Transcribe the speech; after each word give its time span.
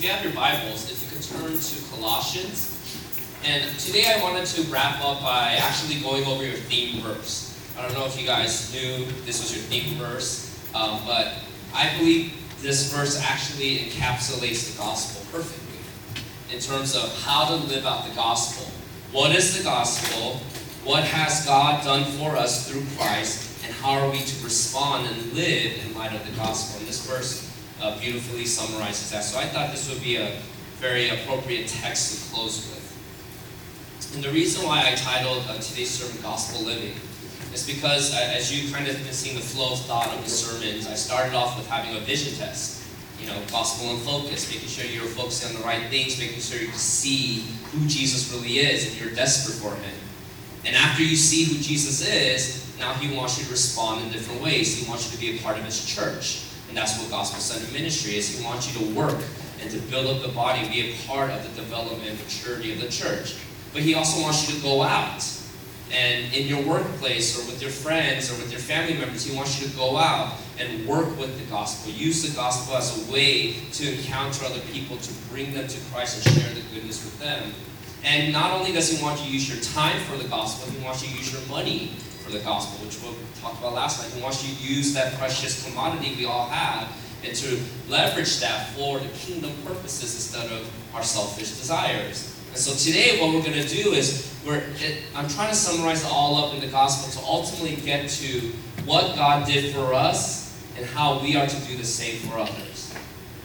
if 0.00 0.06
you 0.06 0.12
have 0.12 0.24
your 0.24 0.32
Bibles, 0.32 0.90
if 0.90 1.02
you 1.02 1.08
could 1.10 1.22
turn 1.28 1.60
to 1.60 1.94
Colossians. 1.94 2.96
And 3.44 3.78
today 3.78 4.10
I 4.10 4.22
wanted 4.22 4.46
to 4.46 4.62
wrap 4.72 4.98
up 5.04 5.20
by 5.20 5.58
actually 5.60 6.00
going 6.00 6.24
over 6.24 6.42
your 6.42 6.56
theme 6.56 7.02
verse. 7.02 7.54
I 7.76 7.82
don't 7.82 7.92
know 7.92 8.06
if 8.06 8.18
you 8.18 8.26
guys 8.26 8.72
knew 8.72 9.04
this 9.26 9.42
was 9.42 9.54
your 9.54 9.62
theme 9.64 9.98
verse, 9.98 10.58
um, 10.74 11.02
but 11.06 11.34
I 11.74 11.94
believe 11.98 12.32
this 12.62 12.90
verse 12.90 13.20
actually 13.22 13.76
encapsulates 13.76 14.72
the 14.72 14.78
gospel 14.78 15.38
perfectly 15.38 15.76
in 16.50 16.62
terms 16.62 16.96
of 16.96 17.22
how 17.22 17.44
to 17.48 17.56
live 17.56 17.84
out 17.84 18.08
the 18.08 18.14
gospel. 18.14 18.72
What 19.12 19.36
is 19.36 19.58
the 19.58 19.64
gospel? 19.64 20.40
What 20.82 21.04
has 21.04 21.44
God 21.44 21.84
done 21.84 22.10
for 22.12 22.38
us 22.38 22.66
through 22.66 22.86
Christ? 22.96 23.66
And 23.66 23.74
how 23.74 24.00
are 24.00 24.10
we 24.10 24.20
to 24.20 24.44
respond 24.44 25.08
and 25.08 25.32
live 25.34 25.84
in 25.84 25.94
light 25.94 26.14
of 26.14 26.24
the 26.24 26.34
gospel? 26.36 26.80
In 26.80 26.86
this 26.86 27.06
verse 27.06 27.49
uh, 27.80 27.98
beautifully 27.98 28.44
summarizes 28.44 29.10
that. 29.10 29.24
So 29.24 29.38
I 29.38 29.44
thought 29.44 29.70
this 29.70 29.88
would 29.92 30.02
be 30.02 30.16
a 30.16 30.36
very 30.78 31.08
appropriate 31.10 31.68
text 31.68 32.28
to 32.28 32.34
close 32.34 32.68
with. 32.68 32.80
And 34.14 34.24
the 34.24 34.30
reason 34.30 34.66
why 34.66 34.90
I 34.90 34.94
titled 34.94 35.44
uh, 35.48 35.58
today's 35.58 35.90
sermon 35.90 36.20
Gospel 36.22 36.62
Living 36.62 36.94
is 37.52 37.66
because 37.66 38.14
uh, 38.14 38.32
as 38.34 38.50
you 38.50 38.72
kind 38.72 38.88
of 38.88 38.96
been 38.96 39.12
seeing 39.12 39.36
the 39.36 39.42
flow 39.42 39.72
of 39.72 39.80
thought 39.80 40.08
of 40.08 40.24
the 40.24 40.30
sermons, 40.30 40.86
I 40.86 40.94
started 40.94 41.34
off 41.34 41.56
with 41.56 41.68
having 41.68 41.96
a 41.96 42.00
vision 42.00 42.36
test. 42.38 42.78
You 43.20 43.26
know, 43.26 43.36
gospel 43.50 43.90
and 43.90 44.00
focus, 44.00 44.50
making 44.50 44.68
sure 44.68 44.86
you're 44.86 45.04
focusing 45.04 45.54
on 45.54 45.60
the 45.60 45.66
right 45.66 45.90
things, 45.90 46.18
making 46.18 46.40
sure 46.40 46.58
you 46.58 46.72
see 46.72 47.44
who 47.70 47.86
Jesus 47.86 48.32
really 48.32 48.58
is 48.60 48.88
and 48.88 48.98
you're 48.98 49.14
desperate 49.14 49.56
for 49.60 49.76
him. 49.78 49.94
And 50.64 50.74
after 50.74 51.02
you 51.02 51.16
see 51.16 51.44
who 51.44 51.62
Jesus 51.62 52.06
is, 52.06 52.78
now 52.78 52.94
he 52.94 53.14
wants 53.14 53.38
you 53.38 53.44
to 53.44 53.50
respond 53.50 54.02
in 54.04 54.10
different 54.10 54.40
ways. 54.42 54.74
He 54.74 54.88
wants 54.88 55.06
you 55.06 55.16
to 55.16 55.20
be 55.20 55.38
a 55.38 55.42
part 55.42 55.58
of 55.58 55.64
his 55.64 55.84
church. 55.84 56.49
And 56.70 56.76
that's 56.76 57.00
what 57.00 57.10
gospel 57.10 57.40
centered 57.40 57.72
ministry 57.72 58.14
is. 58.14 58.38
He 58.38 58.44
wants 58.44 58.72
you 58.72 58.86
to 58.86 58.94
work 58.94 59.18
and 59.60 59.68
to 59.72 59.78
build 59.90 60.06
up 60.06 60.22
the 60.22 60.32
body, 60.32 60.68
be 60.68 60.92
a 60.92 61.06
part 61.08 61.30
of 61.32 61.42
the 61.42 61.60
development 61.60 62.08
and 62.08 62.18
maturity 62.20 62.72
of 62.72 62.80
the 62.80 62.88
church. 62.88 63.36
But 63.72 63.82
he 63.82 63.94
also 63.94 64.22
wants 64.22 64.48
you 64.48 64.54
to 64.54 64.62
go 64.62 64.82
out. 64.82 65.26
And 65.92 66.32
in 66.32 66.46
your 66.46 66.62
workplace 66.62 67.36
or 67.36 67.50
with 67.50 67.60
your 67.60 67.72
friends 67.72 68.30
or 68.30 68.40
with 68.40 68.52
your 68.52 68.60
family 68.60 68.94
members, 68.96 69.24
he 69.24 69.36
wants 69.36 69.60
you 69.60 69.68
to 69.68 69.76
go 69.76 69.96
out 69.96 70.36
and 70.60 70.86
work 70.86 71.18
with 71.18 71.36
the 71.40 71.50
gospel. 71.50 71.90
Use 71.90 72.22
the 72.22 72.36
gospel 72.36 72.76
as 72.76 73.08
a 73.08 73.12
way 73.12 73.54
to 73.72 73.92
encounter 73.92 74.44
other 74.44 74.60
people, 74.72 74.96
to 74.98 75.12
bring 75.28 75.52
them 75.52 75.66
to 75.66 75.78
Christ 75.90 76.24
and 76.24 76.36
share 76.36 76.54
the 76.54 76.62
goodness 76.72 77.04
with 77.04 77.18
them. 77.18 77.52
And 78.04 78.32
not 78.32 78.52
only 78.52 78.70
does 78.70 78.96
he 78.96 79.02
want 79.02 79.18
you 79.18 79.26
to 79.26 79.32
use 79.32 79.48
your 79.48 79.60
time 79.74 80.00
for 80.04 80.16
the 80.16 80.28
gospel, 80.28 80.70
he 80.70 80.84
wants 80.84 81.02
you 81.02 81.08
to 81.08 81.16
use 81.16 81.32
your 81.32 81.42
money 81.48 81.90
for 82.30 82.38
the 82.38 82.44
gospel, 82.44 82.86
which 82.86 83.02
we 83.02 83.40
talked 83.40 83.58
about 83.58 83.74
last 83.74 84.00
night. 84.00 84.14
He 84.14 84.22
wants 84.22 84.46
you 84.46 84.54
to 84.54 84.74
use 84.74 84.94
that 84.94 85.14
precious 85.18 85.66
commodity 85.66 86.14
we 86.16 86.26
all 86.26 86.48
have 86.48 86.88
and 87.24 87.34
to 87.34 87.60
leverage 87.88 88.40
that 88.40 88.70
for 88.70 88.98
the 88.98 89.08
kingdom 89.08 89.52
purposes 89.64 90.14
instead 90.14 90.50
of 90.52 90.70
our 90.94 91.02
selfish 91.02 91.50
desires. 91.50 92.36
And 92.48 92.58
so 92.58 92.72
today, 92.72 93.20
what 93.20 93.34
we're 93.34 93.42
going 93.42 93.60
to 93.60 93.68
do 93.68 93.92
is 93.92 94.32
we're, 94.46 94.62
I'm 95.14 95.28
trying 95.28 95.50
to 95.50 95.54
summarize 95.54 96.04
it 96.04 96.10
all 96.10 96.44
up 96.44 96.54
in 96.54 96.60
the 96.60 96.68
gospel 96.68 97.20
to 97.20 97.28
ultimately 97.28 97.76
get 97.76 98.08
to 98.08 98.52
what 98.84 99.14
God 99.16 99.46
did 99.46 99.74
for 99.74 99.92
us 99.92 100.56
and 100.76 100.86
how 100.86 101.20
we 101.20 101.36
are 101.36 101.46
to 101.46 101.56
do 101.66 101.76
the 101.76 101.84
same 101.84 102.16
for 102.20 102.38
others. 102.38 102.94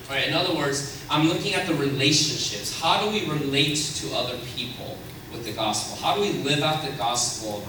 Right? 0.10 0.28
In 0.28 0.34
other 0.34 0.56
words, 0.56 1.04
I'm 1.10 1.28
looking 1.28 1.56
at 1.56 1.68
the 1.68 1.74
relationships. 1.74 2.80
How 2.80 3.04
do 3.04 3.12
we 3.12 3.28
relate 3.30 3.76
to 3.76 4.16
other 4.16 4.38
people 4.56 4.98
with 5.32 5.44
the 5.44 5.52
gospel? 5.52 5.98
How 5.98 6.16
do 6.16 6.22
we 6.22 6.32
live 6.44 6.62
out 6.62 6.86
the 6.86 6.92
gospel 6.92 7.68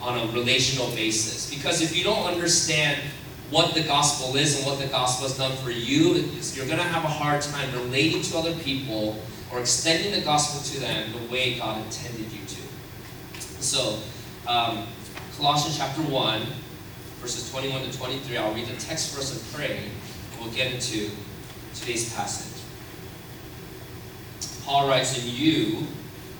on 0.00 0.18
a 0.18 0.32
relational 0.32 0.88
basis. 0.90 1.52
Because 1.52 1.82
if 1.82 1.96
you 1.96 2.04
don't 2.04 2.26
understand 2.26 3.00
what 3.50 3.74
the 3.74 3.82
gospel 3.82 4.36
is 4.36 4.58
and 4.58 4.66
what 4.66 4.78
the 4.78 4.86
gospel 4.86 5.26
has 5.26 5.36
done 5.36 5.56
for 5.58 5.70
you, 5.70 6.14
you're 6.54 6.66
going 6.66 6.78
to 6.78 6.84
have 6.84 7.04
a 7.04 7.08
hard 7.08 7.40
time 7.40 7.72
relating 7.72 8.22
to 8.22 8.38
other 8.38 8.54
people 8.56 9.16
or 9.50 9.60
extending 9.60 10.12
the 10.12 10.20
gospel 10.20 10.62
to 10.72 10.80
them 10.80 11.12
the 11.12 11.32
way 11.32 11.58
God 11.58 11.82
intended 11.84 12.30
you 12.30 12.44
to. 12.46 12.62
So, 13.62 13.98
um, 14.46 14.86
Colossians 15.36 15.78
chapter 15.78 16.02
1, 16.02 16.42
verses 17.20 17.50
21 17.50 17.90
to 17.90 17.98
23, 17.98 18.36
I'll 18.36 18.54
read 18.54 18.66
the 18.66 18.76
text 18.76 19.14
for 19.14 19.20
us 19.20 19.32
and 19.32 19.54
pray, 19.54 19.78
and 19.78 20.40
we'll 20.40 20.52
get 20.52 20.72
into 20.72 21.10
today's 21.74 22.12
passage. 22.14 22.62
Paul 24.64 24.88
writes, 24.88 25.18
In 25.18 25.34
you, 25.34 25.86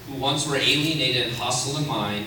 who 0.06 0.18
once 0.18 0.46
were 0.46 0.56
alienated 0.56 1.28
and 1.28 1.36
hostile 1.36 1.78
in 1.78 1.88
mind, 1.88 2.26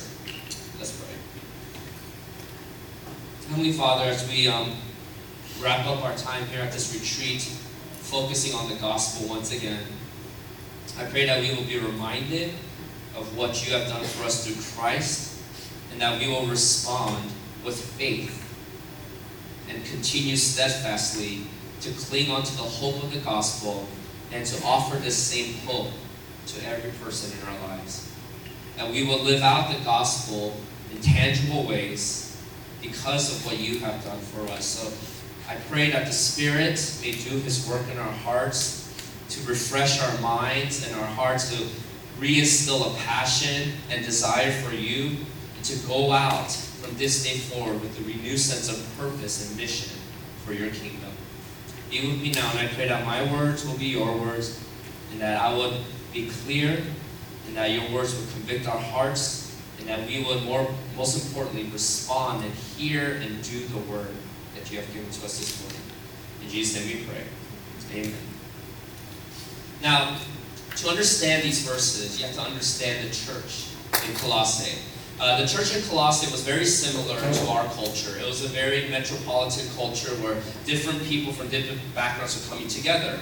Heavenly 3.51 3.73
Father, 3.73 4.05
as 4.05 4.25
we 4.29 4.47
um, 4.47 4.71
wrap 5.59 5.85
up 5.85 6.05
our 6.05 6.15
time 6.15 6.47
here 6.47 6.61
at 6.61 6.71
this 6.71 6.93
retreat, 6.93 7.41
focusing 7.99 8.55
on 8.55 8.69
the 8.69 8.75
gospel 8.75 9.27
once 9.27 9.51
again, 9.51 9.83
I 10.97 11.03
pray 11.03 11.25
that 11.25 11.41
we 11.41 11.53
will 11.53 11.65
be 11.65 11.77
reminded 11.77 12.51
of 13.13 13.35
what 13.35 13.67
you 13.67 13.73
have 13.73 13.89
done 13.89 14.05
for 14.05 14.23
us 14.23 14.47
through 14.47 14.55
Christ, 14.79 15.37
and 15.91 15.99
that 15.99 16.17
we 16.17 16.29
will 16.29 16.45
respond 16.45 17.29
with 17.65 17.77
faith 17.77 18.41
and 19.69 19.83
continue 19.83 20.37
steadfastly 20.37 21.41
to 21.81 21.91
cling 21.91 22.31
onto 22.31 22.55
the 22.55 22.63
hope 22.63 23.03
of 23.03 23.13
the 23.13 23.19
gospel 23.19 23.85
and 24.31 24.45
to 24.45 24.63
offer 24.63 24.95
this 24.95 25.17
same 25.17 25.55
hope 25.65 25.91
to 26.47 26.65
every 26.65 26.91
person 27.03 27.37
in 27.37 27.45
our 27.49 27.67
lives. 27.67 28.15
That 28.77 28.89
we 28.89 29.05
will 29.05 29.21
live 29.21 29.41
out 29.41 29.77
the 29.77 29.83
gospel 29.83 30.55
in 30.89 31.01
tangible 31.01 31.67
ways 31.67 32.30
because 32.81 33.35
of 33.35 33.45
what 33.45 33.59
you 33.59 33.79
have 33.79 34.03
done 34.03 34.19
for 34.19 34.41
us. 34.51 34.65
So 34.65 35.51
I 35.51 35.55
pray 35.69 35.91
that 35.91 36.05
the 36.05 36.11
Spirit 36.11 36.99
may 37.01 37.11
do 37.11 37.39
His 37.39 37.67
work 37.67 37.87
in 37.91 37.97
our 37.97 38.11
hearts 38.11 38.87
to 39.29 39.47
refresh 39.47 40.01
our 40.01 40.21
minds 40.21 40.85
and 40.85 40.95
our 40.99 41.05
hearts 41.05 41.55
to 41.55 41.67
reinstill 42.19 42.93
a 42.93 42.97
passion 42.99 43.73
and 43.89 44.05
desire 44.05 44.51
for 44.51 44.73
you 44.73 45.17
and 45.55 45.65
to 45.65 45.87
go 45.87 46.11
out 46.11 46.51
from 46.51 46.95
this 46.97 47.23
day 47.23 47.37
forward 47.37 47.81
with 47.81 47.99
a 47.99 48.03
renewed 48.03 48.39
sense 48.39 48.69
of 48.69 48.97
purpose 48.97 49.47
and 49.47 49.57
mission 49.57 49.97
for 50.45 50.53
your 50.53 50.69
kingdom. 50.71 51.11
Be 51.89 52.07
with 52.07 52.21
me 52.21 52.31
now, 52.31 52.49
and 52.51 52.59
I 52.59 52.67
pray 52.73 52.87
that 52.87 53.05
my 53.05 53.31
words 53.31 53.67
will 53.67 53.77
be 53.77 53.85
your 53.85 54.17
words 54.17 54.63
and 55.11 55.21
that 55.21 55.41
I 55.41 55.55
would 55.55 55.73
be 56.13 56.29
clear 56.29 56.81
and 57.47 57.57
that 57.57 57.71
your 57.71 57.91
words 57.91 58.17
would 58.17 58.29
convict 58.31 58.67
our 58.67 58.79
hearts 58.79 59.50
and 59.81 59.89
that 59.89 60.07
we 60.07 60.23
would 60.23 60.43
more, 60.43 60.67
most 60.95 61.27
importantly, 61.27 61.63
respond 61.71 62.45
and 62.45 62.53
hear 62.53 63.15
and 63.21 63.41
do 63.43 63.65
the 63.67 63.79
word 63.91 64.13
that 64.55 64.71
you 64.71 64.79
have 64.79 64.93
given 64.93 65.09
to 65.09 65.25
us 65.25 65.37
this 65.37 65.61
morning. 65.61 65.81
In 66.43 66.49
Jesus' 66.49 66.85
name 66.85 66.97
we 66.97 67.05
pray. 67.05 67.23
Amen. 67.93 68.13
Now, 69.81 70.17
to 70.77 70.89
understand 70.89 71.43
these 71.43 71.67
verses, 71.67 72.19
you 72.19 72.25
have 72.25 72.35
to 72.35 72.41
understand 72.41 73.07
the 73.07 73.13
church 73.13 73.67
in 74.07 74.15
Colossae. 74.15 74.77
Uh, 75.19 75.39
the 75.39 75.47
church 75.47 75.75
in 75.75 75.83
Colossae 75.83 76.31
was 76.31 76.41
very 76.41 76.65
similar 76.65 77.19
to 77.19 77.47
our 77.49 77.65
culture. 77.73 78.17
It 78.17 78.25
was 78.25 78.43
a 78.43 78.47
very 78.47 78.89
metropolitan 78.89 79.67
culture 79.75 80.11
where 80.15 80.35
different 80.65 81.03
people 81.03 81.33
from 81.33 81.49
different 81.49 81.81
backgrounds 81.93 82.41
were 82.41 82.55
coming 82.55 82.67
together. 82.67 83.19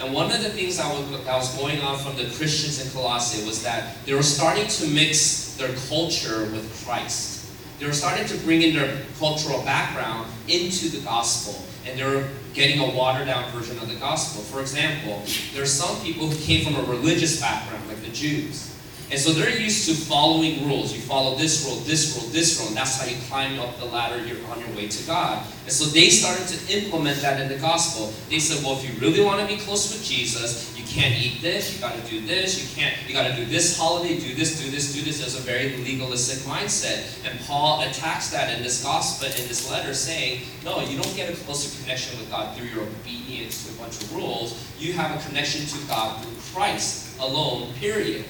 And 0.00 0.14
one 0.14 0.32
of 0.32 0.42
the 0.42 0.48
things 0.48 0.78
that 0.78 0.90
was, 0.90 1.26
was 1.26 1.56
going 1.58 1.80
on 1.82 1.98
from 1.98 2.16
the 2.16 2.24
Christians 2.24 2.84
in 2.84 2.90
Colossae 2.90 3.44
was 3.46 3.62
that 3.62 4.04
they 4.06 4.14
were 4.14 4.22
starting 4.22 4.66
to 4.66 4.88
mix 4.88 5.56
their 5.56 5.74
culture 5.88 6.44
with 6.52 6.84
Christ. 6.84 7.46
They 7.78 7.86
were 7.86 7.92
starting 7.92 8.26
to 8.26 8.36
bring 8.38 8.62
in 8.62 8.74
their 8.74 9.02
cultural 9.18 9.62
background 9.62 10.30
into 10.48 10.88
the 10.88 11.00
gospel, 11.00 11.62
and 11.86 11.98
they 11.98 12.04
were 12.04 12.28
getting 12.54 12.80
a 12.80 12.96
watered 12.96 13.26
down 13.26 13.50
version 13.52 13.78
of 13.78 13.88
the 13.88 13.94
gospel. 13.96 14.42
For 14.42 14.60
example, 14.60 15.22
there 15.52 15.62
are 15.62 15.66
some 15.66 16.00
people 16.02 16.28
who 16.28 16.44
came 16.44 16.64
from 16.64 16.76
a 16.76 16.82
religious 16.88 17.38
background, 17.38 17.86
like 17.88 18.02
the 18.02 18.10
Jews. 18.10 18.69
And 19.10 19.18
so 19.18 19.32
they're 19.32 19.58
used 19.58 19.88
to 19.88 19.94
following 19.94 20.68
rules. 20.68 20.94
You 20.94 21.00
follow 21.00 21.34
this 21.34 21.66
rule, 21.66 21.76
this 21.80 22.16
rule, 22.16 22.30
this 22.30 22.58
rule, 22.58 22.68
and 22.68 22.76
that's 22.76 23.00
how 23.00 23.08
you 23.08 23.16
climb 23.28 23.58
up 23.58 23.76
the 23.78 23.86
ladder 23.86 24.24
you're 24.24 24.38
on 24.46 24.60
your 24.60 24.70
way 24.76 24.86
to 24.86 25.06
God. 25.06 25.44
And 25.64 25.72
so 25.72 25.86
they 25.86 26.10
started 26.10 26.46
to 26.46 26.78
implement 26.78 27.20
that 27.22 27.40
in 27.40 27.48
the 27.48 27.58
gospel. 27.58 28.12
They 28.28 28.38
said, 28.38 28.62
well, 28.64 28.78
if 28.78 28.88
you 28.88 28.94
really 29.00 29.24
want 29.24 29.40
to 29.40 29.46
be 29.46 29.60
close 29.60 29.92
with 29.92 30.04
Jesus, 30.04 30.78
you 30.78 30.84
can't 30.84 31.14
eat 31.20 31.42
this, 31.42 31.74
you 31.74 31.80
got 31.80 31.94
to 31.94 32.10
do 32.10 32.24
this, 32.24 32.62
you 32.62 32.80
can't, 32.80 32.94
you 33.08 33.12
got 33.12 33.26
to 33.26 33.34
do 33.34 33.44
this 33.46 33.76
holiday, 33.76 34.16
do 34.18 34.32
this, 34.34 34.62
do 34.62 34.70
this, 34.70 34.94
do 34.94 35.02
this. 35.02 35.18
There's 35.18 35.36
a 35.36 35.42
very 35.42 35.76
legalistic 35.78 36.48
mindset. 36.48 37.02
And 37.28 37.38
Paul 37.40 37.82
attacks 37.82 38.30
that 38.30 38.56
in 38.56 38.62
this 38.62 38.82
gospel, 38.84 39.26
in 39.26 39.48
this 39.48 39.68
letter, 39.68 39.92
saying, 39.92 40.42
no, 40.64 40.82
you 40.82 41.00
don't 41.00 41.16
get 41.16 41.32
a 41.32 41.36
closer 41.44 41.82
connection 41.82 42.16
with 42.18 42.30
God 42.30 42.56
through 42.56 42.68
your 42.68 42.84
obedience 42.84 43.66
to 43.66 43.74
a 43.74 43.78
bunch 43.82 44.00
of 44.00 44.14
rules. 44.14 44.54
You 44.78 44.92
have 44.92 45.18
a 45.18 45.28
connection 45.28 45.66
to 45.66 45.86
God 45.88 46.22
through 46.22 46.36
Christ 46.54 47.18
alone, 47.18 47.72
period. 47.74 48.24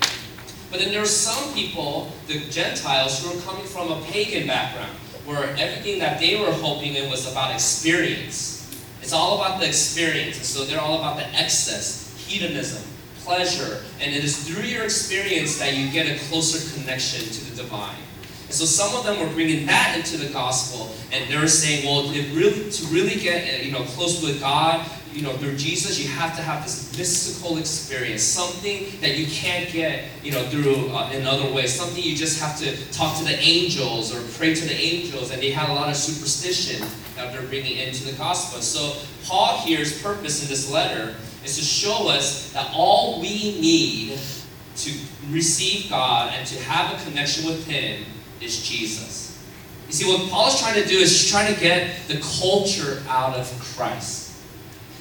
But 0.71 0.79
then 0.79 0.93
there 0.93 1.03
are 1.03 1.07
some 1.07 1.53
people, 1.55 2.13
the 2.29 2.41
Gentiles, 2.51 3.23
who 3.23 3.37
are 3.37 3.43
coming 3.43 3.67
from 3.67 3.91
a 3.91 4.01
pagan 4.03 4.47
background, 4.47 4.93
where 5.25 5.45
everything 5.57 5.99
that 5.99 6.21
they 6.21 6.41
were 6.41 6.53
hoping 6.53 6.95
in 6.95 7.11
was 7.11 7.31
about 7.31 7.53
experience. 7.53 8.59
It's 9.03 9.13
all 9.13 9.39
about 9.39 9.61
the 9.61 9.67
experience. 9.67 10.37
And 10.37 10.47
so 10.47 10.65
they're 10.65 10.81
all 10.81 10.99
about 10.99 11.17
the 11.17 11.27
excess, 11.35 12.15
hedonism, 12.19 12.83
pleasure. 13.25 13.83
And 14.01 14.15
it 14.15 14.23
is 14.23 14.47
through 14.47 14.63
your 14.63 14.85
experience 14.85 15.59
that 15.59 15.77
you 15.77 15.91
get 15.91 16.07
a 16.07 16.19
closer 16.27 16.79
connection 16.79 17.25
to 17.25 17.51
the 17.51 17.63
divine. 17.63 17.97
And 18.51 18.55
so 18.57 18.65
some 18.65 18.97
of 18.97 19.05
them 19.05 19.21
were 19.21 19.33
bringing 19.33 19.67
that 19.67 19.97
into 19.97 20.17
the 20.17 20.33
gospel, 20.33 20.93
and 21.13 21.31
they're 21.31 21.47
saying, 21.47 21.87
well, 21.87 22.09
really, 22.11 22.69
to 22.69 22.87
really 22.87 23.15
get 23.15 23.65
you 23.65 23.71
know 23.71 23.85
close 23.95 24.21
with 24.23 24.41
God, 24.41 24.85
you 25.13 25.23
know, 25.23 25.33
through 25.33 25.57
Jesus, 25.57 26.01
you 26.01 26.09
have 26.09 26.37
to 26.37 26.43
have 26.43 26.63
this 26.63 26.97
mystical 26.97 27.59
experience, 27.59 28.23
something 28.23 28.87
that 29.01 29.17
you 29.17 29.27
can't 29.27 29.71
get, 29.73 30.05
you 30.23 30.33
know, 30.33 30.43
through 30.45 30.91
uh, 30.91 31.11
in 31.13 31.27
other 31.27 31.53
ways, 31.53 31.73
something 31.73 32.03
you 32.03 32.15
just 32.15 32.41
have 32.41 32.59
to 32.59 32.93
talk 32.93 33.19
to 33.19 33.25
the 33.25 33.39
angels 33.39 34.15
or 34.15 34.21
pray 34.39 34.55
to 34.55 34.65
the 34.65 34.75
angels, 34.75 35.31
and 35.33 35.43
they 35.43 35.51
had 35.51 35.69
a 35.69 35.73
lot 35.73 35.89
of 35.89 35.97
superstition 35.97 36.87
that 37.17 37.33
they're 37.33 37.47
bringing 37.49 37.79
into 37.79 38.05
the 38.05 38.13
gospel. 38.13 38.61
So 38.61 39.05
Paul 39.27 39.59
here's 39.59 40.01
purpose 40.01 40.43
in 40.43 40.49
this 40.49 40.71
letter 40.71 41.15
is 41.45 41.57
to 41.57 41.65
show 41.65 42.09
us 42.09 42.53
that 42.53 42.71
all 42.73 43.21
we 43.21 43.61
need 43.61 44.19
to 44.77 44.93
receive 45.29 45.91
God 45.91 46.33
and 46.35 46.47
to 46.47 46.59
have 46.63 46.99
a 46.99 47.05
connection 47.05 47.47
with 47.47 47.67
Him 47.67 48.05
is 48.41 48.63
Jesus. 48.63 49.39
You 49.89 49.93
see, 49.93 50.09
what 50.09 50.31
Paul 50.31 50.49
is 50.49 50.61
trying 50.61 50.81
to 50.81 50.89
do 50.89 50.97
is 50.97 51.29
trying 51.29 51.53
to 51.53 51.61
get 51.61 52.07
the 52.07 52.21
culture 52.41 53.03
out 53.09 53.35
of 53.35 53.51
Christ. 53.61 54.30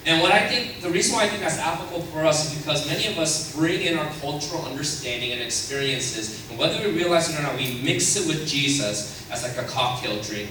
And 0.05 0.21
what 0.21 0.31
I 0.31 0.47
think, 0.47 0.81
the 0.81 0.89
reason 0.89 1.15
why 1.15 1.25
I 1.25 1.27
think 1.27 1.41
that's 1.41 1.59
applicable 1.59 2.01
for 2.03 2.25
us 2.25 2.51
is 2.51 2.57
because 2.57 2.87
many 2.87 3.07
of 3.07 3.17
us 3.17 3.53
bring 3.55 3.81
in 3.81 3.97
our 3.97 4.09
cultural 4.21 4.65
understanding 4.65 5.33
and 5.33 5.41
experiences, 5.41 6.49
and 6.49 6.57
whether 6.57 6.79
we 6.79 6.95
realize 6.95 7.29
it 7.29 7.39
or 7.39 7.43
not, 7.43 7.57
we 7.57 7.81
mix 7.83 8.15
it 8.15 8.27
with 8.27 8.47
Jesus 8.47 9.29
as 9.29 9.43
like 9.43 9.57
a 9.63 9.67
cocktail 9.69 10.21
drink. 10.21 10.49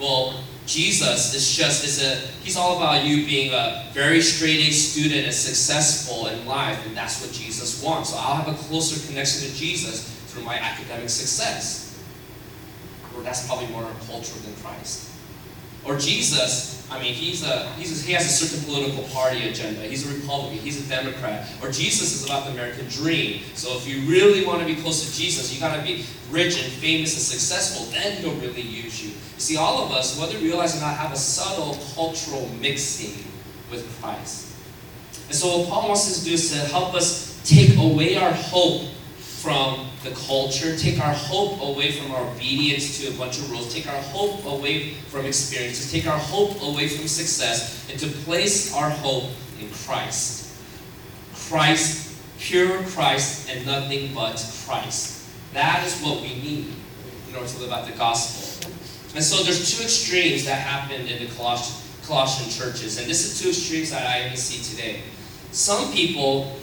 Well, 0.00 0.42
Jesus 0.66 1.34
is 1.34 1.56
just 1.56 1.84
is 1.84 2.02
a 2.02 2.16
he's 2.44 2.56
all 2.56 2.76
about 2.76 3.04
you 3.04 3.24
being 3.24 3.52
a 3.52 3.88
very 3.92 4.20
straight 4.20 4.68
A 4.68 4.70
student 4.72 5.24
and 5.24 5.34
successful 5.34 6.26
in 6.26 6.46
life, 6.46 6.84
and 6.86 6.96
that's 6.96 7.24
what 7.24 7.32
Jesus 7.32 7.82
wants. 7.82 8.10
So 8.10 8.16
I'll 8.16 8.36
have 8.36 8.48
a 8.48 8.56
closer 8.64 9.04
connection 9.08 9.48
to 9.48 9.56
Jesus 9.56 10.08
through 10.26 10.44
my 10.44 10.56
academic 10.56 11.08
success 11.08 11.82
or 13.16 13.22
that's 13.22 13.46
probably 13.46 13.66
more 13.68 13.82
cultural 14.06 14.40
than 14.40 14.54
Christ. 14.56 15.10
Or 15.84 15.96
Jesus, 15.98 16.81
I 16.92 17.00
mean, 17.00 17.14
he's 17.14 17.42
a, 17.42 17.72
he's 17.72 18.02
a, 18.02 18.06
he 18.06 18.12
has 18.12 18.26
a 18.26 18.46
certain 18.46 18.62
political 18.66 19.02
party 19.04 19.48
agenda. 19.48 19.80
He's 19.80 20.06
a 20.06 20.14
Republican, 20.14 20.58
he's 20.58 20.84
a 20.84 20.88
Democrat. 20.88 21.48
Or 21.62 21.70
Jesus 21.70 22.12
is 22.14 22.26
about 22.26 22.44
the 22.44 22.52
American 22.52 22.86
dream. 22.88 23.42
So 23.54 23.74
if 23.78 23.88
you 23.88 24.08
really 24.10 24.44
want 24.44 24.60
to 24.60 24.66
be 24.66 24.76
close 24.76 25.08
to 25.08 25.18
Jesus, 25.18 25.52
you 25.52 25.58
got 25.58 25.74
to 25.74 25.82
be 25.82 26.04
rich 26.30 26.62
and 26.62 26.70
famous 26.70 27.14
and 27.14 27.22
successful. 27.22 27.86
Then 27.86 28.18
he'll 28.18 28.34
really 28.34 28.60
use 28.60 29.02
you. 29.02 29.08
You 29.10 29.40
see, 29.40 29.56
all 29.56 29.86
of 29.86 29.90
us, 29.90 30.20
whether 30.20 30.38
we 30.38 30.44
realize 30.44 30.76
or 30.76 30.80
not, 30.80 30.94
have 30.96 31.12
a 31.12 31.16
subtle 31.16 31.78
cultural 31.94 32.46
mixing 32.60 33.24
with 33.70 33.88
Christ. 34.00 34.54
And 35.28 35.34
so 35.34 35.58
what 35.58 35.68
Paul 35.70 35.88
wants 35.88 36.10
us 36.10 36.18
to 36.18 36.24
do 36.26 36.34
is 36.34 36.52
to 36.52 36.58
help 36.58 36.94
us 36.94 37.40
take 37.44 37.78
away 37.78 38.16
our 38.16 38.32
hope 38.32 38.82
from 39.16 39.88
the 40.02 40.10
culture, 40.10 40.76
take 40.76 41.00
our 41.00 41.14
hope 41.14 41.60
away 41.62 41.92
from 41.92 42.10
our 42.12 42.26
obedience 42.28 43.00
to 43.00 43.08
a 43.08 43.18
bunch 43.18 43.38
of 43.38 43.50
rules, 43.50 43.72
take 43.72 43.86
our 43.86 44.02
hope 44.02 44.44
away 44.44 44.94
from 45.08 45.24
experiences, 45.24 45.90
take 45.90 46.06
our 46.06 46.18
hope 46.18 46.60
away 46.62 46.88
from 46.88 47.06
success, 47.06 47.88
and 47.90 47.98
to 48.00 48.06
place 48.24 48.74
our 48.74 48.90
hope 48.90 49.30
in 49.60 49.68
Christ. 49.70 50.54
Christ, 51.48 52.18
pure 52.38 52.82
Christ, 52.84 53.48
and 53.50 53.64
nothing 53.66 54.14
but 54.14 54.34
Christ. 54.66 55.28
That 55.52 55.86
is 55.86 56.00
what 56.00 56.22
we 56.22 56.28
need 56.28 56.72
in 57.28 57.36
order 57.36 57.48
to 57.48 57.58
live 57.60 57.72
out 57.72 57.86
the 57.86 57.92
gospel. 57.92 58.70
And 59.14 59.22
so 59.22 59.42
there's 59.42 59.76
two 59.76 59.82
extremes 59.82 60.46
that 60.46 60.54
happened 60.54 61.08
in 61.08 61.22
the 61.22 61.34
Colossian, 61.34 61.82
Colossian 62.04 62.50
churches, 62.50 62.98
and 62.98 63.08
this 63.08 63.24
is 63.26 63.40
two 63.40 63.50
extremes 63.50 63.90
that 63.90 64.06
I 64.06 64.26
even 64.26 64.36
see 64.36 64.62
today. 64.74 65.02
Some 65.52 65.92
people 65.92 66.56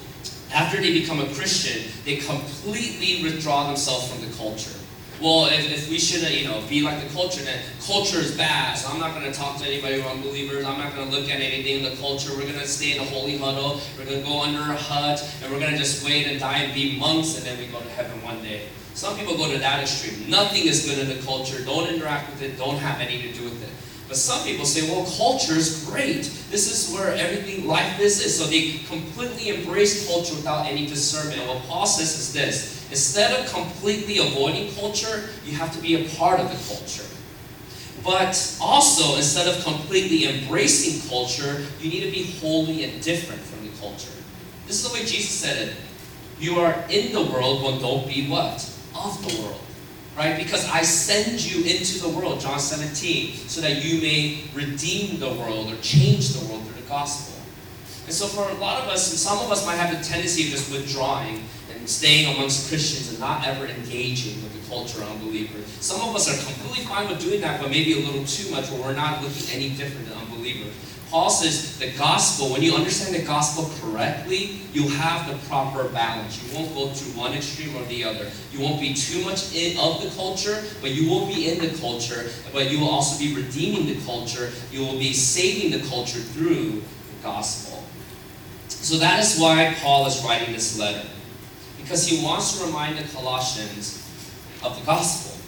after 0.53 0.81
they 0.81 0.93
become 0.93 1.19
a 1.19 1.27
Christian, 1.33 1.91
they 2.05 2.17
completely 2.17 3.23
withdraw 3.23 3.67
themselves 3.67 4.11
from 4.11 4.27
the 4.27 4.35
culture. 4.35 4.77
Well, 5.21 5.47
if, 5.47 5.69
if 5.69 5.89
we 5.89 5.99
shouldn't, 5.99 6.31
uh, 6.31 6.33
you 6.33 6.45
know, 6.47 6.63
be 6.69 6.81
like 6.81 7.03
the 7.03 7.13
culture, 7.13 7.43
then 7.43 7.61
culture 7.85 8.19
is 8.19 8.37
bad. 8.37 8.77
So 8.77 8.87
I'm 8.87 8.99
not 8.99 9.13
going 9.13 9.29
to 9.29 9.37
talk 9.37 9.57
to 9.57 9.65
anybody 9.65 9.99
who 9.99 10.07
are 10.07 10.11
unbelievers. 10.11 10.63
I'm 10.63 10.79
not 10.79 10.95
going 10.95 11.09
to 11.09 11.15
look 11.15 11.29
at 11.29 11.41
anything 11.41 11.83
in 11.83 11.83
the 11.83 11.95
culture. 11.97 12.31
We're 12.31 12.47
going 12.47 12.53
to 12.53 12.67
stay 12.67 12.95
in 12.95 13.01
a 13.01 13.05
holy 13.05 13.37
huddle. 13.37 13.81
We're 13.97 14.05
going 14.05 14.21
to 14.21 14.25
go 14.25 14.41
under 14.41 14.59
a 14.59 14.77
hut, 14.77 15.21
and 15.43 15.51
we're 15.51 15.59
going 15.59 15.73
to 15.73 15.77
just 15.77 16.05
wait 16.05 16.25
and 16.27 16.39
die 16.39 16.59
and 16.59 16.73
be 16.73 16.97
monks, 16.97 17.35
and 17.37 17.45
then 17.45 17.59
we 17.59 17.67
go 17.67 17.81
to 17.81 17.89
heaven 17.89 18.23
one 18.23 18.41
day. 18.41 18.69
Some 18.93 19.17
people 19.17 19.35
go 19.35 19.51
to 19.51 19.57
that 19.59 19.81
extreme. 19.81 20.29
Nothing 20.29 20.67
is 20.67 20.85
good 20.85 20.99
in 20.99 21.09
the 21.09 21.21
culture. 21.25 21.63
Don't 21.65 21.93
interact 21.93 22.29
with 22.31 22.41
it. 22.41 22.57
Don't 22.57 22.77
have 22.77 23.01
anything 23.01 23.33
to 23.33 23.39
do 23.39 23.43
with 23.43 23.61
it. 23.61 23.69
But 24.09 24.17
some 24.17 24.43
people 24.43 24.65
say, 24.65 24.89
well, 24.89 25.05
culture 25.17 25.53
is 25.53 25.85
great. 25.85 26.23
This 26.49 26.65
is 26.65 26.91
where 26.91 27.13
everything, 27.13 27.67
life 27.67 27.99
is. 27.99 28.25
is. 28.25 28.39
So 28.39 28.45
they 28.45 28.79
completely 28.87 29.49
embrace 29.49 30.07
culture 30.07 30.33
without 30.33 30.65
any 30.65 30.87
discernment. 30.87 31.47
what 31.47 31.61
Paul 31.67 31.85
says 31.85 32.17
is 32.17 32.33
this 32.33 32.89
instead 32.89 33.39
of 33.39 33.53
completely 33.53 34.17
avoiding 34.17 34.73
culture, 34.73 35.29
you 35.45 35.53
have 35.53 35.71
to 35.75 35.79
be 35.79 35.93
a 35.93 36.09
part 36.17 36.39
of 36.39 36.49
the 36.49 36.73
culture. 36.73 37.05
But 38.03 38.57
also, 38.59 39.15
instead 39.17 39.47
of 39.47 39.63
completely 39.63 40.25
embracing 40.25 41.07
culture, 41.07 41.67
you 41.79 41.91
need 41.91 42.03
to 42.05 42.11
be 42.11 42.31
holy 42.39 42.85
and 42.85 42.99
different 43.03 43.41
from 43.41 43.63
the 43.63 43.77
culture. 43.77 44.09
This 44.65 44.83
is 44.83 44.89
the 44.89 44.93
way 44.97 45.05
Jesus 45.05 45.29
said 45.29 45.67
it. 45.67 45.75
You 46.39 46.59
are 46.61 46.73
in 46.89 47.13
the 47.13 47.21
world, 47.21 47.61
but 47.61 47.79
don't 47.79 48.07
be 48.07 48.27
what? 48.27 48.55
Of 48.95 49.21
the 49.21 49.43
world 49.43 49.68
right? 50.17 50.37
Because 50.37 50.69
I 50.69 50.81
send 50.81 51.43
you 51.43 51.63
into 51.63 51.99
the 51.99 52.09
world, 52.09 52.39
John 52.39 52.59
17, 52.59 53.33
so 53.47 53.61
that 53.61 53.83
you 53.83 54.01
may 54.01 54.43
redeem 54.53 55.19
the 55.19 55.29
world 55.29 55.71
or 55.71 55.77
change 55.77 56.29
the 56.29 56.45
world 56.47 56.65
through 56.65 56.81
the 56.81 56.89
gospel. 56.89 57.41
And 58.05 58.13
so 58.13 58.25
for 58.27 58.49
a 58.49 58.53
lot 58.55 58.81
of 58.83 58.89
us, 58.89 59.11
and 59.11 59.19
some 59.19 59.37
of 59.39 59.51
us 59.51 59.65
might 59.65 59.75
have 59.75 59.95
the 59.95 60.03
tendency 60.03 60.45
of 60.45 60.49
just 60.49 60.71
withdrawing 60.71 61.43
and 61.71 61.87
staying 61.87 62.33
amongst 62.35 62.67
Christians 62.67 63.11
and 63.11 63.19
not 63.19 63.45
ever 63.47 63.67
engaging 63.67 64.41
with 64.43 64.51
the 64.59 64.67
culture 64.67 65.01
of 65.01 65.11
unbelievers. 65.11 65.67
Some 65.79 66.01
of 66.09 66.15
us 66.15 66.27
are 66.27 66.53
completely 66.53 66.85
fine 66.85 67.07
with 67.07 67.21
doing 67.21 67.39
that, 67.41 67.61
but 67.61 67.69
maybe 67.69 67.93
a 67.93 68.05
little 68.05 68.25
too 68.25 68.49
much, 68.51 68.69
where 68.71 68.81
we're 68.81 68.95
not 68.95 69.21
looking 69.21 69.47
any 69.53 69.69
different 69.69 70.09
than 70.09 70.17
unbelievers. 70.17 70.73
Paul 71.09 71.31
says 71.31 71.79
the 71.79 71.91
gospel, 71.97 72.51
when 72.51 72.61
you 72.61 72.75
understand 72.75 73.15
the 73.15 73.25
gospel 73.25 73.71
correctly, 73.81 74.61
you'll 74.73 74.89
have 74.89 75.27
the 75.27 75.35
proper 75.47 75.89
balance. 75.89 76.43
You 76.43 76.55
won't 76.55 76.75
go 76.75 76.93
to 76.93 77.03
one 77.17 77.33
extreme 77.33 77.75
or 77.75 77.83
the 77.85 78.03
other. 78.03 78.29
You 78.53 78.61
won't 78.61 78.79
be 78.79 78.93
too 78.93 79.23
much 79.25 79.55
in, 79.55 79.79
of 79.79 80.03
the 80.03 80.09
culture, 80.15 80.63
but 80.81 80.91
you 80.91 81.09
will 81.09 81.25
be 81.25 81.49
in 81.49 81.59
the 81.59 81.75
culture. 81.79 82.29
But 82.53 82.69
you 82.69 82.79
will 82.79 82.89
also 82.89 83.17
be 83.17 83.35
redeeming 83.35 83.87
the 83.87 83.99
culture. 84.05 84.51
You 84.71 84.81
will 84.81 84.99
be 84.99 85.13
saving 85.13 85.71
the 85.71 85.87
culture 85.89 86.19
through 86.19 86.73
the 86.73 87.23
gospel. 87.23 87.83
So 88.67 88.97
that 88.97 89.19
is 89.19 89.39
why 89.39 89.75
Paul 89.81 90.05
is 90.05 90.23
writing 90.23 90.53
this 90.53 90.77
letter. 90.77 91.07
Because 91.81 92.07
he 92.07 92.23
wants 92.23 92.59
to 92.59 92.67
remind 92.67 92.99
the 92.99 93.11
Colossians 93.15 93.97
of 94.63 94.79
the 94.79 94.85
gospel, 94.85 95.41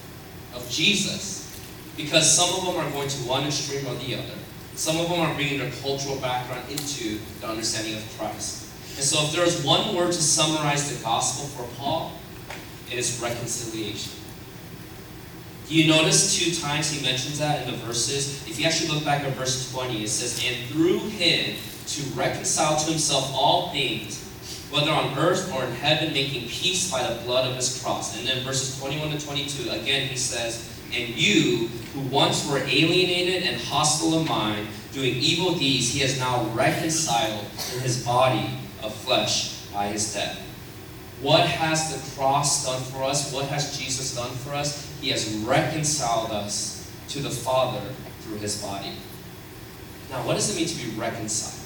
of 0.55 0.67
Jesus. 0.71 1.55
Because 1.95 2.35
some 2.35 2.49
of 2.49 2.65
them 2.65 2.83
are 2.83 2.91
going 2.91 3.09
to 3.09 3.17
one 3.27 3.45
extreme 3.45 3.85
or 3.85 3.93
the 3.95 4.15
other. 4.15 4.40
Some 4.81 4.97
of 4.97 5.09
them 5.09 5.19
are 5.19 5.31
bringing 5.35 5.59
their 5.59 5.69
cultural 5.83 6.15
background 6.15 6.67
into 6.71 7.19
the 7.39 7.47
understanding 7.47 7.97
of 7.97 8.17
Christ. 8.17 8.65
And 8.95 9.05
so, 9.05 9.23
if 9.25 9.31
there 9.31 9.45
is 9.45 9.63
one 9.63 9.95
word 9.95 10.07
to 10.07 10.13
summarize 10.19 10.97
the 10.97 11.03
gospel 11.03 11.45
for 11.49 11.71
Paul, 11.77 12.13
it 12.91 12.97
is 12.97 13.21
reconciliation. 13.21 14.13
Do 15.67 15.75
you 15.75 15.87
notice 15.87 16.35
two 16.35 16.59
times 16.59 16.89
he 16.89 17.05
mentions 17.05 17.37
that 17.37 17.63
in 17.63 17.69
the 17.69 17.77
verses? 17.77 18.47
If 18.49 18.57
you 18.59 18.65
actually 18.65 18.89
look 18.89 19.05
back 19.05 19.23
at 19.23 19.33
verse 19.33 19.71
20, 19.71 20.03
it 20.03 20.09
says, 20.09 20.43
And 20.43 20.67
through 20.71 20.97
him 21.09 21.57
to 21.85 22.01
reconcile 22.15 22.79
to 22.79 22.89
himself 22.89 23.29
all 23.35 23.69
things, 23.69 24.17
whether 24.71 24.89
on 24.89 25.15
earth 25.15 25.53
or 25.53 25.63
in 25.63 25.73
heaven, 25.73 26.11
making 26.11 26.49
peace 26.49 26.89
by 26.89 27.07
the 27.07 27.21
blood 27.21 27.47
of 27.47 27.55
his 27.55 27.79
cross. 27.83 28.17
And 28.17 28.27
then 28.27 28.43
verses 28.43 28.79
21 28.79 29.11
to 29.11 29.23
22, 29.23 29.69
again 29.69 30.07
he 30.07 30.17
says, 30.17 30.70
and 30.93 31.09
you, 31.09 31.67
who 31.93 32.01
once 32.01 32.49
were 32.49 32.59
alienated 32.59 33.43
and 33.43 33.59
hostile 33.61 34.19
in 34.19 34.27
mind, 34.27 34.67
doing 34.93 35.15
evil 35.15 35.55
deeds, 35.55 35.93
he 35.93 35.99
has 35.99 36.19
now 36.19 36.43
reconciled 36.53 37.45
in 37.73 37.79
his 37.81 38.05
body 38.05 38.49
of 38.83 38.93
flesh 38.93 39.65
by 39.73 39.87
his 39.87 40.13
death. 40.13 40.39
What 41.21 41.47
has 41.47 41.93
the 41.93 42.19
cross 42.19 42.65
done 42.65 42.81
for 42.81 43.03
us? 43.03 43.31
What 43.31 43.45
has 43.45 43.77
Jesus 43.77 44.15
done 44.15 44.31
for 44.31 44.53
us? 44.53 44.91
He 44.99 45.09
has 45.09 45.33
reconciled 45.37 46.31
us 46.31 46.91
to 47.09 47.19
the 47.19 47.29
Father 47.29 47.81
through 48.21 48.37
his 48.37 48.61
body. 48.61 48.93
Now, 50.09 50.25
what 50.25 50.33
does 50.33 50.53
it 50.53 50.57
mean 50.59 50.67
to 50.67 50.75
be 50.75 50.99
reconciled? 50.99 51.61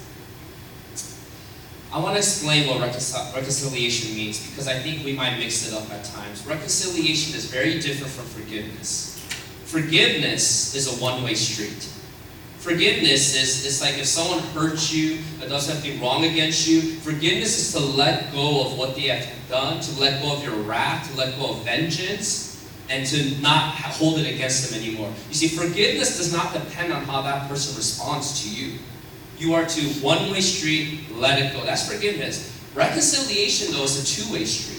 I 1.92 1.98
want 1.98 2.14
to 2.14 2.18
explain 2.18 2.68
what 2.68 2.82
reconcil- 2.82 3.34
reconciliation 3.34 4.14
means 4.14 4.44
because 4.50 4.68
I 4.68 4.78
think 4.78 5.04
we 5.04 5.14
might 5.14 5.38
mix 5.38 5.66
it 5.66 5.74
up 5.74 5.90
at 5.90 6.04
times. 6.04 6.44
Reconciliation 6.46 7.34
is 7.34 7.46
very 7.46 7.80
different 7.80 8.12
from 8.12 8.26
forgiveness. 8.26 9.15
Forgiveness 9.66 10.76
is 10.76 10.86
a 10.86 11.02
one 11.02 11.24
way 11.24 11.34
street. 11.34 11.88
Forgiveness 12.58 13.34
is 13.34 13.66
it's 13.66 13.80
like 13.80 13.98
if 13.98 14.06
someone 14.06 14.38
hurts 14.54 14.92
you 14.94 15.18
or 15.42 15.48
does 15.48 15.66
something 15.66 16.00
wrong 16.00 16.24
against 16.24 16.68
you, 16.68 16.80
forgiveness 16.80 17.58
is 17.58 17.72
to 17.72 17.80
let 17.80 18.32
go 18.32 18.64
of 18.64 18.78
what 18.78 18.94
they 18.94 19.08
have 19.08 19.28
done, 19.48 19.80
to 19.80 20.00
let 20.00 20.22
go 20.22 20.36
of 20.36 20.44
your 20.44 20.54
wrath, 20.54 21.10
to 21.10 21.18
let 21.18 21.36
go 21.36 21.50
of 21.50 21.64
vengeance, 21.64 22.68
and 22.88 23.06
to 23.06 23.40
not 23.40 23.74
hold 23.74 24.18
it 24.18 24.32
against 24.32 24.70
them 24.70 24.80
anymore. 24.80 25.12
You 25.28 25.34
see, 25.34 25.48
forgiveness 25.48 26.16
does 26.16 26.32
not 26.32 26.52
depend 26.52 26.92
on 26.92 27.02
how 27.02 27.22
that 27.22 27.48
person 27.48 27.76
responds 27.76 28.42
to 28.42 28.48
you. 28.48 28.78
You 29.38 29.54
are 29.54 29.66
to 29.66 29.80
one 30.00 30.30
way 30.30 30.40
street, 30.40 31.00
let 31.12 31.42
it 31.42 31.52
go. 31.52 31.64
That's 31.64 31.92
forgiveness. 31.92 32.52
Reconciliation, 32.74 33.72
though, 33.72 33.84
is 33.84 34.00
a 34.00 34.06
two 34.06 34.32
way 34.32 34.44
street. 34.44 34.75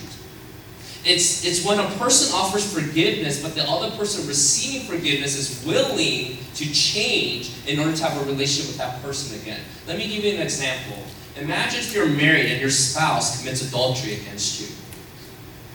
It's, 1.05 1.45
it's 1.45 1.63
when 1.65 1.79
a 1.79 1.87
person 1.97 2.33
offers 2.35 2.73
forgiveness, 2.73 3.41
but 3.41 3.55
the 3.55 3.63
other 3.63 3.95
person 3.95 4.27
receiving 4.27 4.87
forgiveness 4.87 5.37
is 5.37 5.65
willing 5.65 6.37
to 6.55 6.65
change 6.73 7.51
in 7.65 7.79
order 7.79 7.95
to 7.95 8.03
have 8.03 8.21
a 8.21 8.25
relationship 8.25 8.69
with 8.69 8.77
that 8.77 9.01
person 9.01 9.39
again. 9.39 9.59
Let 9.87 9.97
me 9.97 10.07
give 10.07 10.23
you 10.23 10.33
an 10.33 10.41
example. 10.41 11.01
Imagine 11.37 11.79
if 11.79 11.93
you're 11.93 12.07
married 12.07 12.51
and 12.51 12.59
your 12.59 12.71
spouse 12.71 13.39
commits 13.39 13.67
adultery 13.67 14.15
against 14.15 14.59
you. 14.59 14.75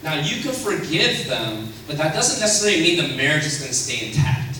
Now, 0.02 0.14
you 0.14 0.43
can 0.43 0.52
forgive 0.52 1.29
them, 1.29 1.73
but 1.87 1.97
that 1.97 2.14
doesn't 2.14 2.41
necessarily 2.41 2.83
mean 2.83 3.11
the 3.11 3.17
marriage 3.17 3.47
is 3.47 3.59
going 3.59 3.71
to 3.71 3.75
stay 3.75 4.09
intact. 4.09 4.59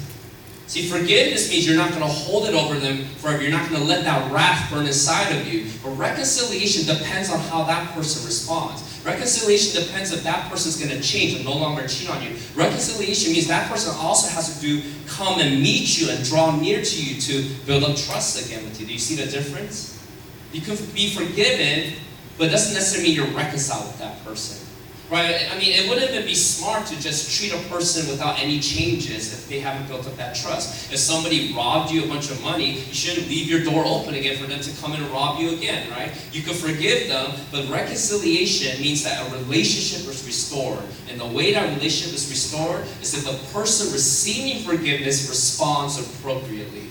See, 0.73 0.88
forgiveness 0.88 1.50
means 1.50 1.67
you're 1.67 1.76
not 1.76 1.91
going 1.91 2.00
to 2.00 2.09
hold 2.09 2.49
it 2.49 2.55
over 2.55 2.79
them 2.79 3.05
forever. 3.17 3.43
You're 3.43 3.52
not 3.52 3.69
going 3.69 3.83
to 3.83 3.87
let 3.87 4.05
that 4.05 4.33
wrath 4.33 4.73
burn 4.73 4.87
inside 4.87 5.31
of 5.37 5.47
you. 5.47 5.67
But 5.85 5.91
reconciliation 5.99 6.87
depends 6.87 7.29
on 7.31 7.41
how 7.41 7.64
that 7.64 7.93
person 7.93 8.25
responds. 8.25 8.81
Reconciliation 9.05 9.83
depends 9.85 10.14
if 10.14 10.23
that 10.25 10.49
person's 10.50 10.83
going 10.83 10.88
to 10.88 11.07
change 11.07 11.35
and 11.35 11.45
no 11.45 11.55
longer 11.59 11.87
cheat 11.87 12.09
on 12.09 12.23
you. 12.23 12.37
Reconciliation 12.55 13.35
means 13.35 13.49
that 13.49 13.71
person 13.71 13.95
also 13.99 14.35
has 14.35 14.55
to 14.55 14.61
do 14.62 14.83
come 15.07 15.41
and 15.41 15.61
meet 15.61 16.00
you 16.00 16.09
and 16.09 16.25
draw 16.25 16.59
near 16.59 16.81
to 16.81 17.05
you 17.05 17.21
to 17.21 17.55
build 17.67 17.85
up 17.85 17.95
trust 17.95 18.43
again 18.47 18.64
with 18.64 18.81
you. 18.81 18.87
Do 18.87 18.95
you 18.95 18.99
see 18.99 19.17
the 19.17 19.31
difference? 19.31 20.02
You 20.55 20.62
can 20.62 20.76
be 20.95 21.11
forgiven, 21.11 21.99
but 22.38 22.47
it 22.47 22.50
doesn't 22.50 22.73
necessarily 22.73 23.11
mean 23.11 23.17
you're 23.19 23.37
reconciled 23.37 23.88
with 23.88 23.99
that 23.99 24.25
person. 24.25 24.62
Right? 25.12 25.47
I 25.52 25.59
mean, 25.59 25.75
it 25.75 25.90
wouldn't 25.90 26.11
even 26.11 26.25
be 26.25 26.35
smart 26.35 26.87
to 26.87 26.99
just 26.99 27.38
treat 27.38 27.52
a 27.52 27.59
person 27.69 28.09
without 28.09 28.40
any 28.40 28.59
changes 28.61 29.35
if 29.35 29.47
they 29.47 29.61
haven't 29.61 29.87
built 29.87 30.07
up 30.07 30.16
that 30.16 30.35
trust. 30.35 30.90
If 30.90 30.99
somebody 30.99 31.52
robbed 31.52 31.92
you 31.92 32.04
a 32.04 32.07
bunch 32.07 32.31
of 32.31 32.42
money, 32.42 32.78
you 32.78 32.95
shouldn't 32.95 33.28
leave 33.28 33.47
your 33.47 33.62
door 33.62 33.85
open 33.85 34.14
again 34.14 34.38
for 34.38 34.47
them 34.47 34.61
to 34.61 34.81
come 34.81 34.95
in 34.95 35.02
and 35.02 35.12
rob 35.12 35.38
you 35.38 35.50
again, 35.50 35.90
right? 35.90 36.11
You 36.33 36.40
can 36.40 36.54
forgive 36.54 37.09
them, 37.09 37.31
but 37.50 37.69
reconciliation 37.69 38.81
means 38.81 39.04
that 39.04 39.21
a 39.21 39.37
relationship 39.37 40.09
is 40.09 40.25
restored. 40.25 40.83
And 41.11 41.21
the 41.21 41.26
way 41.26 41.52
that 41.52 41.75
relationship 41.75 42.14
is 42.14 42.31
restored 42.31 42.81
is 43.02 43.12
that 43.12 43.31
the 43.31 43.37
person 43.52 43.92
receiving 43.92 44.64
forgiveness 44.64 45.28
responds 45.28 46.00
appropriately. 46.00 46.88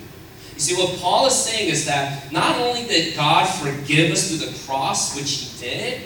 You 0.54 0.60
see, 0.60 0.76
what 0.76 0.96
Paul 1.00 1.26
is 1.26 1.34
saying 1.34 1.72
is 1.72 1.88
that 1.88 2.32
not 2.32 2.60
only 2.60 2.86
did 2.86 3.16
God 3.16 3.48
forgive 3.48 4.12
us 4.12 4.30
through 4.30 4.46
the 4.48 4.56
cross, 4.68 5.16
which 5.16 5.32
he 5.32 5.60
did, 5.60 6.02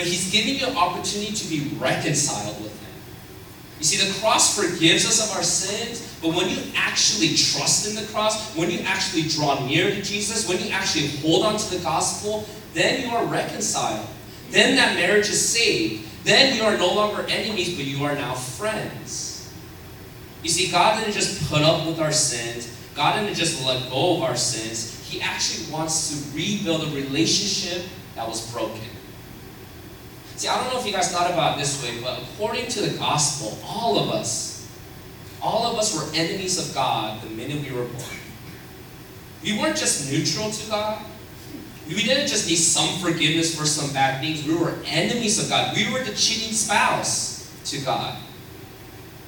but 0.00 0.08
he's 0.08 0.32
giving 0.32 0.54
you 0.54 0.66
an 0.66 0.78
opportunity 0.78 1.30
to 1.30 1.46
be 1.50 1.76
reconciled 1.76 2.56
with 2.62 2.72
him. 2.72 2.88
You 3.80 3.84
see, 3.84 4.08
the 4.08 4.18
cross 4.18 4.56
forgives 4.56 5.04
us 5.04 5.28
of 5.28 5.36
our 5.36 5.42
sins, 5.42 6.18
but 6.22 6.28
when 6.34 6.48
you 6.48 6.56
actually 6.74 7.28
trust 7.36 7.86
in 7.86 8.02
the 8.02 8.10
cross, 8.10 8.56
when 8.56 8.70
you 8.70 8.78
actually 8.86 9.24
draw 9.24 9.62
near 9.66 9.90
to 9.90 10.00
Jesus, 10.00 10.48
when 10.48 10.58
you 10.58 10.70
actually 10.70 11.08
hold 11.18 11.44
on 11.44 11.58
to 11.58 11.76
the 11.76 11.82
gospel, 11.82 12.48
then 12.72 13.02
you 13.06 13.14
are 13.14 13.26
reconciled. 13.26 14.06
Then 14.48 14.74
that 14.76 14.96
marriage 14.96 15.28
is 15.28 15.46
saved. 15.46 16.08
Then 16.24 16.56
you 16.56 16.62
are 16.62 16.78
no 16.78 16.94
longer 16.94 17.26
enemies, 17.28 17.76
but 17.76 17.84
you 17.84 18.02
are 18.06 18.14
now 18.14 18.32
friends. 18.32 19.52
You 20.42 20.48
see, 20.48 20.72
God 20.72 20.98
didn't 20.98 21.12
just 21.12 21.46
put 21.50 21.60
up 21.60 21.86
with 21.86 22.00
our 22.00 22.12
sins, 22.12 22.74
God 22.94 23.20
didn't 23.20 23.36
just 23.36 23.66
let 23.66 23.90
go 23.90 24.16
of 24.16 24.22
our 24.22 24.36
sins. 24.36 24.98
He 25.06 25.20
actually 25.20 25.70
wants 25.70 26.08
to 26.08 26.34
rebuild 26.34 26.84
a 26.84 26.96
relationship 26.96 27.84
that 28.14 28.26
was 28.26 28.50
broken. 28.50 28.80
See, 30.40 30.48
I 30.48 30.58
don't 30.58 30.72
know 30.72 30.80
if 30.80 30.86
you 30.86 30.92
guys 30.92 31.12
thought 31.12 31.30
about 31.30 31.56
it 31.56 31.60
this 31.60 31.84
way, 31.84 32.00
but 32.00 32.18
according 32.22 32.68
to 32.68 32.80
the 32.80 32.96
gospel, 32.96 33.58
all 33.62 33.98
of 33.98 34.08
us, 34.08 34.66
all 35.42 35.70
of 35.70 35.78
us 35.78 35.94
were 35.94 36.10
enemies 36.18 36.56
of 36.56 36.74
God 36.74 37.20
the 37.20 37.28
minute 37.28 37.62
we 37.62 37.76
were 37.76 37.84
born. 37.84 38.16
We 39.44 39.58
weren't 39.58 39.76
just 39.76 40.10
neutral 40.10 40.50
to 40.50 40.70
God. 40.70 41.04
We 41.86 42.04
didn't 42.04 42.26
just 42.26 42.48
need 42.48 42.56
some 42.56 42.88
forgiveness 43.00 43.54
for 43.54 43.66
some 43.66 43.92
bad 43.92 44.22
things. 44.22 44.42
We 44.46 44.54
were 44.54 44.78
enemies 44.86 45.38
of 45.44 45.50
God. 45.50 45.76
We 45.76 45.92
were 45.92 46.02
the 46.02 46.14
cheating 46.14 46.54
spouse 46.54 47.54
to 47.66 47.80
God. 47.82 48.16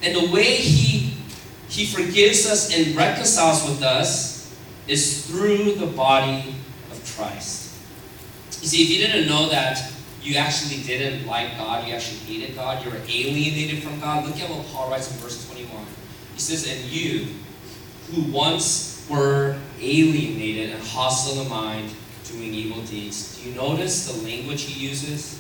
And 0.01 0.17
the 0.17 0.33
way 0.33 0.55
He, 0.55 1.13
he 1.69 1.85
forgives 1.85 2.47
us 2.47 2.75
and 2.75 2.97
reconciles 2.97 3.69
with 3.69 3.83
us 3.83 4.51
is 4.89 5.27
through 5.27 5.75
the 5.75 5.89
body 5.89 6.55
of 6.91 7.15
Christ. 7.15 7.77
You 8.63 8.69
see, 8.69 8.83
if 8.85 8.89
you 8.89 9.07
didn't 9.07 9.29
know 9.29 9.51
that 9.51 9.93
you 10.23 10.37
actually 10.37 10.83
didn't 10.83 11.27
like 11.27 11.57
God, 11.57 11.87
you 11.87 11.95
actually 11.95 12.19
hated 12.19 12.55
God, 12.55 12.85
you 12.85 12.91
were 12.91 13.01
alienated 13.09 13.83
from 13.83 13.99
God. 14.01 14.25
Look 14.25 14.39
at 14.39 14.49
what 14.49 14.67
Paul 14.69 14.91
writes 14.91 15.11
in 15.11 15.19
verse 15.19 15.47
21. 15.49 15.85
He 16.35 16.41
says, 16.41 16.67
And 16.71 16.85
you, 16.91 17.27
who 18.11 18.31
once 18.33 19.07
were 19.11 19.59
alienated 19.81 20.71
and 20.71 20.83
hostile 20.83 21.43
in 21.43 21.49
mind, 21.49 21.93
doing 22.25 22.55
evil 22.55 22.83
deeds. 22.85 23.37
Do 23.37 23.51
you 23.51 23.57
notice 23.57 24.11
the 24.11 24.25
language 24.25 24.63
he 24.63 24.87
uses? 24.87 25.39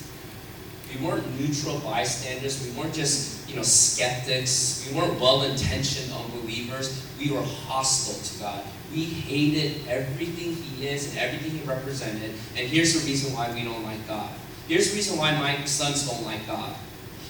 We 0.92 1.06
weren't 1.06 1.40
neutral 1.40 1.78
bystanders. 1.78 2.66
We 2.66 2.78
weren't 2.78 2.94
just, 2.94 3.48
you 3.48 3.56
know, 3.56 3.62
skeptics. 3.62 4.86
We 4.88 4.98
weren't 4.98 5.18
well-intentioned 5.20 6.12
unbelievers. 6.12 7.06
We 7.18 7.30
were 7.32 7.42
hostile 7.42 8.22
to 8.22 8.42
God. 8.42 8.64
We 8.92 9.04
hated 9.04 9.88
everything 9.88 10.54
he 10.54 10.88
is 10.88 11.10
and 11.10 11.18
everything 11.18 11.58
he 11.58 11.64
represented. 11.64 12.32
And 12.56 12.68
here's 12.68 12.92
the 12.92 13.08
reason 13.08 13.34
why 13.34 13.50
we 13.54 13.64
don't 13.64 13.82
like 13.84 14.06
God. 14.06 14.28
Here's 14.68 14.90
the 14.90 14.96
reason 14.96 15.18
why 15.18 15.36
my 15.36 15.64
sons 15.64 16.08
don't 16.08 16.24
like 16.24 16.46
God. 16.46 16.74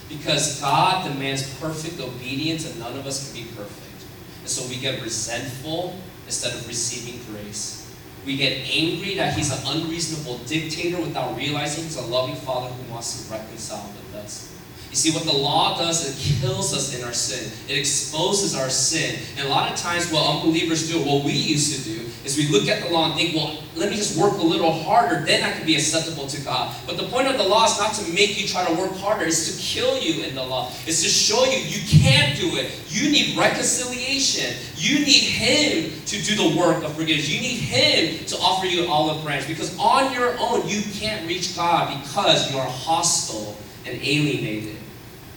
Because 0.09 0.61
God 0.61 1.07
demands 1.11 1.57
perfect 1.59 1.99
obedience 1.99 2.69
and 2.69 2.79
none 2.79 2.97
of 2.97 3.07
us 3.07 3.33
can 3.33 3.41
be 3.43 3.49
perfect. 3.55 4.05
And 4.41 4.49
so 4.49 4.67
we 4.69 4.79
get 4.79 5.01
resentful 5.01 5.95
instead 6.25 6.53
of 6.53 6.67
receiving 6.67 7.19
grace. 7.31 7.91
We 8.25 8.37
get 8.37 8.67
angry 8.69 9.15
that 9.15 9.33
he's 9.33 9.51
an 9.51 9.65
unreasonable 9.65 10.37
dictator 10.45 11.01
without 11.01 11.35
realizing 11.35 11.83
he's 11.83 11.97
a 11.97 12.05
loving 12.05 12.35
father 12.35 12.69
who 12.69 12.91
wants 12.91 13.27
to 13.27 13.33
reconcile 13.33 13.87
with 13.87 14.15
us. 14.23 14.52
You 14.93 14.97
see, 14.97 15.11
what 15.11 15.23
the 15.23 15.33
law 15.33 15.75
does, 15.75 16.05
it 16.05 16.39
kills 16.39 16.71
us 16.71 16.95
in 16.95 17.03
our 17.03 17.13
sin. 17.13 17.51
It 17.67 17.79
exposes 17.79 18.53
our 18.55 18.69
sin. 18.69 19.17
And 19.39 19.47
a 19.47 19.49
lot 19.49 19.71
of 19.71 19.75
times, 19.75 20.11
what 20.11 20.23
unbelievers 20.35 20.87
do, 20.87 20.99
what 20.99 21.25
we 21.25 21.31
used 21.31 21.73
to 21.75 21.97
do, 21.97 22.05
is 22.23 22.37
we 22.37 22.47
look 22.49 22.67
at 22.67 22.83
the 22.83 22.93
law 22.93 23.07
and 23.07 23.15
think, 23.15 23.33
well, 23.33 23.57
let 23.75 23.89
me 23.89 23.95
just 23.95 24.15
work 24.21 24.33
a 24.33 24.43
little 24.43 24.71
harder, 24.71 25.25
then 25.25 25.41
I 25.43 25.51
can 25.51 25.65
be 25.65 25.73
acceptable 25.73 26.27
to 26.27 26.39
God. 26.41 26.75
But 26.85 26.97
the 26.97 27.07
point 27.07 27.27
of 27.27 27.39
the 27.39 27.43
law 27.43 27.65
is 27.65 27.79
not 27.79 27.95
to 27.95 28.13
make 28.13 28.39
you 28.39 28.47
try 28.47 28.63
to 28.65 28.73
work 28.79 28.91
harder, 28.97 29.25
it's 29.25 29.57
to 29.57 29.59
kill 29.59 29.99
you 29.99 30.25
in 30.25 30.35
the 30.35 30.43
law. 30.43 30.69
It's 30.85 31.01
to 31.01 31.09
show 31.09 31.43
you 31.45 31.57
you 31.57 31.81
can't 32.03 32.37
do 32.39 32.55
it. 32.57 32.71
You 32.89 33.09
need 33.09 33.35
reconciliation. 33.35 34.55
You 34.75 34.99
need 34.99 35.23
Him 35.23 35.91
to 36.05 36.21
do 36.21 36.35
the 36.35 36.55
work 36.55 36.83
of 36.83 36.93
forgiveness. 36.93 37.27
You 37.27 37.41
need 37.41 37.61
Him 37.61 38.23
to 38.27 38.37
offer 38.37 38.67
you 38.67 38.83
an 38.83 38.91
olive 38.91 39.23
branch. 39.23 39.47
Because 39.47 39.75
on 39.79 40.13
your 40.13 40.37
own, 40.37 40.69
you 40.69 40.83
can't 40.93 41.27
reach 41.27 41.55
God 41.55 41.99
because 42.03 42.51
you 42.51 42.59
are 42.59 42.69
hostile 42.69 43.57
and 43.87 43.99
alienated. 44.03 44.77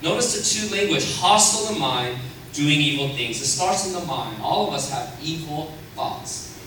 Notice 0.03 0.37
the 0.37 0.69
two 0.69 0.75
language, 0.75 1.17
hostile 1.19 1.75
in 1.75 1.81
mind, 1.81 2.19
doing 2.53 2.81
evil 2.81 3.09
things. 3.11 3.41
It 3.41 3.47
starts 3.47 3.87
in 3.87 3.93
the 3.93 4.05
mind. 4.07 4.41
All 4.43 4.69
of 4.69 4.75
us 4.75 4.91
have 4.91 5.19
evil 5.23 5.73
thoughts. 5.95 6.59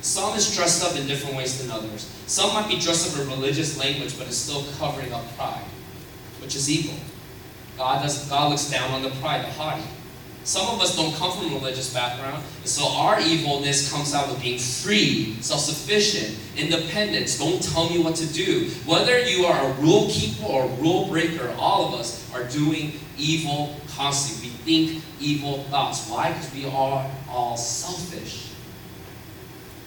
Some 0.00 0.36
is 0.36 0.54
dressed 0.54 0.84
up 0.84 1.00
in 1.00 1.06
different 1.06 1.36
ways 1.36 1.60
than 1.60 1.70
others. 1.70 2.10
Some 2.26 2.52
might 2.52 2.68
be 2.68 2.78
dressed 2.78 3.14
up 3.16 3.22
in 3.22 3.30
religious 3.30 3.78
language, 3.78 4.18
but 4.18 4.26
it's 4.26 4.36
still 4.36 4.64
covering 4.78 5.12
up 5.12 5.24
pride, 5.36 5.64
which 6.40 6.54
is 6.54 6.70
evil. 6.70 6.98
God, 7.76 8.02
does, 8.02 8.28
God 8.28 8.50
looks 8.50 8.70
down 8.70 8.90
on 8.90 9.02
the 9.02 9.10
pride, 9.20 9.42
the 9.42 9.50
haughty. 9.50 9.82
Some 10.44 10.68
of 10.68 10.82
us 10.82 10.94
don't 10.94 11.14
come 11.14 11.32
from 11.32 11.52
a 11.52 11.54
religious 11.54 11.92
background, 11.92 12.44
and 12.60 12.68
so 12.68 12.86
our 12.86 13.18
evilness 13.18 13.90
comes 13.90 14.12
out 14.12 14.28
with 14.28 14.42
being 14.42 14.58
free, 14.58 15.36
self-sufficient, 15.40 16.38
independence. 16.58 17.38
Don't 17.38 17.62
tell 17.62 17.88
me 17.88 18.02
what 18.02 18.14
to 18.16 18.26
do. 18.26 18.68
Whether 18.84 19.20
you 19.20 19.46
are 19.46 19.70
a 19.70 19.72
rule 19.74 20.06
keeper 20.10 20.44
or 20.44 20.64
a 20.64 20.68
rule 20.74 21.08
breaker, 21.08 21.54
all 21.58 21.88
of 21.88 21.98
us 21.98 22.30
are 22.34 22.44
doing 22.44 22.92
evil 23.16 23.74
constantly. 23.96 24.50
We 24.66 24.88
think 24.88 25.04
evil 25.18 25.62
thoughts. 25.64 26.10
Why? 26.10 26.32
Because 26.32 26.52
we 26.52 26.66
are 26.66 27.10
all 27.30 27.56
selfish. 27.56 28.50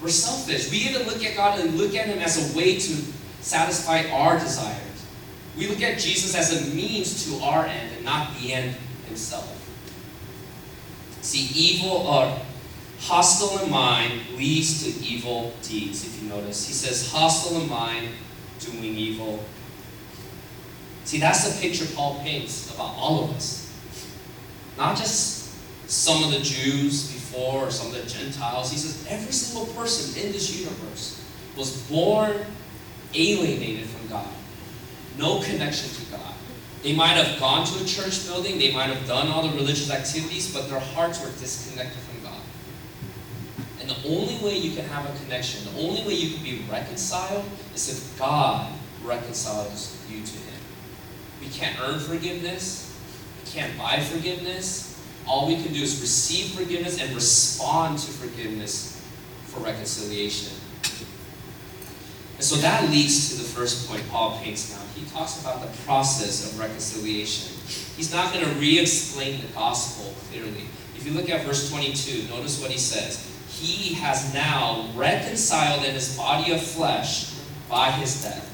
We're 0.02 0.08
selfish. 0.08 0.72
We 0.72 0.78
even 0.78 1.06
look 1.06 1.24
at 1.24 1.36
God 1.36 1.60
and 1.60 1.76
look 1.76 1.94
at 1.94 2.06
Him 2.06 2.18
as 2.18 2.52
a 2.52 2.58
way 2.58 2.78
to 2.78 2.96
satisfy 3.40 4.10
our 4.10 4.38
desires. 4.38 5.06
We 5.56 5.68
look 5.68 5.82
at 5.82 5.98
Jesus 5.98 6.34
as 6.34 6.50
a 6.50 6.74
means 6.74 7.26
to 7.26 7.44
our 7.44 7.64
end 7.64 7.92
and 7.94 8.04
not 8.04 8.36
the 8.40 8.52
end 8.52 8.76
Himself. 9.06 9.57
See, 11.28 11.50
evil 11.54 11.90
or 11.90 12.40
hostile 13.00 13.62
in 13.62 13.70
mind 13.70 14.22
leads 14.34 14.82
to 14.82 15.04
evil 15.04 15.52
deeds, 15.62 16.06
if 16.06 16.22
you 16.22 16.30
notice. 16.30 16.66
He 16.66 16.72
says, 16.72 17.12
hostile 17.12 17.60
in 17.60 17.68
mind, 17.68 18.08
doing 18.58 18.82
evil. 18.82 19.44
See, 21.04 21.20
that's 21.20 21.46
the 21.46 21.60
picture 21.60 21.84
Paul 21.94 22.20
paints 22.20 22.74
about 22.74 22.94
all 22.96 23.24
of 23.24 23.36
us. 23.36 23.70
Not 24.78 24.96
just 24.96 25.54
some 25.86 26.24
of 26.24 26.30
the 26.30 26.40
Jews 26.40 27.12
before 27.12 27.66
or 27.66 27.70
some 27.70 27.88
of 27.88 28.02
the 28.02 28.08
Gentiles. 28.08 28.70
He 28.70 28.78
says 28.78 29.06
every 29.10 29.32
single 29.34 29.66
person 29.74 30.24
in 30.24 30.32
this 30.32 30.58
universe 30.58 31.22
was 31.58 31.82
born 31.90 32.38
alienated 33.12 33.86
from 33.86 34.08
God. 34.08 34.32
No 35.18 35.42
connection 35.42 35.90
to 35.90 36.10
God. 36.10 36.27
They 36.82 36.94
might 36.94 37.16
have 37.16 37.40
gone 37.40 37.66
to 37.66 37.82
a 37.82 37.86
church 37.86 38.26
building, 38.26 38.58
they 38.58 38.72
might 38.72 38.90
have 38.90 39.06
done 39.06 39.28
all 39.28 39.46
the 39.46 39.54
religious 39.56 39.90
activities, 39.90 40.52
but 40.52 40.68
their 40.68 40.78
hearts 40.78 41.20
were 41.20 41.30
disconnected 41.32 41.98
from 42.02 42.22
God. 42.22 42.40
And 43.80 43.90
the 43.90 44.08
only 44.08 44.36
way 44.44 44.56
you 44.56 44.76
can 44.76 44.84
have 44.86 45.04
a 45.04 45.18
connection, 45.24 45.64
the 45.72 45.80
only 45.80 46.02
way 46.04 46.14
you 46.14 46.34
can 46.34 46.44
be 46.44 46.64
reconciled 46.70 47.44
is 47.74 47.88
if 47.88 48.18
God 48.18 48.72
reconciles 49.02 49.96
you 50.08 50.24
to 50.24 50.32
Him. 50.32 50.60
We 51.40 51.48
can't 51.48 51.78
earn 51.80 51.98
forgiveness, 51.98 52.96
we 53.44 53.50
can't 53.50 53.76
buy 53.76 54.00
forgiveness. 54.00 54.86
All 55.26 55.46
we 55.46 55.62
can 55.62 55.74
do 55.74 55.82
is 55.82 56.00
receive 56.00 56.58
forgiveness 56.58 57.02
and 57.02 57.14
respond 57.14 57.98
to 57.98 58.10
forgiveness 58.10 59.04
for 59.44 59.60
reconciliation. 59.60 60.56
And 62.38 62.44
so 62.44 62.54
that 62.58 62.88
leads 62.88 63.30
to 63.30 63.42
the 63.42 63.48
first 63.48 63.88
point 63.88 64.08
Paul 64.10 64.38
paints 64.38 64.70
now. 64.70 64.80
He 64.94 65.04
talks 65.10 65.40
about 65.40 65.60
the 65.60 65.76
process 65.82 66.46
of 66.46 66.60
reconciliation. 66.60 67.52
He's 67.96 68.12
not 68.12 68.32
going 68.32 68.44
to 68.44 68.50
re 68.60 68.78
explain 68.78 69.40
the 69.40 69.48
gospel 69.48 70.14
clearly. 70.30 70.66
If 70.96 71.04
you 71.04 71.14
look 71.14 71.28
at 71.30 71.44
verse 71.44 71.68
22, 71.68 72.28
notice 72.28 72.62
what 72.62 72.70
he 72.70 72.78
says. 72.78 73.28
He 73.48 73.94
has 73.94 74.32
now 74.32 74.88
reconciled 74.94 75.84
in 75.84 75.94
his 75.94 76.16
body 76.16 76.52
of 76.52 76.62
flesh 76.62 77.34
by 77.68 77.90
his 77.90 78.22
death. 78.22 78.44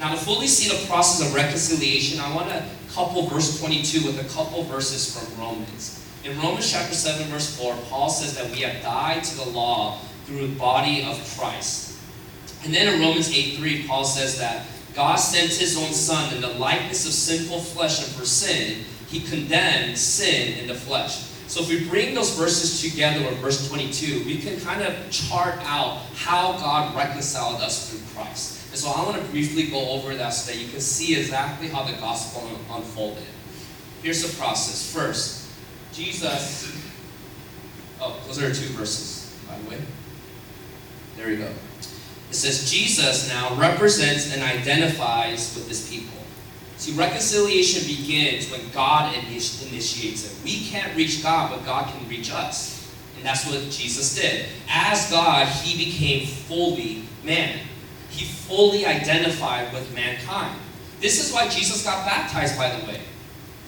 Now, 0.00 0.12
to 0.12 0.16
fully 0.16 0.46
see 0.46 0.74
the 0.74 0.86
process 0.86 1.28
of 1.28 1.34
reconciliation, 1.34 2.20
I 2.20 2.34
want 2.34 2.48
to 2.48 2.64
couple 2.94 3.26
verse 3.26 3.60
22 3.60 4.06
with 4.06 4.24
a 4.24 4.34
couple 4.34 4.62
verses 4.64 5.14
from 5.14 5.38
Romans. 5.38 6.02
In 6.24 6.34
Romans 6.38 6.72
chapter 6.72 6.94
7, 6.94 7.26
verse 7.26 7.60
4, 7.60 7.76
Paul 7.90 8.08
says 8.08 8.34
that 8.38 8.50
we 8.50 8.62
have 8.62 8.82
died 8.82 9.22
to 9.22 9.36
the 9.36 9.50
law 9.50 10.00
through 10.24 10.48
the 10.48 10.58
body 10.58 11.04
of 11.04 11.16
Christ 11.38 11.87
and 12.64 12.74
then 12.74 12.92
in 12.92 13.00
Romans 13.00 13.34
8 13.34 13.56
3, 13.56 13.86
Paul 13.86 14.04
says 14.04 14.38
that 14.38 14.66
God 14.94 15.16
sent 15.16 15.52
his 15.52 15.76
own 15.76 15.92
Son 15.92 16.34
in 16.34 16.40
the 16.40 16.48
likeness 16.48 17.06
of 17.06 17.12
sinful 17.12 17.60
flesh, 17.60 18.04
and 18.04 18.14
for 18.14 18.24
sin, 18.24 18.84
he 19.08 19.20
condemned 19.20 19.96
sin 19.96 20.58
in 20.58 20.66
the 20.66 20.74
flesh. 20.74 21.24
So 21.46 21.62
if 21.62 21.68
we 21.70 21.88
bring 21.88 22.14
those 22.14 22.36
verses 22.36 22.82
together 22.82 23.24
with 23.24 23.38
verse 23.38 23.68
22, 23.68 24.24
we 24.26 24.38
can 24.38 24.60
kind 24.60 24.82
of 24.82 25.10
chart 25.10 25.54
out 25.62 26.02
how 26.14 26.52
God 26.58 26.94
reconciled 26.94 27.62
us 27.62 27.90
through 27.90 28.00
Christ. 28.14 28.68
And 28.70 28.78
so 28.78 28.90
I 28.90 29.02
want 29.04 29.16
to 29.16 29.28
briefly 29.30 29.68
go 29.68 29.88
over 29.90 30.14
that 30.14 30.30
so 30.30 30.52
that 30.52 30.60
you 30.60 30.68
can 30.68 30.80
see 30.80 31.18
exactly 31.18 31.68
how 31.68 31.84
the 31.84 31.94
gospel 31.94 32.46
unfolded. 32.70 33.24
Here's 34.02 34.28
the 34.28 34.36
process. 34.36 34.92
First, 34.92 35.48
Jesus. 35.92 36.76
Oh, 38.00 38.20
those 38.26 38.42
are 38.42 38.52
two 38.52 38.68
verses, 38.74 39.34
by 39.48 39.58
the 39.58 39.70
way. 39.70 39.82
There 41.16 41.30
you 41.30 41.38
go. 41.38 41.52
It 42.30 42.34
says 42.34 42.70
Jesus 42.70 43.28
now 43.28 43.54
represents 43.56 44.32
and 44.32 44.42
identifies 44.42 45.54
with 45.54 45.68
his 45.68 45.88
people. 45.88 46.18
See, 46.76 46.92
reconciliation 46.92 47.86
begins 47.88 48.50
when 48.50 48.60
God 48.70 49.14
initiates 49.14 50.24
it. 50.24 50.44
We 50.44 50.66
can't 50.66 50.94
reach 50.96 51.22
God, 51.22 51.50
but 51.50 51.64
God 51.64 51.92
can 51.92 52.08
reach 52.08 52.30
us. 52.30 52.94
And 53.16 53.26
that's 53.26 53.46
what 53.46 53.68
Jesus 53.70 54.14
did. 54.14 54.46
As 54.68 55.10
God, 55.10 55.48
he 55.48 55.84
became 55.84 56.26
fully 56.26 57.02
man. 57.24 57.58
He 58.10 58.24
fully 58.24 58.86
identified 58.86 59.72
with 59.72 59.92
mankind. 59.94 60.56
This 61.00 61.24
is 61.24 61.32
why 61.32 61.48
Jesus 61.48 61.84
got 61.84 62.06
baptized, 62.06 62.56
by 62.56 62.76
the 62.76 62.86
way. 62.86 63.00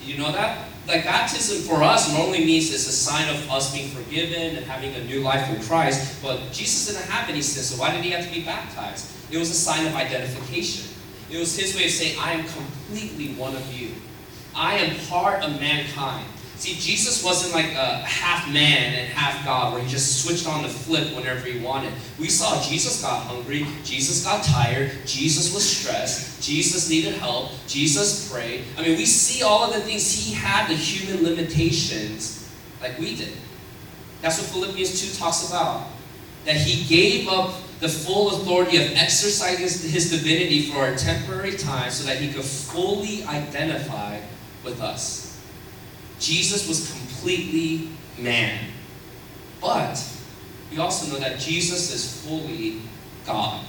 Do 0.00 0.11
you 0.11 0.19
know 0.19 0.31
that? 0.33 0.70
Like 0.87 1.04
baptism 1.04 1.62
for 1.68 1.82
us 1.82 2.12
normally 2.12 2.44
means 2.44 2.72
it's 2.72 2.88
a 2.88 2.92
sign 2.92 3.28
of 3.28 3.50
us 3.50 3.72
being 3.72 3.90
forgiven 3.90 4.56
and 4.56 4.64
having 4.66 4.94
a 4.94 5.04
new 5.04 5.20
life 5.20 5.49
in 5.54 5.62
Christ. 5.62 6.22
But 6.22 6.52
Jesus 6.52 6.92
didn't 6.92 7.08
have 7.10 7.28
any 7.28 7.42
sin, 7.42 7.62
so 7.62 7.80
why 7.80 7.92
did 7.92 8.02
he 8.02 8.10
have 8.10 8.26
to 8.26 8.32
be 8.32 8.42
baptized? 8.42 9.12
It 9.30 9.38
was 9.38 9.50
a 9.50 9.54
sign 9.54 9.87
of 9.87 9.94
identification. 9.94 10.90
It 11.30 11.38
was 11.38 11.56
his 11.56 11.76
way 11.76 11.84
of 11.84 11.90
saying, 11.90 12.18
I 12.18 12.32
am 12.32 12.44
completely 12.46 13.34
one 13.34 13.54
of 13.54 13.72
you. 13.72 13.90
I 14.54 14.75
am 14.78 14.96
part 15.06 15.44
of 15.44 15.60
mankind. 15.60 16.26
See, 16.61 16.75
Jesus 16.75 17.25
wasn't 17.25 17.55
like 17.55 17.73
a 17.73 18.05
half 18.05 18.47
man 18.52 18.93
and 18.93 19.09
half 19.09 19.43
God 19.47 19.73
where 19.73 19.82
he 19.82 19.89
just 19.89 20.23
switched 20.23 20.47
on 20.47 20.63
the 20.63 20.69
flip 20.69 21.17
whenever 21.17 21.49
he 21.49 21.58
wanted. 21.65 21.91
We 22.19 22.28
saw 22.28 22.63
Jesus 22.63 23.00
got 23.00 23.23
hungry, 23.23 23.67
Jesus 23.82 24.23
got 24.25 24.45
tired, 24.45 24.93
Jesus 25.06 25.54
was 25.54 25.67
stressed, 25.67 26.43
Jesus 26.43 26.91
needed 26.91 27.15
help, 27.15 27.52
Jesus 27.67 28.30
prayed. 28.30 28.65
I 28.76 28.82
mean, 28.82 28.99
we 28.99 29.06
see 29.06 29.43
all 29.43 29.65
of 29.65 29.73
the 29.73 29.80
things 29.80 30.13
he 30.13 30.34
had, 30.34 30.69
the 30.69 30.75
human 30.75 31.25
limitations, 31.25 32.47
like 32.82 32.99
we 32.99 33.17
did. 33.17 33.32
That's 34.21 34.39
what 34.39 34.50
Philippians 34.50 35.15
2 35.15 35.19
talks 35.19 35.49
about. 35.49 35.87
That 36.45 36.56
he 36.56 36.87
gave 36.95 37.26
up 37.28 37.54
the 37.80 37.89
full 37.89 38.37
authority 38.37 38.76
of 38.76 38.93
exercising 38.97 39.91
his 39.91 40.11
divinity 40.11 40.71
for 40.71 40.89
a 40.89 40.95
temporary 40.95 41.56
time 41.56 41.91
so 41.91 42.04
that 42.04 42.19
he 42.19 42.30
could 42.30 42.45
fully 42.45 43.25
identify 43.25 44.21
with 44.63 44.82
us. 44.82 45.29
Jesus 46.21 46.69
was 46.69 46.91
completely 46.93 47.89
man. 48.19 48.59
But 49.61 50.02
we 50.71 50.78
also 50.78 51.13
know 51.13 51.19
that 51.21 51.41
Jesus 51.41 51.93
is 51.93 52.25
fully 52.25 52.80
God. 53.26 53.65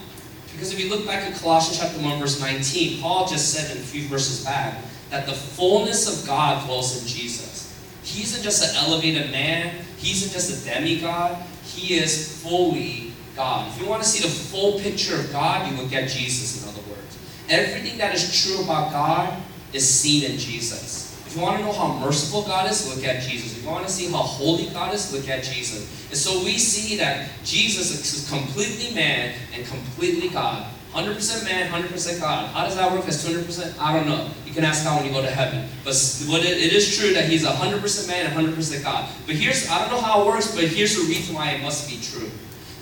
Because 0.52 0.74
if 0.74 0.80
you 0.80 0.90
look 0.90 1.06
back 1.06 1.24
at 1.24 1.40
Colossians 1.40 1.80
chapter 1.80 2.00
1, 2.04 2.20
verse 2.20 2.40
19, 2.40 3.02
Paul 3.02 3.28
just 3.28 3.54
said 3.54 3.76
in 3.76 3.82
a 3.82 3.86
few 3.86 4.08
verses 4.08 4.44
back 4.44 4.78
that 5.10 5.26
the 5.26 5.34
fullness 5.34 6.08
of 6.08 6.28
God 6.28 6.66
dwells 6.66 7.02
in 7.02 7.08
Jesus. 7.08 7.74
He 8.04 8.24
isn't 8.24 8.44
just 8.44 8.64
an 8.64 8.86
elevated 8.86 9.32
man, 9.32 9.74
he 9.98 10.12
isn't 10.12 10.32
just 10.32 10.62
a 10.62 10.70
demigod, 10.70 11.38
he 11.64 11.96
is 11.96 12.42
fully 12.42 13.14
God. 13.36 13.70
If 13.70 13.82
you 13.82 13.88
want 13.88 14.04
to 14.04 14.08
see 14.08 14.22
the 14.22 14.34
full 14.34 14.80
picture 14.80 15.16
of 15.16 15.32
God, 15.32 15.72
you 15.72 15.78
look 15.82 15.94
at 15.94 16.10
Jesus, 16.10 16.62
in 16.62 16.70
other 16.70 16.82
words. 16.90 17.18
Everything 17.50 17.98
that 17.98 18.14
is 18.14 18.44
true 18.44 18.64
about 18.64 18.92
God 18.92 19.42
is 19.74 19.88
seen 19.88 20.30
in 20.30 20.38
Jesus. 20.38 21.11
If 21.32 21.38
you 21.38 21.44
want 21.44 21.60
to 21.60 21.64
know 21.64 21.72
how 21.72 21.98
merciful 21.98 22.44
God 22.44 22.70
is, 22.70 22.94
look 22.94 23.06
at 23.06 23.24
Jesus. 23.24 23.58
If 23.58 23.64
you 23.64 23.70
want 23.70 23.88
to 23.88 23.92
see 23.92 24.12
how 24.12 24.18
holy 24.18 24.66
God 24.66 24.94
is, 24.94 25.14
look 25.14 25.30
at 25.30 25.46
Jesus. 25.46 25.88
And 26.10 26.18
so 26.18 26.44
we 26.44 26.58
see 26.58 26.98
that 26.98 27.30
Jesus 27.46 27.90
is 27.90 28.30
completely 28.30 28.94
man 28.94 29.34
and 29.54 29.66
completely 29.66 30.28
God. 30.28 30.70
100% 30.92 31.46
man, 31.46 31.72
100% 31.72 32.20
God. 32.20 32.50
How 32.50 32.66
does 32.66 32.76
that 32.76 32.92
work 32.92 33.08
as 33.08 33.26
200%? 33.26 33.80
I 33.80 33.96
don't 33.96 34.10
know. 34.10 34.30
You 34.46 34.52
can 34.52 34.66
ask 34.66 34.84
God 34.84 34.98
when 34.98 35.06
you 35.06 35.14
go 35.14 35.22
to 35.22 35.32
heaven. 35.32 35.70
But 35.86 35.94
it, 35.94 36.74
is 36.74 36.98
true 36.98 37.14
that 37.14 37.30
he's 37.30 37.46
100% 37.46 38.08
man 38.10 38.26
and 38.26 38.54
100% 38.54 38.84
God. 38.84 39.10
But 39.26 39.36
here's, 39.36 39.70
I 39.70 39.80
don't 39.80 39.90
know 39.90 40.02
how 40.02 40.24
it 40.24 40.26
works, 40.26 40.54
but 40.54 40.66
here's 40.66 40.98
the 40.98 41.08
reason 41.08 41.34
why 41.34 41.52
it 41.52 41.62
must 41.62 41.90
be 41.90 41.98
true. 42.02 42.30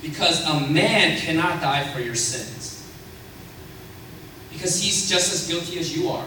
Because 0.02 0.44
a 0.44 0.58
man 0.66 1.20
cannot 1.20 1.60
die 1.60 1.84
for 1.92 2.00
your 2.00 2.16
sins. 2.16 2.84
Because 4.50 4.82
he's 4.82 5.08
just 5.08 5.32
as 5.32 5.46
guilty 5.46 5.78
as 5.78 5.96
you 5.96 6.08
are. 6.08 6.26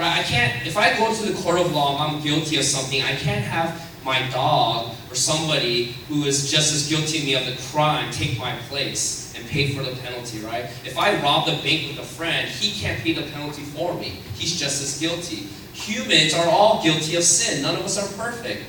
Right? 0.00 0.18
I 0.18 0.22
can't, 0.22 0.66
if 0.66 0.78
I 0.78 0.96
go 0.96 1.14
to 1.14 1.22
the 1.30 1.42
court 1.42 1.60
of 1.60 1.74
law 1.74 2.02
and 2.02 2.16
I'm 2.16 2.22
guilty 2.22 2.56
of 2.56 2.64
something, 2.64 3.02
I 3.02 3.16
can't 3.16 3.44
have 3.44 3.86
my 4.02 4.26
dog 4.30 4.96
or 5.10 5.14
somebody 5.14 5.92
who 6.08 6.24
is 6.24 6.50
just 6.50 6.72
as 6.72 6.88
guilty 6.88 7.18
of 7.18 7.24
me 7.24 7.34
of 7.34 7.44
the 7.44 7.62
crime 7.70 8.10
take 8.10 8.38
my 8.38 8.56
place 8.70 9.34
and 9.36 9.46
pay 9.46 9.74
for 9.74 9.82
the 9.82 9.94
penalty, 10.00 10.38
right? 10.38 10.64
If 10.86 10.96
I 10.96 11.20
rob 11.20 11.44
the 11.44 11.62
bank 11.62 11.88
with 11.88 11.98
a 11.98 12.08
friend, 12.08 12.48
he 12.48 12.80
can't 12.80 12.98
pay 13.02 13.12
the 13.12 13.30
penalty 13.30 13.60
for 13.60 13.92
me. 13.92 14.20
He's 14.36 14.58
just 14.58 14.82
as 14.82 14.98
guilty. 14.98 15.48
Humans 15.74 16.32
are 16.32 16.48
all 16.48 16.82
guilty 16.82 17.16
of 17.16 17.22
sin. 17.22 17.60
None 17.60 17.76
of 17.76 17.84
us 17.84 17.98
are 17.98 18.16
perfect. 18.16 18.62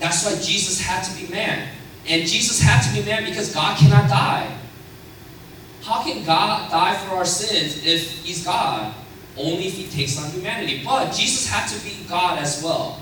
That's 0.00 0.22
why 0.22 0.32
Jesus 0.32 0.82
had 0.82 1.02
to 1.04 1.18
be 1.18 1.32
man. 1.32 1.66
And 2.06 2.28
Jesus 2.28 2.60
had 2.60 2.82
to 2.82 2.94
be 2.94 3.08
man 3.08 3.24
because 3.24 3.54
God 3.54 3.78
cannot 3.78 4.10
die. 4.10 4.54
How 5.82 6.02
can 6.02 6.26
God 6.26 6.70
die 6.70 6.94
for 7.06 7.14
our 7.14 7.24
sins 7.24 7.86
if 7.86 8.22
he's 8.22 8.44
God? 8.44 8.96
Only 9.36 9.66
if 9.66 9.74
he 9.74 9.86
takes 9.88 10.22
on 10.22 10.30
humanity. 10.30 10.82
But 10.84 11.12
Jesus 11.12 11.48
had 11.48 11.66
to 11.68 11.84
be 11.84 12.04
God 12.08 12.38
as 12.38 12.62
well. 12.62 13.00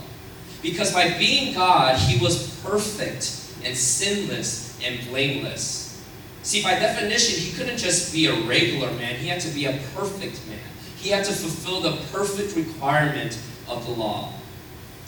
Because 0.63 0.93
by 0.93 1.17
being 1.19 1.55
God, 1.55 1.99
he 1.99 2.23
was 2.23 2.61
perfect 2.63 3.37
and 3.65 3.77
sinless 3.77 4.79
and 4.83 5.01
blameless. 5.09 6.03
See, 6.43 6.63
by 6.63 6.75
definition, 6.79 7.41
he 7.41 7.53
couldn't 7.57 7.79
just 7.79 8.13
be 8.13 8.27
a 8.27 8.35
regular 8.43 8.91
man, 8.93 9.17
he 9.17 9.29
had 9.29 9.41
to 9.43 9.49
be 9.51 9.67
a 9.67 9.79
perfect 9.95 10.47
man. 10.49 10.59
He 10.97 11.11
had 11.11 11.25
to 11.25 11.33
fulfill 11.33 11.81
the 11.81 11.97
perfect 12.13 12.57
requirement 12.57 13.39
of 13.69 13.87
the 13.87 13.93
law. 13.93 14.33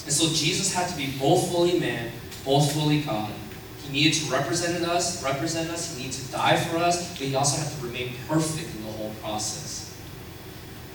And 0.05 0.13
so 0.13 0.29
Jesus 0.29 0.75
had 0.75 0.89
to 0.89 0.97
be 0.97 1.15
both 1.19 1.51
fully 1.51 1.79
man, 1.79 2.11
both 2.45 2.73
fully 2.73 3.03
God. 3.03 3.31
He 3.85 3.93
needed 3.93 4.15
to 4.21 4.33
represent 4.33 4.85
us, 4.85 5.23
represent 5.23 5.71
us, 5.71 5.95
he 5.95 6.05
needed 6.05 6.19
to 6.21 6.33
die 6.33 6.57
for 6.57 6.79
us, 6.79 7.11
but 7.11 7.27
he 7.27 7.35
also 7.35 7.61
had 7.61 7.71
to 7.79 7.87
remain 7.87 8.15
perfect 8.29 8.75
in 8.75 8.85
the 8.87 8.93
whole 8.93 9.13
process. 9.23 9.82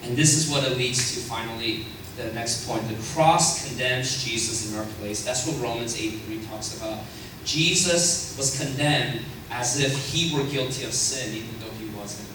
And 0.07 0.17
this 0.17 0.35
is 0.35 0.49
what 0.49 0.63
it 0.63 0.77
leads 0.77 1.13
to 1.15 1.19
finally 1.19 1.85
the 2.15 2.31
next 2.33 2.67
point. 2.67 2.87
The 2.87 2.95
cross 3.13 3.67
condemns 3.67 4.23
Jesus 4.23 4.71
in 4.71 4.79
our 4.79 4.85
place. 4.99 5.23
That's 5.23 5.45
what 5.45 5.61
Romans 5.61 5.99
8 5.99 6.09
3 6.09 6.45
talks 6.45 6.77
about. 6.77 6.99
Jesus 7.43 8.35
was 8.37 8.59
condemned 8.59 9.21
as 9.51 9.79
if 9.79 10.13
he 10.13 10.35
were 10.35 10.43
guilty 10.45 10.83
of 10.83 10.93
sin, 10.93 11.35
even 11.35 11.59
though 11.59 11.73
he 11.79 11.87
wasn't. 11.97 12.27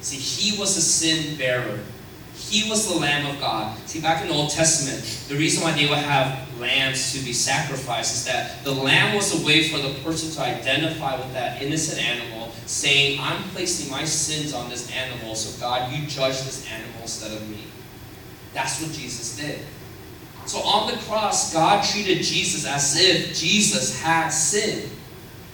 See, 0.00 0.16
he 0.16 0.58
was 0.58 0.76
a 0.76 0.80
sin 0.80 1.36
bearer. 1.36 1.80
He 2.34 2.68
was 2.68 2.92
the 2.92 2.98
Lamb 2.98 3.26
of 3.26 3.40
God. 3.40 3.76
See, 3.88 4.00
back 4.00 4.22
in 4.22 4.28
the 4.28 4.34
Old 4.34 4.50
Testament, 4.50 5.02
the 5.28 5.34
reason 5.36 5.64
why 5.64 5.72
they 5.72 5.88
would 5.88 5.98
have 5.98 6.46
lambs 6.60 7.12
to 7.12 7.24
be 7.24 7.32
sacrificed 7.32 8.14
is 8.14 8.24
that 8.26 8.62
the 8.64 8.72
lamb 8.72 9.14
was 9.14 9.42
a 9.42 9.46
way 9.46 9.68
for 9.68 9.78
the 9.78 9.94
person 10.00 10.30
to 10.32 10.40
identify 10.42 11.16
with 11.16 11.32
that 11.32 11.60
innocent 11.60 12.00
animal, 12.00 12.35
saying, 12.66 13.20
I'm 13.20 13.42
placing 13.50 13.90
my 13.90 14.04
sins 14.04 14.52
on 14.52 14.68
this 14.68 14.90
animal, 14.90 15.34
so 15.34 15.58
God, 15.60 15.92
you 15.92 16.06
judge 16.06 16.42
this 16.42 16.70
animal 16.70 17.02
instead 17.02 17.32
of 17.32 17.48
me. 17.48 17.64
That's 18.52 18.82
what 18.82 18.92
Jesus 18.92 19.36
did. 19.36 19.60
So 20.46 20.58
on 20.60 20.90
the 20.90 20.98
cross, 21.02 21.52
God 21.52 21.84
treated 21.84 22.22
Jesus 22.22 22.66
as 22.66 22.96
if 22.98 23.36
Jesus 23.36 24.00
had 24.00 24.28
sinned. 24.28 24.90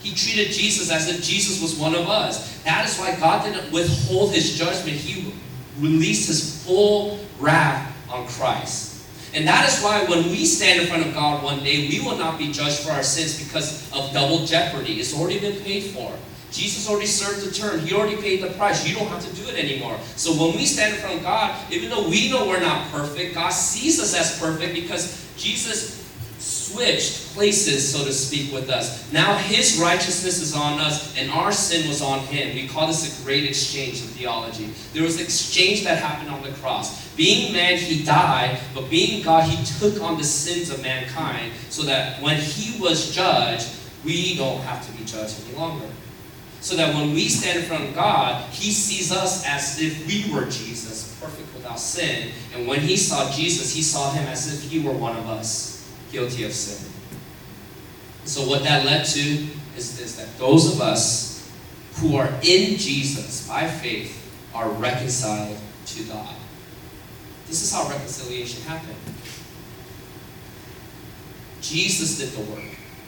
He 0.01 0.13
treated 0.13 0.51
Jesus 0.51 0.91
as 0.91 1.09
if 1.09 1.23
Jesus 1.23 1.61
was 1.61 1.75
one 1.75 1.95
of 1.95 2.09
us. 2.09 2.61
That 2.63 2.87
is 2.87 2.97
why 2.97 3.15
God 3.15 3.43
didn't 3.43 3.71
withhold 3.71 4.33
his 4.33 4.57
judgment. 4.57 4.97
He 4.97 5.33
released 5.79 6.27
his 6.27 6.63
full 6.63 7.19
wrath 7.39 7.95
on 8.09 8.27
Christ. 8.27 9.05
And 9.33 9.47
that 9.47 9.67
is 9.67 9.81
why 9.81 10.03
when 10.05 10.25
we 10.25 10.45
stand 10.45 10.81
in 10.81 10.87
front 10.87 11.05
of 11.05 11.13
God 11.13 11.43
one 11.43 11.63
day, 11.63 11.87
we 11.89 11.99
will 12.01 12.17
not 12.17 12.37
be 12.37 12.51
judged 12.51 12.79
for 12.79 12.91
our 12.91 13.01
sins 13.01 13.43
because 13.43 13.91
of 13.91 14.13
double 14.13 14.45
jeopardy. 14.45 14.99
It's 14.99 15.17
already 15.17 15.39
been 15.39 15.59
paid 15.63 15.85
for. 15.85 16.11
Jesus 16.53 16.87
already 16.87 17.07
served 17.07 17.45
the 17.45 17.51
term. 17.51 17.79
He 17.79 17.93
already 17.95 18.15
paid 18.15 18.43
the 18.43 18.51
price. 18.51 18.87
You 18.87 18.95
don't 18.95 19.07
have 19.07 19.25
to 19.27 19.35
do 19.35 19.49
it 19.49 19.57
anymore. 19.57 19.97
So 20.15 20.31
when 20.31 20.55
we 20.55 20.65
stand 20.65 20.93
in 20.93 21.01
front 21.01 21.17
of 21.17 21.23
God, 21.23 21.59
even 21.71 21.89
though 21.89 22.07
we 22.07 22.29
know 22.29 22.47
we're 22.47 22.61
not 22.61 22.89
perfect, 22.91 23.33
God 23.33 23.49
sees 23.49 23.99
us 23.99 24.15
as 24.15 24.39
perfect 24.39 24.75
because 24.75 25.27
Jesus 25.35 25.99
switched 26.37 27.33
places, 27.33 27.91
so 27.91 28.05
to 28.05 28.13
speak, 28.13 28.53
with 28.53 28.69
us. 28.69 29.11
Now 29.11 29.35
his 29.35 29.79
righteousness 29.79 30.41
is 30.41 30.55
on 30.55 30.79
us 30.79 31.17
and 31.17 31.31
our 31.31 31.51
sin 31.51 31.87
was 31.87 32.01
on 32.01 32.19
him. 32.19 32.53
We 32.53 32.67
call 32.67 32.87
this 32.87 33.19
a 33.19 33.23
great 33.23 33.45
exchange 33.45 34.01
in 34.01 34.07
theology. 34.09 34.69
There 34.93 35.03
was 35.03 35.15
an 35.15 35.23
exchange 35.23 35.83
that 35.85 35.97
happened 35.97 36.29
on 36.29 36.43
the 36.43 36.51
cross. 36.59 37.07
Being 37.15 37.53
man, 37.53 37.77
he 37.77 38.03
died, 38.03 38.59
but 38.75 38.89
being 38.89 39.23
God, 39.23 39.49
he 39.49 39.65
took 39.79 40.01
on 40.03 40.17
the 40.17 40.23
sins 40.23 40.69
of 40.69 40.83
mankind 40.83 41.51
so 41.69 41.83
that 41.83 42.21
when 42.21 42.37
he 42.39 42.79
was 42.79 43.15
judged, 43.15 43.69
we 44.03 44.35
don't 44.35 44.59
have 44.61 44.85
to 44.85 44.91
be 44.97 45.05
judged 45.05 45.41
any 45.47 45.57
longer. 45.57 45.87
So 46.63 46.77
that 46.77 46.95
when 46.95 47.13
we 47.13 47.27
stand 47.27 47.59
in 47.59 47.65
front 47.65 47.83
of 47.83 47.93
God, 47.93 48.49
he 48.53 48.71
sees 48.71 49.11
us 49.11 49.45
as 49.45 49.81
if 49.81 50.07
we 50.07 50.33
were 50.33 50.45
Jesus, 50.45 51.13
perfect 51.19 51.53
without 51.53 51.77
sin. 51.77 52.31
And 52.55 52.65
when 52.65 52.79
he 52.79 52.95
saw 52.95 53.29
Jesus, 53.29 53.75
he 53.75 53.81
saw 53.81 54.13
him 54.13 54.25
as 54.29 54.47
if 54.53 54.71
he 54.71 54.79
were 54.79 54.93
one 54.93 55.17
of 55.17 55.27
us 55.27 55.91
guilty 56.09 56.45
of 56.45 56.53
sin. 56.53 56.89
So, 58.23 58.47
what 58.47 58.63
that 58.63 58.85
led 58.85 59.03
to 59.03 59.19
is 59.75 59.97
this 59.97 60.15
that 60.15 60.37
those 60.37 60.73
of 60.73 60.79
us 60.79 61.51
who 61.95 62.15
are 62.15 62.29
in 62.41 62.77
Jesus 62.77 63.45
by 63.45 63.67
faith 63.67 64.19
are 64.53 64.69
reconciled 64.69 65.57
to 65.87 66.03
God. 66.03 66.33
This 67.47 67.61
is 67.61 67.73
how 67.73 67.89
reconciliation 67.89 68.63
happened. 68.63 68.95
Jesus 71.61 72.17
did 72.17 72.29
the 72.29 72.51
work. 72.51 72.63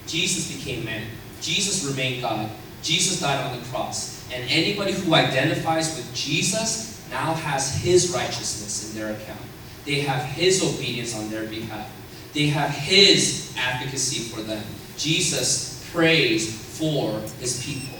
Jesus 0.07 0.55
became 0.55 0.85
man. 0.85 1.07
Jesus 1.41 1.85
remained 1.85 2.21
God. 2.21 2.49
Jesus 2.85 3.19
died 3.19 3.43
on 3.45 3.59
the 3.59 3.65
cross. 3.65 4.25
And 4.31 4.49
anybody 4.49 4.93
who 4.93 5.13
identifies 5.13 5.97
with 5.97 6.13
Jesus 6.15 7.05
now 7.09 7.33
has 7.33 7.75
his 7.83 8.11
righteousness 8.13 8.89
in 8.89 8.99
their 8.99 9.13
account. 9.13 9.41
They 9.83 10.01
have 10.01 10.23
his 10.23 10.63
obedience 10.63 11.13
on 11.15 11.29
their 11.29 11.45
behalf. 11.47 11.91
They 12.35 12.47
have 12.47 12.69
His 12.71 13.55
advocacy 13.57 14.25
for 14.25 14.41
them. 14.41 14.61
Jesus 14.97 15.89
prays 15.93 16.53
for 16.77 17.21
His 17.39 17.65
people. 17.65 17.97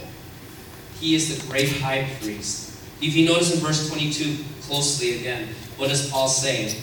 He 1.00 1.14
is 1.14 1.40
the 1.40 1.50
great 1.50 1.72
high 1.78 2.06
priest. 2.20 2.78
If 3.00 3.16
you 3.16 3.26
notice 3.26 3.54
in 3.54 3.60
verse 3.60 3.88
22 3.88 4.44
closely 4.62 5.20
again, 5.20 5.48
what 5.78 5.88
does 5.88 6.10
Paul 6.10 6.28
say? 6.28 6.82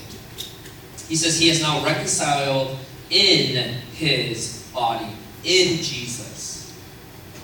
He 1.07 1.15
says 1.15 1.39
he 1.39 1.49
is 1.49 1.61
now 1.61 1.85
reconciled 1.85 2.79
in 3.11 3.75
his 3.93 4.67
body, 4.73 5.15
in 5.43 5.77
Jesus. 5.77 6.22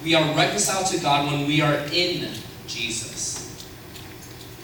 We 0.04 0.16
are 0.16 0.36
reconciled 0.36 0.88
to 0.88 1.00
God 1.00 1.32
when 1.32 1.48
we 1.48 1.62
are 1.62 1.76
in 1.92 2.32
Jesus, 2.68 3.66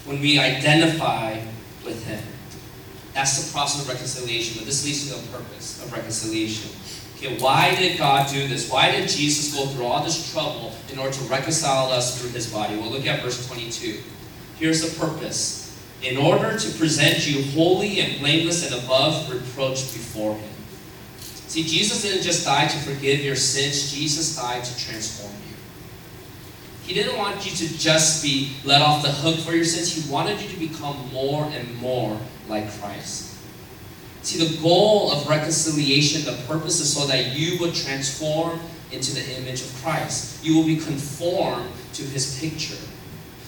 when 0.05 0.21
we 0.21 0.39
identify 0.39 1.41
with 1.83 2.05
Him. 2.05 2.23
That's 3.13 3.45
the 3.45 3.53
process 3.53 3.81
of 3.81 3.89
reconciliation. 3.89 4.57
But 4.57 4.65
this 4.65 4.85
leads 4.85 5.09
to 5.09 5.21
the 5.21 5.37
purpose 5.37 5.83
of 5.83 5.91
reconciliation. 5.91 6.71
Okay, 7.17 7.37
why 7.39 7.73
did 7.75 7.97
God 7.97 8.29
do 8.29 8.47
this? 8.47 8.69
Why 8.69 8.91
did 8.91 9.07
Jesus 9.07 9.55
go 9.55 9.65
through 9.67 9.85
all 9.85 10.03
this 10.03 10.31
trouble 10.33 10.73
in 10.91 10.99
order 10.99 11.13
to 11.13 11.23
reconcile 11.23 11.91
us 11.91 12.19
through 12.19 12.31
his 12.31 12.51
body? 12.51 12.75
We'll 12.75 12.91
look 12.91 13.07
at 13.07 13.21
verse 13.23 13.47
22. 13.47 14.01
Here's 14.57 14.81
the 14.81 14.99
purpose. 14.99 15.63
In 16.01 16.17
order 16.17 16.59
to 16.59 16.77
present 16.77 17.25
you 17.25 17.43
holy 17.51 18.01
and 18.01 18.19
blameless 18.19 18.69
and 18.69 18.83
above 18.83 19.31
reproach 19.31 19.93
before 19.93 20.35
him. 20.35 20.54
See, 21.55 21.63
Jesus 21.63 22.01
didn't 22.01 22.23
just 22.23 22.43
die 22.43 22.67
to 22.67 22.77
forgive 22.79 23.21
your 23.21 23.37
sins, 23.37 23.89
Jesus 23.93 24.35
died 24.35 24.61
to 24.61 24.77
transform 24.77 25.31
you. 25.31 25.55
He 26.83 26.93
didn't 26.93 27.17
want 27.17 27.45
you 27.45 27.65
to 27.65 27.77
just 27.77 28.21
be 28.21 28.51
let 28.65 28.81
off 28.81 29.03
the 29.03 29.09
hook 29.09 29.39
for 29.39 29.53
your 29.53 29.63
sins, 29.63 29.89
He 29.89 30.11
wanted 30.11 30.41
you 30.41 30.49
to 30.49 30.59
become 30.59 30.97
more 31.13 31.45
and 31.45 31.73
more 31.77 32.19
like 32.49 32.69
Christ. 32.81 33.37
See, 34.21 34.45
the 34.45 34.61
goal 34.61 35.13
of 35.13 35.29
reconciliation, 35.29 36.25
the 36.25 36.37
purpose 36.45 36.81
is 36.81 36.93
so 36.93 37.07
that 37.07 37.37
you 37.37 37.57
would 37.61 37.73
transform 37.73 38.59
into 38.91 39.15
the 39.15 39.37
image 39.37 39.61
of 39.61 39.73
Christ. 39.81 40.43
You 40.43 40.57
will 40.57 40.65
be 40.65 40.75
conformed 40.75 41.71
to 41.93 42.03
his 42.03 42.37
picture. 42.37 42.75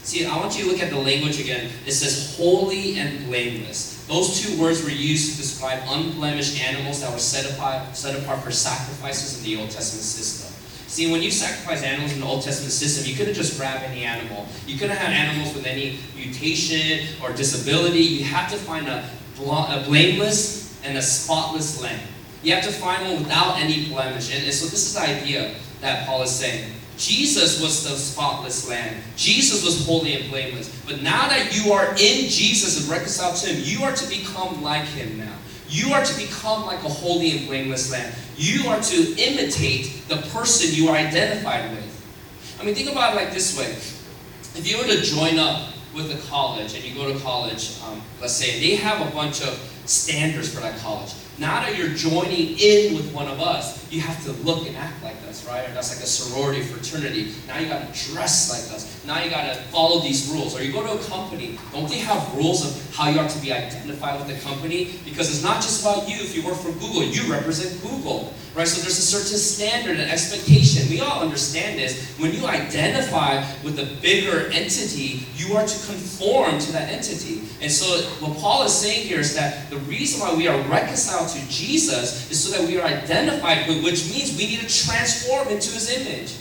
See, 0.07 0.25
I 0.25 0.37
want 0.37 0.57
you 0.57 0.63
to 0.63 0.71
look 0.71 0.79
at 0.79 0.89
the 0.89 0.97
language 0.97 1.37
again. 1.37 1.69
It 1.85 1.91
says 1.91 2.37
holy 2.37 2.97
and 2.97 3.25
blameless. 3.25 4.05
Those 4.07 4.39
two 4.39 4.57
words 4.57 4.81
were 4.81 4.89
used 4.89 5.31
to 5.31 5.37
describe 5.37 5.83
unblemished 5.85 6.63
animals 6.63 7.01
that 7.01 7.11
were 7.11 7.19
set 7.19 7.51
apart, 7.51 7.93
set 7.93 8.17
apart 8.17 8.41
for 8.41 8.49
sacrifices 8.49 9.37
in 9.37 9.43
the 9.43 9.59
Old 9.59 9.69
Testament 9.69 10.05
system. 10.05 10.53
See, 10.87 11.11
when 11.11 11.21
you 11.21 11.29
sacrifice 11.29 11.83
animals 11.83 12.13
in 12.13 12.21
the 12.21 12.25
Old 12.25 12.41
Testament 12.41 12.71
system, 12.71 13.05
you 13.05 13.17
couldn't 13.17 13.33
just 13.33 13.59
grab 13.59 13.81
any 13.83 14.05
animal. 14.05 14.47
You 14.65 14.77
couldn't 14.77 14.95
have 14.95 15.09
animals 15.09 15.53
with 15.53 15.65
any 15.65 15.99
mutation 16.15 17.05
or 17.21 17.33
disability. 17.33 17.99
You 17.99 18.23
have 18.23 18.49
to 18.51 18.57
find 18.57 18.87
a, 18.87 19.09
a 19.41 19.83
blameless 19.85 20.81
and 20.85 20.97
a 20.97 21.01
spotless 21.01 21.81
lamb. 21.81 21.99
You 22.43 22.55
have 22.55 22.63
to 22.63 22.71
find 22.71 23.03
one 23.11 23.23
without 23.23 23.59
any 23.59 23.89
blemish. 23.89 24.33
And, 24.33 24.45
and 24.45 24.53
so 24.53 24.67
this 24.67 24.87
is 24.87 24.93
the 24.93 25.01
idea 25.01 25.55
that 25.81 26.07
Paul 26.07 26.21
is 26.21 26.31
saying. 26.31 26.71
Jesus 26.97 27.61
was 27.61 27.83
the 27.83 27.95
spotless 27.95 28.67
lamb. 28.67 29.01
Jesus 29.15 29.63
was 29.63 29.85
holy 29.85 30.15
and 30.15 30.29
blameless. 30.29 30.69
But 30.85 31.01
now 31.01 31.27
that 31.29 31.55
you 31.55 31.71
are 31.71 31.91
in 31.91 32.29
Jesus 32.29 32.81
and 32.81 32.89
reconciled 32.89 33.35
to 33.37 33.49
Him, 33.49 33.61
you 33.63 33.83
are 33.83 33.93
to 33.93 34.09
become 34.09 34.63
like 34.63 34.85
Him 34.85 35.17
now. 35.17 35.35
You 35.69 35.93
are 35.93 36.03
to 36.03 36.17
become 36.17 36.65
like 36.65 36.83
a 36.83 36.89
holy 36.89 37.37
and 37.37 37.47
blameless 37.47 37.91
lamb. 37.91 38.13
You 38.35 38.69
are 38.69 38.81
to 38.81 39.15
imitate 39.21 40.07
the 40.07 40.17
person 40.33 40.73
you 40.73 40.89
are 40.89 40.95
identified 40.95 41.71
with. 41.71 42.57
I 42.59 42.63
mean, 42.63 42.73
think 42.73 42.89
about 42.91 43.13
it 43.13 43.17
like 43.17 43.33
this 43.33 43.57
way. 43.57 43.67
If 43.67 44.63
you 44.65 44.77
were 44.77 44.85
to 44.85 45.01
join 45.01 45.37
up 45.37 45.73
with 45.93 46.11
a 46.11 46.27
college 46.29 46.73
and 46.73 46.83
you 46.83 46.95
go 46.95 47.11
to 47.11 47.19
college, 47.19 47.79
um, 47.83 48.01
let's 48.21 48.33
say, 48.33 48.59
they 48.59 48.75
have 48.75 49.05
a 49.07 49.11
bunch 49.11 49.41
of 49.41 49.59
standards 49.85 50.53
for 50.53 50.61
that 50.61 50.79
college. 50.79 51.13
Now 51.37 51.61
that 51.61 51.77
you're 51.77 51.89
joining 51.89 52.57
in 52.57 52.95
with 52.95 53.13
one 53.13 53.27
of 53.27 53.39
us, 53.39 53.91
you 53.91 54.01
have 54.01 54.23
to 54.25 54.31
look 54.43 54.67
and 54.67 54.75
act 54.75 55.03
like 55.03 55.21
right? 55.45 55.69
Or 55.69 55.73
that's 55.73 55.93
like 55.93 56.03
a 56.03 56.07
sorority, 56.07 56.61
fraternity. 56.61 57.33
Now 57.47 57.59
you 57.59 57.67
got 57.67 57.93
to 57.93 58.11
dress 58.11 58.49
like 58.49 58.75
us. 58.75 59.05
Now 59.05 59.23
you 59.23 59.29
got 59.29 59.53
to 59.53 59.61
follow 59.63 60.01
these 60.01 60.29
rules. 60.31 60.57
Or 60.57 60.63
you 60.63 60.71
go 60.71 60.83
to 60.83 60.93
a 60.93 61.03
company, 61.05 61.59
don't 61.71 61.89
they 61.89 61.99
have 61.99 62.35
rules 62.35 62.65
of 62.65 62.95
how 62.95 63.09
you 63.09 63.19
are 63.19 63.27
to 63.27 63.39
be 63.39 63.51
identified 63.51 64.19
with 64.19 64.27
the 64.27 64.41
company? 64.47 64.95
Because 65.05 65.29
it's 65.29 65.43
not 65.43 65.61
just 65.61 65.81
about 65.81 66.07
you. 66.09 66.15
If 66.15 66.35
you 66.35 66.45
work 66.45 66.57
for 66.57 66.71
Google, 66.73 67.03
you 67.03 67.31
represent 67.31 67.81
Google. 67.81 68.33
Right? 68.55 68.67
So 68.67 68.81
there's 68.81 68.97
a 68.97 69.01
certain 69.01 69.37
standard 69.37 69.99
and 69.99 70.09
expectation. 70.09 70.89
We 70.89 70.99
all 70.99 71.21
understand 71.21 71.77
this. 71.77 72.17
When 72.17 72.33
you 72.33 72.47
identify 72.47 73.45
with 73.63 73.77
a 73.77 73.85
bigger 74.01 74.49
entity, 74.51 75.27
you 75.35 75.55
are 75.55 75.65
to 75.65 75.85
conform 75.85 76.57
to 76.57 76.71
that 76.71 76.89
entity. 76.89 77.43
And 77.61 77.71
so 77.71 77.85
what 78.19 78.35
Paul 78.39 78.63
is 78.63 78.73
saying 78.73 79.07
here 79.07 79.19
is 79.19 79.35
that 79.35 79.69
the 79.69 79.77
reason 79.85 80.21
why 80.21 80.33
we 80.33 80.47
are 80.47 80.59
reconciled 80.69 81.29
to 81.29 81.49
Jesus 81.49 82.31
is 82.31 82.43
so 82.43 82.57
that 82.57 82.67
we 82.67 82.79
are 82.79 82.85
identified 82.87 83.67
with, 83.67 83.83
which 83.83 84.09
means 84.09 84.35
we 84.35 84.47
need 84.47 84.61
to 84.61 84.67
transform 84.67 85.26
into 85.49 85.71
his 85.71 85.89
image. 85.91 86.35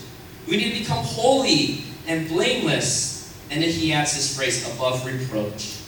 We 0.47 0.57
need 0.57 0.73
to 0.73 0.79
become 0.81 1.05
holy 1.05 1.85
and 2.07 2.29
blameless. 2.29 3.37
And 3.51 3.63
then 3.63 3.71
he 3.71 3.93
adds 3.93 4.15
this 4.15 4.37
phrase, 4.37 4.67
above 4.75 5.05
reproach. 5.07 5.81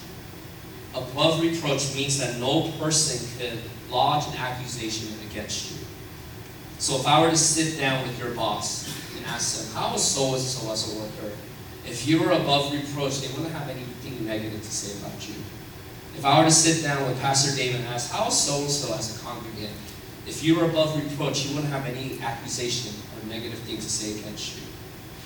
Above 0.94 1.40
reproach 1.40 1.94
means 1.94 2.18
that 2.18 2.38
no 2.38 2.70
person 2.78 3.28
could 3.38 3.58
lodge 3.90 4.26
an 4.28 4.36
accusation 4.36 5.08
against 5.30 5.72
you. 5.72 5.86
So 6.78 6.96
if 6.96 7.06
I 7.06 7.20
were 7.20 7.30
to 7.30 7.36
sit 7.36 7.78
down 7.78 8.06
with 8.06 8.18
your 8.18 8.30
boss 8.32 8.88
and 9.16 9.26
ask 9.26 9.64
them, 9.64 9.74
how 9.74 9.92
was 9.92 10.04
so 10.04 10.34
and 10.34 10.42
so 10.42 10.70
as 10.72 10.94
a 10.94 10.98
worker? 10.98 11.36
If 11.84 12.06
you 12.06 12.22
were 12.22 12.32
above 12.32 12.72
reproach, 12.72 13.20
they 13.20 13.28
wouldn't 13.34 13.52
have 13.52 13.68
anything 13.68 14.24
negative 14.26 14.60
to 14.60 14.70
say 14.70 14.98
about 14.98 15.28
you. 15.28 15.34
If 16.16 16.24
I 16.24 16.38
were 16.38 16.46
to 16.46 16.50
sit 16.50 16.82
down 16.82 17.08
with 17.08 17.20
Pastor 17.20 17.56
David 17.56 17.80
and 17.80 17.88
ask, 17.88 18.12
how 18.12 18.28
is 18.28 18.36
so 18.36 18.60
and 18.60 18.70
so 18.70 18.94
as 18.94 19.16
a 19.16 19.24
congregant? 19.24 19.72
If 20.28 20.44
you 20.44 20.56
were 20.56 20.66
above 20.66 20.96
reproach, 20.96 21.46
you 21.46 21.54
wouldn't 21.54 21.72
have 21.72 21.86
any 21.86 22.20
accusation 22.20 22.92
or 23.16 23.28
negative 23.28 23.58
thing 23.60 23.76
to 23.76 23.82
say 23.82 24.20
against 24.20 24.56
you. 24.56 24.62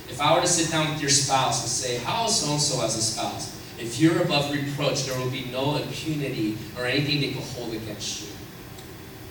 If 0.09 0.21
I 0.21 0.35
were 0.35 0.41
to 0.41 0.47
sit 0.47 0.71
down 0.71 0.93
with 0.93 1.01
your 1.01 1.11
spouse 1.11 1.63
and 1.63 1.71
say, 1.71 1.99
how 2.05 2.27
is 2.27 2.37
so 2.37 2.53
and 2.53 2.61
so 2.61 2.85
as 2.85 2.97
a 2.97 3.03
spouse? 3.03 3.59
if 3.83 3.99
you're 3.99 4.23
above 4.23 4.53
reproach, 4.53 5.07
there 5.07 5.19
will 5.19 5.31
be 5.31 5.47
no 5.51 5.77
impunity 5.77 6.57
or 6.79 6.87
anything 6.87 7.21
they 7.21 7.33
can 7.33 7.43
hold 7.43 7.75
against 7.75 8.23
you. 8.23 8.29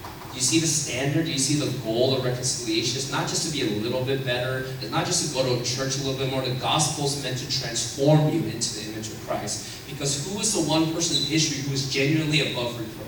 Do 0.04 0.36
you 0.36 0.42
see 0.42 0.60
the 0.60 0.68
standard? 0.68 1.26
Do 1.26 1.32
you 1.32 1.40
see 1.40 1.56
the 1.56 1.72
goal 1.84 2.16
of 2.16 2.24
reconciliation? 2.24 2.98
It's 2.98 3.12
not 3.12 3.28
just 3.28 3.48
to 3.48 3.58
be 3.58 3.68
a 3.68 3.80
little 3.80 4.04
bit 4.04 4.26
better. 4.26 4.66
It's 4.82 4.92
not 4.92 5.06
just 5.06 5.28
to 5.28 5.34
go 5.34 5.44
to 5.44 5.62
a 5.62 5.64
church 5.64 5.98
a 6.00 6.04
little 6.04 6.18
bit 6.18 6.32
more. 6.32 6.42
The 6.42 6.56
gospel 6.56 7.06
is 7.06 7.22
meant 7.22 7.38
to 7.40 7.60
transform 7.60 8.30
you 8.30 8.44
into 8.46 8.80
the 8.80 8.92
image 8.92 9.10
of 9.10 9.28
Christ. 9.28 9.90
Because 9.90 10.26
who 10.26 10.40
is 10.40 10.54
the 10.54 10.70
one 10.70 10.94
person 10.94 11.18
in 11.18 11.30
history 11.30 11.62
who 11.64 11.74
is 11.74 11.92
genuinely 11.92 12.52
above 12.52 12.80
reproach? 12.80 13.08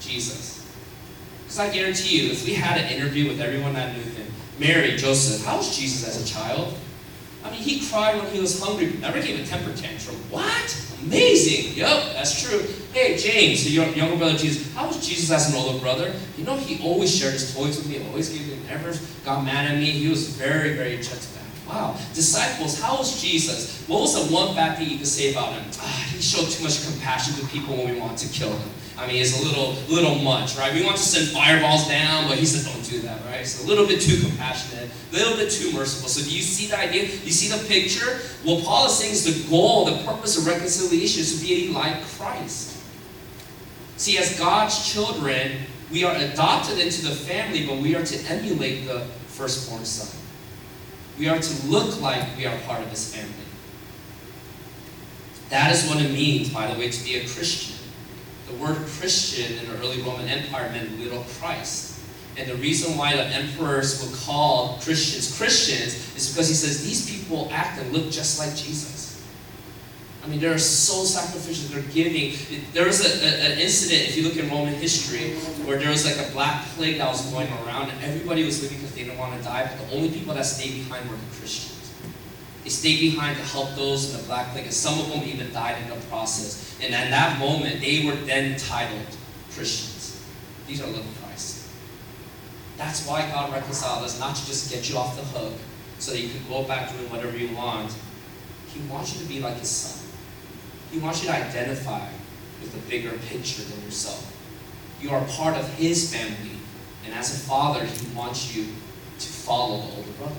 Jesus. 0.00 0.61
Because 1.52 1.68
I 1.68 1.74
guarantee 1.74 2.22
you, 2.22 2.32
if 2.32 2.46
we 2.46 2.54
had 2.54 2.80
an 2.80 2.90
interview 2.90 3.28
with 3.28 3.38
everyone 3.38 3.74
that 3.74 3.94
knew 3.94 4.02
him, 4.02 4.26
Mary, 4.58 4.96
Joseph, 4.96 5.44
how 5.44 5.58
was 5.58 5.76
Jesus 5.76 6.08
as 6.08 6.24
a 6.24 6.26
child? 6.26 6.72
I 7.44 7.50
mean, 7.50 7.60
he 7.60 7.86
cried 7.86 8.16
when 8.16 8.32
he 8.32 8.40
was 8.40 8.58
hungry, 8.58 8.86
but 8.86 9.00
never 9.00 9.20
gave 9.20 9.38
a 9.38 9.44
temper 9.44 9.70
tantrum. 9.76 10.16
What? 10.30 10.94
Amazing. 11.02 11.76
Yep, 11.76 12.14
that's 12.14 12.42
true. 12.42 12.60
Hey, 12.94 13.18
James, 13.18 13.70
your 13.70 13.84
younger 13.88 14.16
brother 14.16 14.38
Jesus, 14.38 14.72
how 14.72 14.86
was 14.86 15.06
Jesus 15.06 15.30
as 15.30 15.50
an 15.50 15.60
older 15.60 15.78
brother? 15.78 16.14
You 16.38 16.44
know, 16.44 16.56
he 16.56 16.82
always 16.82 17.14
shared 17.14 17.34
his 17.34 17.54
toys 17.54 17.76
with 17.76 17.86
me, 17.86 18.02
always 18.08 18.30
gave 18.30 18.48
me, 18.48 18.56
never 18.66 18.98
got 19.22 19.44
mad 19.44 19.70
at 19.70 19.76
me. 19.76 19.90
He 19.90 20.08
was 20.08 20.30
very, 20.30 20.72
very 20.72 20.96
gentle. 21.02 21.42
Wow. 21.68 21.98
Disciples, 22.14 22.80
how 22.80 22.96
was 22.96 23.20
Jesus? 23.20 23.86
What 23.88 24.00
was 24.00 24.14
the 24.14 24.34
one 24.34 24.54
bad 24.54 24.78
thing 24.78 24.88
you 24.88 24.96
could 24.96 25.06
say 25.06 25.32
about 25.32 25.52
him? 25.52 25.64
Ah, 25.80 26.08
he 26.14 26.22
showed 26.22 26.48
too 26.48 26.64
much 26.64 26.82
compassion 26.82 27.34
to 27.34 27.46
people 27.52 27.76
when 27.76 27.92
we 27.92 28.00
wanted 28.00 28.26
to 28.26 28.28
kill 28.32 28.48
them. 28.48 28.70
I 29.02 29.08
mean, 29.08 29.16
it's 29.20 29.36
a 29.40 29.44
little, 29.44 29.74
little 29.88 30.14
much, 30.14 30.56
right? 30.56 30.72
We 30.72 30.84
want 30.84 30.96
to 30.96 31.02
send 31.02 31.28
fireballs 31.30 31.88
down, 31.88 32.28
but 32.28 32.38
he 32.38 32.46
says, 32.46 32.72
don't 32.72 32.88
do 32.88 33.00
that, 33.00 33.20
right? 33.24 33.40
It's 33.40 33.64
a 33.64 33.66
little 33.66 33.84
bit 33.84 34.00
too 34.00 34.20
compassionate, 34.20 34.88
a 35.10 35.14
little 35.16 35.36
bit 35.36 35.50
too 35.50 35.72
merciful. 35.72 36.08
So 36.08 36.22
do 36.22 36.32
you 36.32 36.40
see 36.40 36.68
the 36.68 36.78
idea? 36.78 37.08
Do 37.08 37.12
you 37.24 37.32
see 37.32 37.48
the 37.48 37.66
picture? 37.66 38.20
What 38.44 38.62
Paul 38.62 38.86
is 38.86 38.96
saying 38.96 39.12
is 39.12 39.44
the 39.44 39.50
goal, 39.50 39.86
the 39.86 40.04
purpose 40.04 40.38
of 40.38 40.46
reconciliation 40.46 41.22
is 41.22 41.40
to 41.40 41.44
be 41.44 41.72
like 41.72 42.00
Christ. 42.04 42.78
See, 43.96 44.18
as 44.18 44.38
God's 44.38 44.92
children, 44.92 45.50
we 45.90 46.04
are 46.04 46.14
adopted 46.14 46.78
into 46.78 47.04
the 47.04 47.14
family, 47.14 47.66
but 47.66 47.78
we 47.78 47.96
are 47.96 48.04
to 48.04 48.32
emulate 48.32 48.86
the 48.86 49.00
firstborn 49.26 49.84
son. 49.84 50.16
We 51.18 51.28
are 51.28 51.40
to 51.40 51.66
look 51.66 52.00
like 52.00 52.36
we 52.36 52.46
are 52.46 52.56
part 52.60 52.82
of 52.82 52.88
his 52.88 53.12
family. 53.12 53.34
That 55.50 55.72
is 55.72 55.88
what 55.88 56.00
it 56.00 56.12
means, 56.12 56.50
by 56.50 56.72
the 56.72 56.78
way, 56.78 56.88
to 56.88 57.04
be 57.04 57.16
a 57.16 57.26
Christian. 57.26 57.71
The 58.52 58.58
word 58.58 58.76
Christian 58.76 59.58
in 59.58 59.66
the 59.66 59.78
early 59.78 60.02
Roman 60.02 60.28
Empire 60.28 60.68
meant 60.70 60.98
little 61.00 61.24
Christ. 61.40 62.00
And 62.36 62.50
the 62.50 62.56
reason 62.56 62.96
why 62.96 63.16
the 63.16 63.24
emperors 63.24 64.02
would 64.02 64.18
call 64.20 64.78
Christians 64.82 65.36
Christians 65.36 66.16
is 66.16 66.30
because 66.30 66.48
he 66.48 66.54
says 66.54 66.84
these 66.84 67.10
people 67.10 67.48
act 67.52 67.80
and 67.80 67.92
look 67.92 68.10
just 68.10 68.38
like 68.38 68.54
Jesus. 68.56 69.02
I 70.24 70.28
mean, 70.28 70.38
they're 70.38 70.58
so 70.58 71.04
sacrificial, 71.04 71.74
they're 71.74 71.92
giving. 71.92 72.38
There 72.72 72.86
was 72.86 73.04
a, 73.04 73.26
a, 73.26 73.52
an 73.52 73.58
incident, 73.58 74.08
if 74.08 74.16
you 74.16 74.22
look 74.22 74.36
in 74.36 74.48
Roman 74.48 74.74
history, 74.74 75.34
where 75.66 75.78
there 75.78 75.90
was 75.90 76.04
like 76.06 76.24
a 76.24 76.30
black 76.30 76.64
plague 76.76 76.98
that 76.98 77.08
was 77.08 77.26
going 77.32 77.48
around, 77.64 77.90
and 77.90 78.04
everybody 78.04 78.44
was 78.44 78.62
leaving 78.62 78.78
because 78.78 78.94
they 78.94 79.02
didn't 79.02 79.18
want 79.18 79.36
to 79.36 79.42
die, 79.42 79.68
but 79.68 79.88
the 79.88 79.96
only 79.96 80.10
people 80.10 80.32
that 80.34 80.46
stayed 80.46 80.74
behind 80.74 81.10
were 81.10 81.16
the 81.16 81.36
Christians. 81.36 81.71
They 82.64 82.70
stayed 82.70 83.00
behind 83.00 83.36
to 83.36 83.42
help 83.42 83.74
those 83.74 84.10
in 84.10 84.20
the 84.20 84.26
black 84.26 84.52
plague, 84.52 84.64
and 84.64 84.74
some 84.74 84.98
of 85.00 85.08
them 85.08 85.22
even 85.24 85.52
died 85.52 85.82
in 85.82 85.88
the 85.88 85.96
process. 86.06 86.78
And 86.80 86.94
at 86.94 87.10
that 87.10 87.38
moment, 87.38 87.80
they 87.80 88.04
were 88.04 88.14
then 88.14 88.56
titled 88.56 89.06
Christians. 89.52 90.22
These 90.66 90.80
are 90.80 90.86
little 90.86 91.04
Christ. 91.22 91.68
That's 92.76 93.06
why 93.06 93.28
God 93.30 93.52
reconciled 93.52 94.04
us, 94.04 94.18
not 94.20 94.36
to 94.36 94.46
just 94.46 94.70
get 94.70 94.88
you 94.88 94.96
off 94.96 95.16
the 95.16 95.24
hook 95.38 95.54
so 95.98 96.12
that 96.12 96.20
you 96.20 96.28
can 96.28 96.40
go 96.48 96.62
back 96.64 96.92
doing 96.92 97.10
whatever 97.10 97.36
you 97.36 97.54
want. 97.54 97.92
He 98.68 98.80
wants 98.88 99.14
you 99.14 99.22
to 99.22 99.28
be 99.28 99.40
like 99.40 99.58
His 99.58 99.68
Son. 99.68 100.08
He 100.90 100.98
wants 100.98 101.22
you 101.22 101.30
to 101.30 101.34
identify 101.34 102.08
with 102.60 102.72
the 102.72 102.90
bigger 102.90 103.16
picture 103.28 103.62
than 103.62 103.84
yourself. 103.84 104.28
You 105.00 105.10
are 105.10 105.24
part 105.26 105.56
of 105.56 105.68
His 105.74 106.14
family, 106.14 106.58
and 107.04 107.12
as 107.14 107.34
a 107.34 107.38
father, 107.38 107.84
He 107.84 108.06
wants 108.14 108.54
you 108.54 108.66
to 109.18 109.26
follow 109.26 109.78
the 109.78 109.96
older 109.96 110.10
brother. 110.12 110.34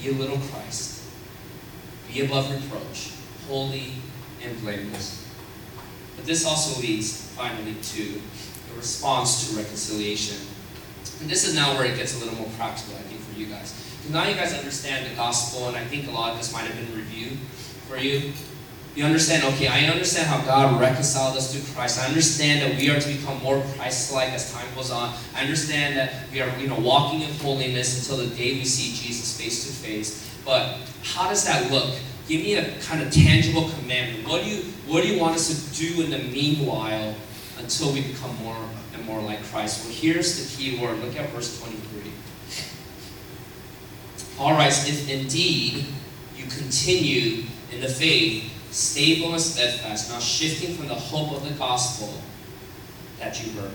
Be 0.00 0.10
a 0.10 0.12
little 0.12 0.38
Christ. 0.38 1.02
Be 2.12 2.24
above 2.24 2.50
reproach, 2.50 3.12
holy 3.48 3.92
and 4.42 4.60
blameless. 4.60 5.28
But 6.16 6.26
this 6.26 6.46
also 6.46 6.80
leads, 6.80 7.32
finally, 7.32 7.74
to 7.74 8.20
a 8.72 8.76
response 8.76 9.50
to 9.50 9.56
reconciliation. 9.56 10.38
And 11.20 11.30
this 11.30 11.46
is 11.46 11.54
now 11.54 11.74
where 11.74 11.86
it 11.86 11.96
gets 11.96 12.16
a 12.16 12.24
little 12.24 12.38
more 12.38 12.50
practical, 12.56 12.94
I 12.96 13.02
think, 13.02 13.20
for 13.20 13.38
you 13.38 13.46
guys. 13.46 13.72
Because 13.98 14.12
now 14.12 14.28
you 14.28 14.34
guys 14.34 14.52
understand 14.52 15.10
the 15.10 15.14
gospel, 15.14 15.68
and 15.68 15.76
I 15.76 15.84
think 15.84 16.08
a 16.08 16.10
lot 16.10 16.32
of 16.32 16.38
this 16.38 16.52
might 16.52 16.62
have 16.62 16.76
been 16.76 16.96
reviewed 16.96 17.38
for 17.88 17.96
you. 17.96 18.32
You 18.94 19.04
understand, 19.04 19.42
okay, 19.54 19.66
I 19.66 19.86
understand 19.90 20.28
how 20.28 20.40
God 20.44 20.80
reconciled 20.80 21.36
us 21.36 21.52
to 21.52 21.72
Christ. 21.72 22.00
I 22.00 22.06
understand 22.06 22.62
that 22.62 22.78
we 22.80 22.90
are 22.90 23.00
to 23.00 23.08
become 23.08 23.42
more 23.42 23.60
Christ-like 23.76 24.30
as 24.30 24.52
time 24.52 24.66
goes 24.76 24.92
on. 24.92 25.12
I 25.34 25.42
understand 25.42 25.96
that 25.96 26.30
we 26.30 26.40
are, 26.40 26.58
you 26.58 26.68
know, 26.68 26.78
walking 26.78 27.22
in 27.22 27.30
holiness 27.40 27.98
until 27.98 28.24
the 28.24 28.34
day 28.36 28.52
we 28.52 28.64
see 28.64 28.94
Jesus 28.94 29.36
face 29.36 29.66
to 29.66 29.72
face. 29.72 30.30
But 30.44 30.78
how 31.02 31.28
does 31.28 31.44
that 31.44 31.72
look? 31.72 31.92
Give 32.28 32.40
me 32.40 32.54
a 32.54 32.78
kind 32.78 33.02
of 33.02 33.12
tangible 33.12 33.68
commandment. 33.70 34.28
What 34.28 34.44
do 34.44 34.48
you 34.48 34.62
what 34.86 35.02
do 35.02 35.08
you 35.08 35.20
want 35.20 35.34
us 35.34 35.48
to 35.48 35.76
do 35.76 36.02
in 36.02 36.10
the 36.10 36.18
meanwhile 36.18 37.14
until 37.58 37.92
we 37.92 38.02
become 38.02 38.36
more 38.42 38.56
and 38.94 39.04
more 39.06 39.20
like 39.20 39.42
Christ? 39.44 39.84
Well, 39.84 39.94
here's 39.94 40.38
the 40.38 40.56
key 40.56 40.78
word. 40.78 40.98
Look 41.00 41.16
at 41.16 41.28
verse 41.30 41.58
23. 41.60 42.12
All 44.38 44.52
right, 44.52 44.68
if 44.68 45.08
indeed 45.08 45.86
you 46.36 46.44
continue 46.44 47.44
in 47.72 47.80
the 47.80 47.88
faith, 47.88 48.52
stable 48.74 49.32
and 49.32 49.40
steadfast, 49.40 50.10
not 50.10 50.20
shifting 50.20 50.74
from 50.74 50.88
the 50.88 50.94
hope 50.94 51.32
of 51.32 51.48
the 51.48 51.54
gospel 51.54 52.12
that 53.20 53.40
you 53.40 53.52
heard. 53.52 53.70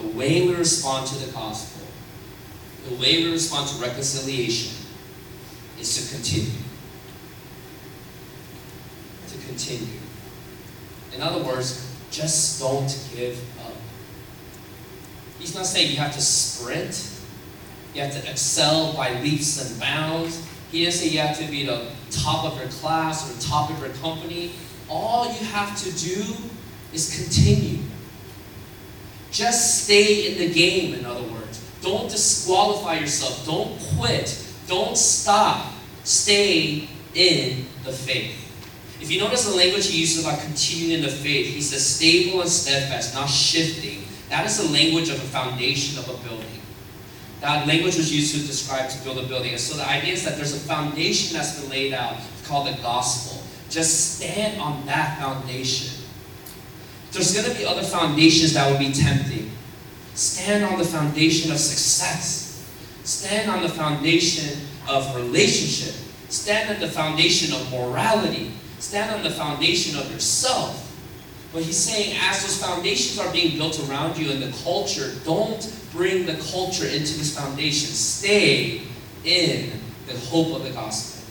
The 0.00 0.06
way 0.16 0.46
we 0.46 0.54
respond 0.54 1.08
to 1.08 1.26
the 1.26 1.32
gospel, 1.32 1.84
the 2.88 2.94
way 2.94 3.24
we 3.24 3.32
respond 3.32 3.68
to 3.68 3.82
reconciliation, 3.82 4.72
is 5.80 6.08
to 6.08 6.14
continue. 6.14 6.60
To 9.26 9.38
continue. 9.48 9.98
In 11.12 11.20
other 11.20 11.42
words, 11.42 11.92
just 12.12 12.60
don't 12.60 13.10
give 13.12 13.40
up. 13.66 13.72
He's 15.40 15.54
not 15.54 15.66
saying 15.66 15.90
you 15.90 15.96
have 15.96 16.14
to 16.14 16.22
sprint, 16.22 17.10
you 17.92 18.02
have 18.02 18.12
to 18.12 18.30
excel 18.30 18.92
by 18.92 19.20
leaps 19.20 19.68
and 19.68 19.80
bounds. 19.80 20.46
He 20.70 20.84
didn't 20.84 20.94
say 20.94 21.08
you 21.08 21.18
have 21.18 21.36
to 21.38 21.46
be 21.50 21.66
the 21.66 21.88
top 22.10 22.44
of 22.44 22.58
your 22.58 22.68
class 22.68 23.30
or 23.30 23.48
top 23.48 23.70
of 23.70 23.80
your 23.80 23.90
company. 23.96 24.52
All 24.88 25.26
you 25.26 25.44
have 25.46 25.76
to 25.82 25.92
do 25.98 26.24
is 26.92 27.16
continue. 27.16 27.82
Just 29.30 29.84
stay 29.84 30.32
in 30.32 30.38
the 30.38 30.54
game, 30.54 30.94
in 30.94 31.04
other 31.04 31.24
words. 31.24 31.62
Don't 31.82 32.10
disqualify 32.10 32.98
yourself. 32.98 33.44
Don't 33.44 33.78
quit. 33.96 34.42
Don't 34.66 34.96
stop. 34.96 35.72
Stay 36.04 36.88
in 37.14 37.66
the 37.84 37.92
faith. 37.92 38.42
If 39.00 39.10
you 39.10 39.20
notice 39.20 39.44
the 39.44 39.54
language 39.54 39.88
he 39.88 40.00
uses 40.00 40.24
about 40.24 40.40
continuing 40.40 41.00
in 41.00 41.02
the 41.02 41.10
faith, 41.10 41.54
he 41.54 41.60
says 41.60 41.84
stable 41.84 42.40
and 42.40 42.48
steadfast, 42.48 43.14
not 43.14 43.26
shifting. 43.26 44.04
That 44.30 44.46
is 44.46 44.56
the 44.58 44.72
language 44.72 45.08
of 45.10 45.16
a 45.16 45.26
foundation 45.28 45.98
of 45.98 46.08
a 46.08 46.16
building. 46.26 46.46
That 47.46 47.68
language 47.68 47.96
was 47.96 48.12
used 48.12 48.34
to 48.34 48.44
describe 48.44 48.90
to 48.90 49.04
build 49.04 49.18
a 49.18 49.22
building. 49.22 49.52
And 49.52 49.60
so 49.60 49.76
the 49.76 49.88
idea 49.88 50.14
is 50.14 50.24
that 50.24 50.34
there's 50.34 50.52
a 50.52 50.58
foundation 50.58 51.36
that's 51.36 51.60
been 51.60 51.70
laid 51.70 51.92
out 51.92 52.16
called 52.44 52.66
the 52.66 52.82
gospel. 52.82 53.40
Just 53.70 54.16
stand 54.16 54.60
on 54.60 54.84
that 54.86 55.20
foundation. 55.20 55.94
There's 57.12 57.32
going 57.32 57.48
to 57.48 57.56
be 57.56 57.64
other 57.64 57.84
foundations 57.84 58.54
that 58.54 58.68
will 58.68 58.80
be 58.80 58.92
tempting. 58.92 59.52
Stand 60.14 60.64
on 60.64 60.76
the 60.76 60.84
foundation 60.84 61.52
of 61.52 61.58
success. 61.58 62.68
Stand 63.04 63.48
on 63.48 63.62
the 63.62 63.68
foundation 63.68 64.66
of 64.88 65.14
relationship. 65.14 65.94
Stand 66.28 66.68
on 66.74 66.80
the 66.80 66.88
foundation 66.88 67.54
of 67.54 67.70
morality. 67.70 68.50
Stand 68.80 69.14
on 69.14 69.22
the 69.22 69.30
foundation 69.30 69.96
of 69.96 70.10
yourself. 70.10 70.82
But 71.52 71.62
he's 71.62 71.76
saying, 71.76 72.18
as 72.22 72.42
those 72.42 72.60
foundations 72.60 73.20
are 73.24 73.32
being 73.32 73.56
built 73.56 73.88
around 73.88 74.18
you 74.18 74.32
in 74.32 74.40
the 74.40 74.50
culture, 74.64 75.12
don't 75.24 75.62
bring 75.96 76.26
the 76.26 76.34
culture 76.52 76.86
into 76.86 77.18
this 77.18 77.36
foundation. 77.36 77.88
Stay 77.88 78.82
in 79.24 79.72
the 80.06 80.16
hope 80.18 80.54
of 80.54 80.62
the 80.62 80.70
gospel. 80.70 81.24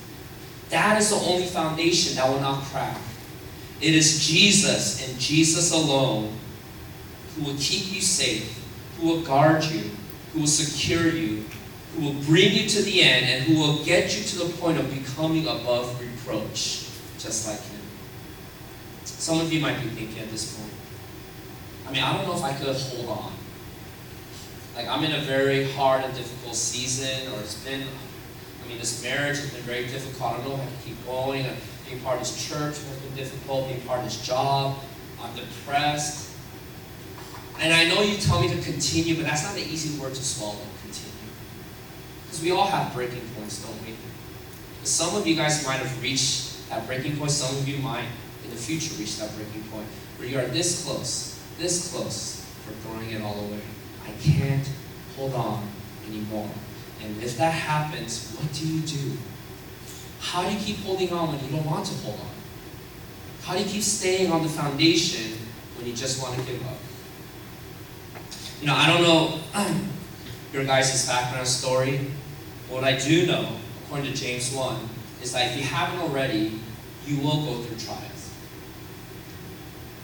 That 0.70 1.00
is 1.00 1.12
the 1.12 1.16
only 1.16 1.46
foundation 1.46 2.16
that 2.16 2.28
will 2.28 2.42
not 2.42 2.64
crack. 2.64 2.98
It 3.80 3.94
is 3.94 4.26
Jesus 4.26 5.08
and 5.08 5.20
Jesus 5.20 5.72
alone 5.72 6.34
who 7.36 7.46
will 7.46 7.58
keep 7.58 7.94
you 7.94 8.02
safe, 8.02 8.64
who 8.98 9.08
will 9.08 9.22
guard 9.22 9.64
you, 9.66 9.92
who 10.34 10.42
will 10.42 10.48
secure 10.48 11.08
you, 11.08 11.44
who 11.96 12.06
will 12.06 12.22
bring 12.24 12.54
you 12.54 12.68
to 12.68 12.82
the 12.82 13.02
end, 13.02 13.26
and 13.26 13.44
who 13.44 13.60
will 13.60 13.84
get 13.84 14.18
you 14.18 14.24
to 14.24 14.48
the 14.48 14.58
point 14.58 14.78
of 14.78 14.92
becoming 14.92 15.46
above 15.48 16.00
reproach, 16.02 16.90
just 17.20 17.48
like 17.48 17.60
Him. 17.60 17.82
Some 19.04 19.40
of 19.40 19.52
you 19.52 19.60
might 19.60 19.82
be 19.82 19.90
thinking 19.90 20.20
at 20.20 20.32
this 20.32 20.58
point, 20.58 20.72
I 21.88 21.92
mean, 21.92 22.04
I 22.04 22.18
don't 22.18 22.28
know 22.28 22.36
if 22.36 22.44
I 22.44 22.54
could 22.54 22.76
hold 22.76 23.10
on. 23.10 23.35
Like, 24.76 24.90
I'm 24.90 25.04
in 25.04 25.14
a 25.14 25.22
very 25.22 25.72
hard 25.72 26.04
and 26.04 26.14
difficult 26.14 26.56
season, 26.56 27.32
or 27.34 27.40
it's 27.40 27.64
been, 27.64 27.82
I 27.82 28.68
mean, 28.68 28.78
this 28.78 29.02
marriage 29.02 29.40
has 29.40 29.50
been 29.54 29.62
very 29.62 29.88
difficult. 29.88 30.34
I 30.34 30.38
don't 30.38 30.50
know 30.50 30.56
if 30.56 30.62
I 30.62 30.66
can 30.66 30.74
keep 30.84 31.06
going. 31.06 31.46
Being 31.88 32.02
part 32.02 32.20
of 32.20 32.28
this 32.28 32.50
church 32.50 32.76
has 32.76 33.00
been 33.00 33.16
difficult. 33.16 33.70
Being 33.70 33.82
part 33.82 34.00
of 34.00 34.06
this 34.06 34.26
job. 34.26 34.78
I'm 35.22 35.34
depressed. 35.34 36.32
And 37.60 37.74
I 37.74 37.88
know 37.88 38.02
you 38.02 38.18
tell 38.18 38.42
me 38.42 38.50
to 38.50 38.62
continue, 38.62 39.16
but 39.16 39.26
that's 39.26 39.44
not 39.44 39.54
an 39.54 39.64
easy 39.64 39.98
word 39.98 40.14
to 40.14 40.24
swallow, 40.24 40.60
continue. 40.84 41.32
Because 42.26 42.42
we 42.42 42.52
all 42.52 42.68
have 42.68 42.94
breaking 42.94 43.22
points, 43.38 43.64
don't 43.64 43.82
we? 43.86 43.96
Some 44.84 45.16
of 45.16 45.26
you 45.26 45.36
guys 45.36 45.66
might 45.66 45.78
have 45.78 46.04
reached 46.04 46.70
that 46.70 46.86
breaking 46.86 47.16
point. 47.16 47.32
Some 47.32 47.56
of 47.56 47.68
you 47.68 47.78
might, 47.78 48.06
in 48.44 48.50
the 48.50 48.58
future, 48.58 48.94
reach 49.00 49.18
that 49.20 49.34
breaking 49.36 49.64
point 49.72 49.88
where 50.18 50.28
you 50.28 50.38
are 50.38 50.46
this 50.48 50.84
close, 50.84 51.40
this 51.58 51.92
close 51.92 52.46
for 52.66 52.74
throwing 52.74 53.12
it 53.12 53.22
all 53.22 53.40
away. 53.40 53.62
I 54.08 54.12
can't 54.22 54.68
hold 55.16 55.34
on 55.34 55.68
anymore. 56.08 56.50
And 57.02 57.22
if 57.22 57.38
that 57.38 57.52
happens, 57.52 58.34
what 58.36 58.52
do 58.54 58.68
you 58.68 58.82
do? 58.82 59.18
How 60.20 60.44
do 60.44 60.54
you 60.54 60.60
keep 60.60 60.78
holding 60.84 61.12
on 61.14 61.30
when 61.34 61.44
you 61.44 61.52
don't 61.52 61.66
want 61.66 61.86
to 61.86 61.94
hold 61.96 62.20
on? 62.20 62.36
How 63.44 63.54
do 63.54 63.60
you 63.60 63.70
keep 63.70 63.84
staying 63.84 64.32
on 64.32 64.42
the 64.42 64.50
foundation 64.50 65.38
when 65.78 65.88
you 65.88 65.94
just 65.94 66.22
want 66.22 66.36
to 66.36 66.42
give 66.46 66.66
up? 66.66 66.78
You 68.62 68.68
know, 68.68 68.76
I 68.76 68.88
don't 68.88 69.04
know 69.04 69.40
your 70.54 70.66
guys' 70.66 71.08
background 71.08 71.48
story. 71.48 72.12
What 72.70 72.84
I 72.84 72.98
do 72.98 73.28
know, 73.28 73.56
according 73.86 74.12
to 74.12 74.18
James 74.20 74.52
1, 74.52 74.90
is 75.22 75.34
that 75.34 75.52
if 75.52 75.58
you 75.58 75.64
haven't 75.64 76.00
already, 76.00 76.60
you 77.06 77.20
will 77.20 77.46
go 77.46 77.62
through 77.62 77.78
trials. 77.78 78.34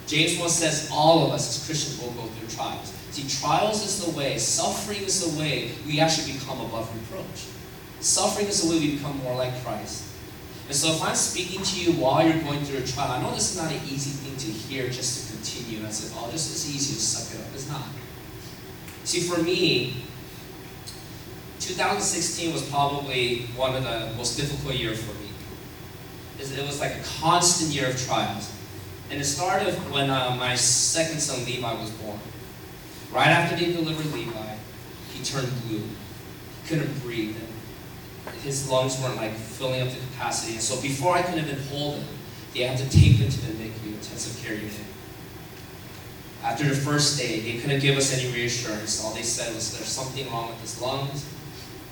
James 0.06 0.38
1 0.38 0.50
says 0.50 0.90
all 0.92 1.26
of 1.26 1.32
us 1.32 1.58
as 1.58 1.66
Christians 1.66 2.02
will 2.02 2.12
go 2.12 2.28
through 2.30 2.50
trials. 2.50 2.94
See, 3.12 3.28
trials 3.28 3.84
is 3.86 4.06
the 4.06 4.17
way, 4.17 4.38
suffering 4.38 5.02
is 5.02 5.34
the 5.34 5.39
way 5.39 5.71
we 5.86 6.00
actually 6.00 6.34
become 6.34 6.62
above 6.62 6.89
reproach. 6.95 7.45
Suffering 8.00 8.47
is 8.47 8.63
the 8.63 8.71
way 8.71 8.80
we 8.80 8.95
become 8.95 9.17
more 9.17 9.36
like 9.36 9.54
Christ. 9.63 10.08
And 10.67 10.76
so 10.76 10.93
if 10.93 11.04
I'm 11.04 11.15
speaking 11.15 11.62
to 11.62 11.80
you 11.82 11.91
while 12.00 12.26
you're 12.26 12.41
going 12.41 12.63
through 12.63 12.80
a 12.80 12.88
trial, 12.88 13.12
I 13.12 13.21
know 13.21 13.34
this 13.34 13.52
is 13.52 13.62
not 13.62 13.69
an 13.69 13.82
easy 13.84 14.12
thing 14.12 14.38
to 14.38 14.47
hear 14.47 14.88
just 14.89 15.28
to 15.28 15.36
continue. 15.36 15.86
I 15.86 15.89
said, 15.89 16.15
oh, 16.17 16.32
this 16.32 16.50
is 16.50 16.74
easy 16.74 16.93
to 16.93 17.02
suck 17.02 17.38
it 17.38 17.45
up. 17.45 17.54
It's 17.54 17.67
not. 17.67 17.84
See, 19.04 19.19
for 19.19 19.41
me, 19.43 20.06
2016 21.60 22.54
was 22.54 22.67
probably 22.69 23.47
one 23.58 23.76
of 23.76 23.84
the 23.84 24.13
most 24.15 24.38
difficult 24.38 24.76
years 24.76 25.04
for 25.04 25.13
me. 25.19 25.30
It 26.39 26.65
was 26.65 26.80
like 26.80 26.95
a 26.95 27.04
constant 27.19 27.71
year 27.71 27.89
of 27.89 28.02
trials. 28.02 28.52
And 29.10 29.19
it 29.19 29.26
started 29.26 29.74
when 29.91 30.10
uh, 30.10 30.36
my 30.39 30.56
second 30.56 31.19
son 31.19 31.45
Levi 31.45 31.74
was 31.74 31.89
born. 31.91 32.17
Right 33.12 33.28
after 33.28 33.56
they 33.58 33.74
delivered 33.74 34.13
Levi, 34.13 34.56
he 35.13 35.24
turned 35.24 35.52
blue. 35.67 35.80
He 35.80 36.67
couldn't 36.67 37.02
breathe. 37.02 37.36
And 38.26 38.36
his 38.41 38.69
lungs 38.69 39.00
weren't 39.02 39.17
like 39.17 39.34
filling 39.34 39.82
up 39.82 39.89
the 39.89 40.00
capacity. 40.00 40.54
And 40.54 40.62
so 40.62 40.82
before 40.82 41.15
I 41.15 41.21
could 41.21 41.38
even 41.38 41.60
hold 41.63 41.95
him, 41.95 42.08
they 42.54 42.62
had 42.62 42.78
to 42.78 42.89
take 42.89 43.13
him 43.13 43.30
to 43.30 43.41
the 43.41 43.54
NICU, 43.54 43.88
intensive 43.88 44.43
care 44.43 44.56
unit. 44.56 44.71
After 46.43 46.63
the 46.63 46.76
first 46.76 47.19
day, 47.19 47.39
they 47.41 47.60
couldn't 47.60 47.82
give 47.82 47.97
us 47.97 48.17
any 48.17 48.32
reassurance. 48.34 49.04
All 49.04 49.13
they 49.13 49.21
said 49.21 49.54
was 49.54 49.78
there's 49.78 49.88
something 49.88 50.30
wrong 50.32 50.50
with 50.50 50.60
his 50.62 50.82
lungs. 50.82 51.26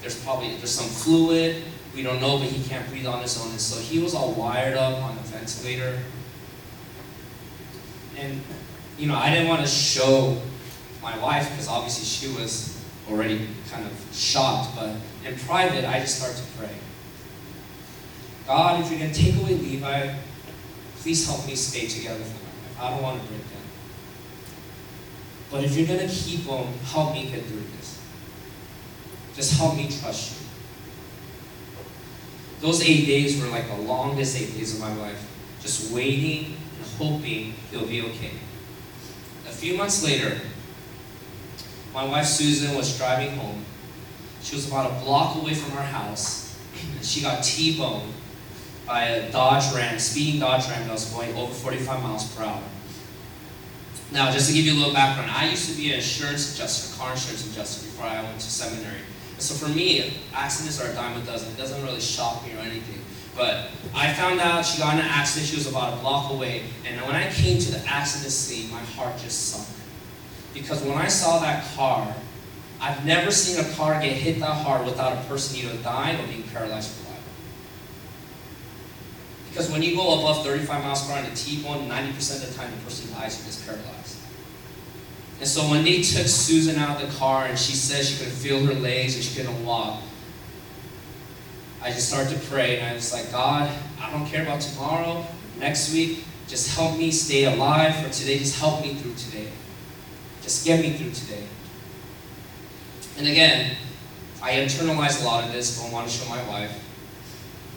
There's 0.01 0.21
probably 0.23 0.55
there's 0.57 0.71
some 0.71 0.87
fluid. 0.87 1.63
We 1.93 2.03
don't 2.03 2.19
know, 2.19 2.37
but 2.37 2.47
he 2.47 2.67
can't 2.67 2.87
breathe 2.89 3.05
on 3.05 3.21
his 3.21 3.39
own. 3.39 3.51
And 3.51 3.61
so 3.61 3.79
he 3.79 3.99
was 3.99 4.15
all 4.15 4.33
wired 4.33 4.77
up 4.77 5.03
on 5.03 5.15
the 5.17 5.21
ventilator. 5.23 5.99
And 8.17 8.41
you 8.97 9.07
know, 9.07 9.15
I 9.15 9.29
didn't 9.29 9.47
want 9.47 9.61
to 9.61 9.67
show 9.67 10.41
my 11.15 11.21
wife 11.21 11.49
because 11.49 11.67
obviously 11.67 12.05
she 12.05 12.35
was 12.39 12.83
already 13.09 13.47
kind 13.69 13.85
of 13.85 13.93
shocked. 14.13 14.75
But 14.75 14.95
in 15.25 15.37
private, 15.39 15.85
I 15.85 15.99
just 15.99 16.17
started 16.17 16.37
to 16.37 16.43
pray. 16.57 16.75
God, 18.47 18.81
if 18.81 18.89
you're 18.89 18.99
going 18.99 19.11
to 19.11 19.19
take 19.19 19.35
away 19.35 19.55
Levi, 19.55 20.13
please 20.97 21.27
help 21.27 21.45
me 21.45 21.55
stay 21.55 21.87
together 21.87 22.23
for 22.23 22.43
my 22.43 22.49
life. 22.49 22.81
I 22.81 22.89
don't 22.91 23.03
want 23.03 23.21
to 23.21 23.27
break 23.27 23.41
down. 23.41 23.61
But 25.51 25.63
if 25.63 25.75
you're 25.75 25.87
going 25.87 26.07
to 26.07 26.13
keep 26.13 26.41
him, 26.41 26.67
help 26.85 27.13
me 27.13 27.29
get 27.29 27.45
through 27.45 27.63
this. 27.77 27.99
Just 29.35 29.57
help 29.57 29.75
me 29.75 29.87
trust 29.87 30.41
you. 30.41 30.47
Those 32.61 32.81
eight 32.81 33.05
days 33.05 33.41
were 33.41 33.47
like 33.47 33.67
the 33.67 33.81
longest 33.83 34.39
eight 34.39 34.53
days 34.53 34.75
of 34.75 34.81
my 34.81 34.93
life. 34.95 35.25
Just 35.61 35.91
waiting 35.93 36.57
and 36.75 36.85
hoping 36.97 37.53
he'll 37.71 37.85
be 37.85 38.01
okay. 38.01 38.31
A 39.47 39.51
few 39.51 39.77
months 39.77 40.03
later, 40.03 40.39
my 41.93 42.03
wife 42.05 42.25
Susan 42.25 42.75
was 42.75 42.97
driving 42.97 43.35
home. 43.37 43.65
She 44.41 44.55
was 44.55 44.67
about 44.67 44.91
a 44.91 45.03
block 45.03 45.41
away 45.41 45.53
from 45.53 45.77
our 45.77 45.83
house, 45.83 46.57
and 46.95 47.05
she 47.05 47.21
got 47.21 47.43
T-boned 47.43 48.13
by 48.85 49.03
a 49.03 49.31
Dodge 49.31 49.73
Ram, 49.73 49.99
speeding 49.99 50.39
Dodge 50.39 50.67
Ram 50.69 50.87
that 50.87 50.93
was 50.93 51.05
going 51.11 51.35
over 51.35 51.53
45 51.53 52.01
miles 52.01 52.35
per 52.35 52.43
hour. 52.43 52.63
Now, 54.11 54.31
just 54.31 54.47
to 54.49 54.55
give 54.55 54.65
you 54.65 54.73
a 54.73 54.79
little 54.79 54.93
background, 54.93 55.29
I 55.29 55.49
used 55.49 55.69
to 55.69 55.77
be 55.77 55.89
an 55.91 55.97
insurance 55.97 56.55
adjuster, 56.55 56.97
car 56.97 57.11
insurance 57.11 57.45
adjuster, 57.51 57.85
before 57.85 58.05
I 58.05 58.23
went 58.23 58.39
to 58.39 58.49
seminary. 58.49 59.01
So 59.37 59.53
for 59.53 59.71
me, 59.71 60.13
accidents 60.33 60.81
are 60.81 60.91
a 60.91 60.93
dime 60.93 61.21
a 61.21 61.25
dozen. 61.25 61.51
It 61.53 61.57
doesn't 61.57 61.81
really 61.83 62.01
shock 62.01 62.45
me 62.45 62.53
or 62.53 62.59
anything. 62.59 62.99
But 63.35 63.69
I 63.95 64.11
found 64.13 64.41
out 64.41 64.65
she 64.65 64.79
got 64.79 64.95
in 64.95 64.99
an 64.99 65.05
accident. 65.05 65.47
She 65.47 65.55
was 65.55 65.67
about 65.67 65.93
a 65.93 65.97
block 65.97 66.31
away. 66.31 66.63
And 66.85 66.99
when 67.01 67.15
I 67.15 67.31
came 67.31 67.59
to 67.59 67.71
the 67.71 67.85
accident 67.87 68.31
scene, 68.31 68.69
my 68.71 68.81
heart 68.81 69.17
just 69.17 69.49
sunk. 69.49 69.78
Because 70.53 70.81
when 70.81 70.97
I 70.97 71.07
saw 71.07 71.39
that 71.39 71.65
car, 71.75 72.13
I've 72.81 73.05
never 73.05 73.31
seen 73.31 73.63
a 73.63 73.75
car 73.75 73.99
get 74.01 74.13
hit 74.13 74.39
that 74.39 74.63
hard 74.65 74.85
without 74.85 75.13
a 75.13 75.21
person 75.27 75.57
either 75.57 75.77
dying 75.83 76.19
or 76.19 76.27
being 76.27 76.43
paralyzed 76.43 76.91
for 76.91 77.09
life. 77.11 77.19
Because 79.49 79.71
when 79.71 79.83
you 79.83 79.95
go 79.95 80.19
above 80.19 80.45
35 80.45 80.83
miles 80.83 81.05
per 81.05 81.13
hour 81.13 81.19
in 81.19 81.25
a 81.25 81.35
T-bone, 81.35 81.89
90% 81.89 82.43
of 82.43 82.49
the 82.49 82.53
time 82.55 82.71
the 82.71 82.77
person 82.83 83.11
dies 83.13 83.41
or 83.41 83.43
gets 83.43 83.65
paralyzed. 83.65 84.17
And 85.39 85.47
so 85.47 85.61
when 85.69 85.83
they 85.83 86.01
took 86.01 86.27
Susan 86.27 86.77
out 86.77 87.01
of 87.01 87.09
the 87.09 87.17
car 87.17 87.45
and 87.45 87.57
she 87.57 87.73
said 87.73 88.05
she 88.05 88.17
couldn't 88.17 88.33
feel 88.33 88.65
her 88.65 88.73
legs 88.73 89.15
and 89.15 89.23
she 89.23 89.35
couldn't 89.35 89.65
walk, 89.65 90.01
I 91.81 91.91
just 91.91 92.09
started 92.09 92.33
to 92.33 92.39
pray 92.47 92.79
and 92.79 92.89
I 92.89 92.93
was 92.93 93.13
like, 93.13 93.31
God, 93.31 93.69
I 94.01 94.11
don't 94.11 94.25
care 94.25 94.43
about 94.43 94.59
tomorrow, 94.61 95.25
next 95.57 95.93
week, 95.93 96.25
just 96.49 96.75
help 96.75 96.97
me 96.97 97.11
stay 97.11 97.45
alive 97.45 97.95
for 98.03 98.09
today. 98.11 98.39
Just 98.39 98.59
help 98.59 98.81
me 98.81 98.95
through 98.95 99.13
today. 99.13 99.49
Just 100.49 100.65
get 100.65 100.81
me 100.81 100.93
through 100.93 101.11
today. 101.11 101.43
And 103.19 103.27
again, 103.27 103.75
I 104.41 104.53
internalized 104.53 105.21
a 105.21 105.25
lot 105.25 105.43
of 105.43 105.51
this, 105.51 105.79
don't 105.79 105.91
want 105.91 106.09
to 106.09 106.11
show 106.11 106.27
my 106.27 106.41
wife. 106.49 106.73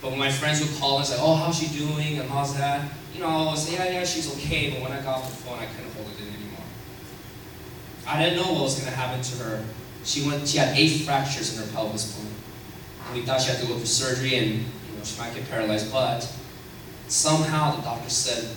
But 0.01 0.13
when 0.13 0.19
my 0.19 0.33
friends 0.33 0.63
would 0.63 0.81
call 0.81 0.97
and 0.97 1.07
say, 1.07 1.19
oh, 1.21 1.35
how's 1.35 1.59
she 1.59 1.67
doing 1.79 2.19
and 2.19 2.31
how's 2.31 2.57
that? 2.57 2.91
You 3.13 3.21
know, 3.21 3.27
I 3.27 3.51
would 3.51 3.59
say, 3.59 3.75
yeah, 3.75 4.01
yeah, 4.01 4.05
she's 4.07 4.35
okay. 4.39 4.71
But 4.71 4.81
when 4.81 4.91
I 4.91 5.03
got 5.03 5.19
off 5.19 5.29
the 5.29 5.37
phone, 5.37 5.59
I 5.59 5.67
couldn't 5.67 5.93
hold 5.93 6.09
it 6.17 6.23
in 6.23 6.29
anymore. 6.29 6.65
I 8.07 8.25
didn't 8.25 8.43
know 8.43 8.55
what 8.55 8.63
was 8.63 8.81
going 8.81 8.91
to 8.91 8.97
happen 8.97 9.21
to 9.21 9.37
her. 9.45 9.65
She 10.03 10.27
went, 10.27 10.49
she 10.49 10.57
had 10.57 10.75
eight 10.75 11.03
fractures 11.05 11.55
in 11.55 11.67
her 11.67 11.71
pelvis 11.75 12.17
bone. 12.17 12.33
And 13.05 13.17
we 13.19 13.27
thought 13.27 13.43
she 13.43 13.51
had 13.51 13.61
to 13.61 13.67
go 13.67 13.77
through 13.77 13.85
surgery 13.85 14.37
and, 14.37 14.49
you 14.51 14.97
know, 14.97 15.05
she 15.05 15.21
might 15.21 15.35
get 15.35 15.47
paralyzed. 15.51 15.93
But 15.93 16.27
somehow 17.09 17.77
the 17.77 17.83
doctor 17.83 18.09
said, 18.09 18.57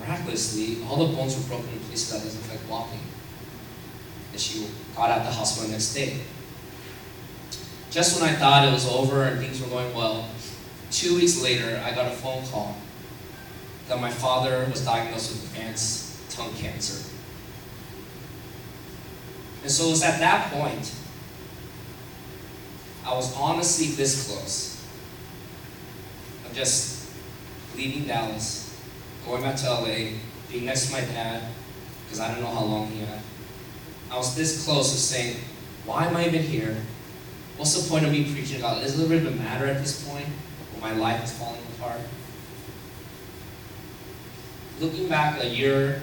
miraculously, 0.00 0.82
all 0.88 1.06
the 1.06 1.14
bones 1.14 1.36
were 1.36 1.44
broken 1.44 1.79
that 1.90 2.22
doesn't 2.22 2.40
affect 2.40 2.68
walking. 2.68 3.00
And 4.32 4.40
she 4.40 4.66
got 4.94 5.10
out 5.10 5.18
of 5.18 5.26
the 5.26 5.32
hospital 5.32 5.66
the 5.66 5.72
next 5.72 5.94
day. 5.94 6.18
Just 7.90 8.20
when 8.20 8.30
I 8.30 8.34
thought 8.34 8.66
it 8.66 8.72
was 8.72 8.88
over 8.88 9.24
and 9.24 9.40
things 9.40 9.60
were 9.60 9.68
going 9.68 9.92
well, 9.94 10.28
two 10.90 11.16
weeks 11.16 11.42
later, 11.42 11.82
I 11.84 11.92
got 11.92 12.06
a 12.06 12.10
phone 12.10 12.44
call 12.46 12.76
that 13.88 14.00
my 14.00 14.10
father 14.10 14.66
was 14.70 14.84
diagnosed 14.84 15.32
with 15.32 15.44
advanced 15.44 16.30
tongue 16.30 16.54
cancer. 16.54 17.10
And 19.62 19.70
so 19.70 19.88
it 19.88 19.90
was 19.90 20.02
at 20.02 20.20
that 20.20 20.52
point, 20.52 20.94
I 23.04 23.14
was 23.14 23.36
honestly 23.36 23.88
this 23.88 24.28
close 24.28 24.80
of 26.46 26.54
just 26.54 27.10
leaving 27.76 28.04
Dallas, 28.04 28.78
going 29.26 29.42
back 29.42 29.56
to 29.56 29.70
LA, 29.70 30.12
being 30.50 30.64
next 30.64 30.86
to 30.86 30.92
my 30.92 31.00
dad, 31.00 31.42
because 32.10 32.18
I 32.18 32.32
don't 32.32 32.42
know 32.42 32.50
how 32.50 32.64
long 32.64 32.88
he 32.88 33.02
had. 33.02 33.20
I 34.10 34.16
was 34.16 34.34
this 34.34 34.64
close 34.64 34.90
to 34.90 34.98
saying, 34.98 35.36
why 35.86 36.06
am 36.06 36.16
I 36.16 36.26
even 36.26 36.42
here? 36.42 36.76
What's 37.56 37.80
the 37.80 37.88
point 37.88 38.04
of 38.04 38.10
me 38.10 38.32
preaching 38.32 38.60
God? 38.60 38.82
Does 38.82 38.98
it 38.98 39.08
really 39.08 39.28
a 39.28 39.30
matter 39.30 39.66
at 39.66 39.78
this 39.78 40.08
point 40.08 40.26
when 40.72 40.80
my 40.80 41.00
life 41.00 41.22
is 41.22 41.32
falling 41.32 41.60
apart? 41.76 42.00
Looking 44.80 45.08
back 45.08 45.40
a 45.40 45.46
year 45.46 46.02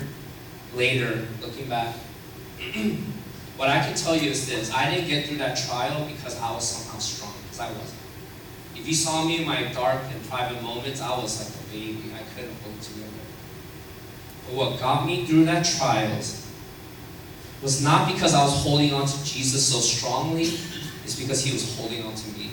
later, 0.73 1.27
looking 1.41 1.67
back, 1.67 1.93
what 3.57 3.67
I 3.67 3.79
can 3.79 3.93
tell 3.93 4.15
you 4.15 4.29
is 4.29 4.47
this 4.47 4.73
I 4.73 4.89
didn't 4.89 5.09
get 5.09 5.25
through 5.25 5.39
that 5.39 5.57
trial 5.57 6.07
because 6.07 6.39
I 6.39 6.53
was 6.53 6.65
somehow 6.65 6.99
strong, 6.99 7.33
because 7.43 7.59
I 7.59 7.67
wasn't. 7.67 7.99
If 8.77 8.87
you 8.87 8.93
saw 8.93 9.25
me 9.25 9.39
in 9.39 9.45
my 9.45 9.73
dark 9.73 10.03
and 10.13 10.23
private 10.29 10.63
moments, 10.63 11.01
I 11.01 11.09
was 11.19 11.37
like 11.43 11.49
a 11.49 11.69
baby. 11.69 12.13
I 12.15 12.23
couldn't 12.33 12.55
hold 12.61 12.81
together. 12.81 13.16
But 14.47 14.55
what 14.55 14.79
got 14.79 15.05
me 15.05 15.25
through 15.25 15.45
that 15.45 15.65
trials 15.65 16.45
was 17.61 17.83
not 17.83 18.11
because 18.11 18.33
I 18.33 18.43
was 18.43 18.63
holding 18.63 18.93
on 18.93 19.05
to 19.05 19.23
Jesus 19.23 19.71
so 19.71 19.79
strongly, 19.79 20.43
it's 21.03 21.19
because 21.19 21.43
he 21.43 21.53
was 21.53 21.77
holding 21.77 22.03
on 22.05 22.13
to 22.13 22.29
me. 22.37 22.51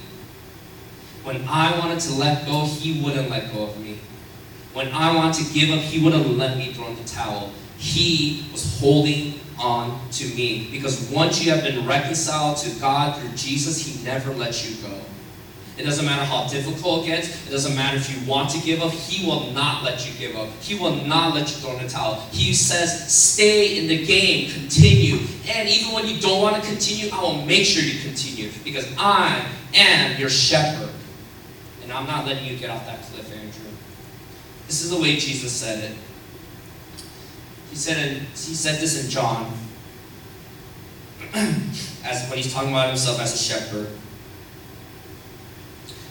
When 1.25 1.43
I 1.49 1.79
wanted 1.79 2.01
to 2.01 2.13
let 2.13 2.45
go, 2.45 2.67
He 2.67 3.03
wouldn't 3.03 3.31
let 3.31 3.53
go 3.53 3.65
of 3.65 3.81
me. 3.81 3.99
When 4.75 4.93
I 4.93 5.15
wanted 5.15 5.47
to 5.47 5.55
give 5.55 5.71
up, 5.71 5.81
He 5.81 6.03
wouldn't 6.05 6.37
let 6.37 6.59
me 6.59 6.73
throw 6.75 6.89
in 6.89 6.97
the 6.97 7.05
towel. 7.05 7.51
He 7.79 8.47
was 8.53 8.79
holding 8.79 9.41
on 9.59 9.99
to 10.13 10.27
me. 10.35 10.69
Because 10.71 11.11
once 11.11 11.43
you 11.43 11.51
have 11.51 11.63
been 11.63 11.87
reconciled 11.87 12.59
to 12.59 12.71
God 12.79 13.19
through 13.19 13.35
Jesus, 13.37 13.87
He 13.87 14.05
never 14.05 14.35
lets 14.35 14.69
you 14.69 14.87
go. 14.87 14.95
It 15.77 15.83
doesn't 15.83 16.05
matter 16.05 16.25
how 16.25 16.47
difficult 16.47 17.05
it 17.05 17.09
gets. 17.09 17.49
It 17.49 17.51
doesn't 17.51 17.75
matter 17.75 17.97
if 17.97 18.09
you 18.09 18.31
want 18.31 18.51
to 18.51 18.61
give 18.61 18.81
up. 18.81 18.93
He 18.93 19.27
will 19.27 19.51
not 19.51 19.83
let 19.83 20.07
you 20.07 20.17
give 20.19 20.37
up. 20.37 20.49
He 20.61 20.79
will 20.79 20.95
not 21.05 21.35
let 21.35 21.51
you 21.51 21.57
throw 21.57 21.77
in 21.77 21.83
the 21.83 21.89
towel. 21.89 22.21
He 22.31 22.55
says, 22.55 23.13
stay 23.13 23.79
in 23.79 23.89
the 23.89 24.07
game, 24.07 24.53
continue. 24.53 25.27
And 25.49 25.69
even 25.69 25.93
when 25.93 26.07
you 26.07 26.21
don't 26.21 26.41
want 26.41 26.63
to 26.63 26.69
continue, 26.69 27.11
I 27.13 27.21
will 27.21 27.45
make 27.45 27.65
sure 27.65 27.83
you 27.83 28.01
continue 28.03 28.51
because 28.63 28.87
I 28.97 29.49
am 29.75 30.19
your 30.19 30.31
shepherd. 30.31 30.91
And 31.83 31.93
I'm 31.93 32.07
not 32.07 32.25
letting 32.25 32.45
you 32.47 32.57
get 32.57 32.71
off 32.71 32.87
that 32.87 33.03
cliff, 33.03 33.33
Andrew. 33.33 33.71
This 34.69 34.83
is 34.83 34.91
the 34.91 35.01
way 35.01 35.17
Jesus 35.17 35.53
said 35.53 35.91
it. 35.91 35.97
He 37.71 37.77
said, 37.77 37.97
in, 37.99 38.21
he 38.27 38.55
said 38.55 38.81
this 38.81 39.05
in 39.05 39.11
John, 39.11 39.53
as 41.35 42.29
when 42.29 42.39
he's 42.39 42.53
talking 42.53 42.71
about 42.71 42.89
himself 42.89 43.21
as 43.21 43.35
a 43.35 43.39
shepherd. 43.39 43.89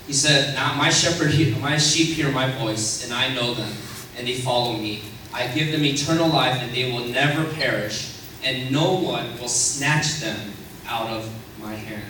He 0.08 0.14
said, 0.14 0.54
Now 0.56 0.76
my 0.76 0.90
shepherd, 0.90 1.32
my 1.62 1.78
sheep 1.78 2.16
hear 2.16 2.32
my 2.32 2.52
voice, 2.52 3.04
and 3.04 3.14
I 3.14 3.34
know 3.34 3.54
them, 3.54 3.72
and 4.18 4.28
they 4.28 4.36
follow 4.36 4.74
me. 4.74 5.04
I 5.34 5.48
give 5.48 5.72
them 5.72 5.84
eternal 5.84 6.28
life, 6.28 6.62
and 6.62 6.74
they 6.74 6.92
will 6.92 7.06
never 7.08 7.46
perish, 7.54 8.20
and 8.44 8.72
no 8.72 8.94
one 8.94 9.40
will 9.40 9.48
snatch 9.48 10.20
them 10.20 10.52
out 10.88 11.08
of 11.08 11.32
my 11.60 11.74
hand. 11.74 12.04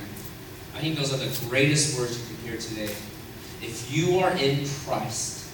I 0.76 0.80
think 0.80 0.98
those 0.98 1.14
are 1.14 1.18
the 1.18 1.50
greatest 1.50 1.98
words 1.98 2.20
you 2.20 2.36
can 2.36 2.46
hear 2.46 2.58
today. 2.58 2.94
If 3.62 3.96
you 3.96 4.20
are 4.20 4.32
in 4.32 4.68
Christ, 4.86 5.48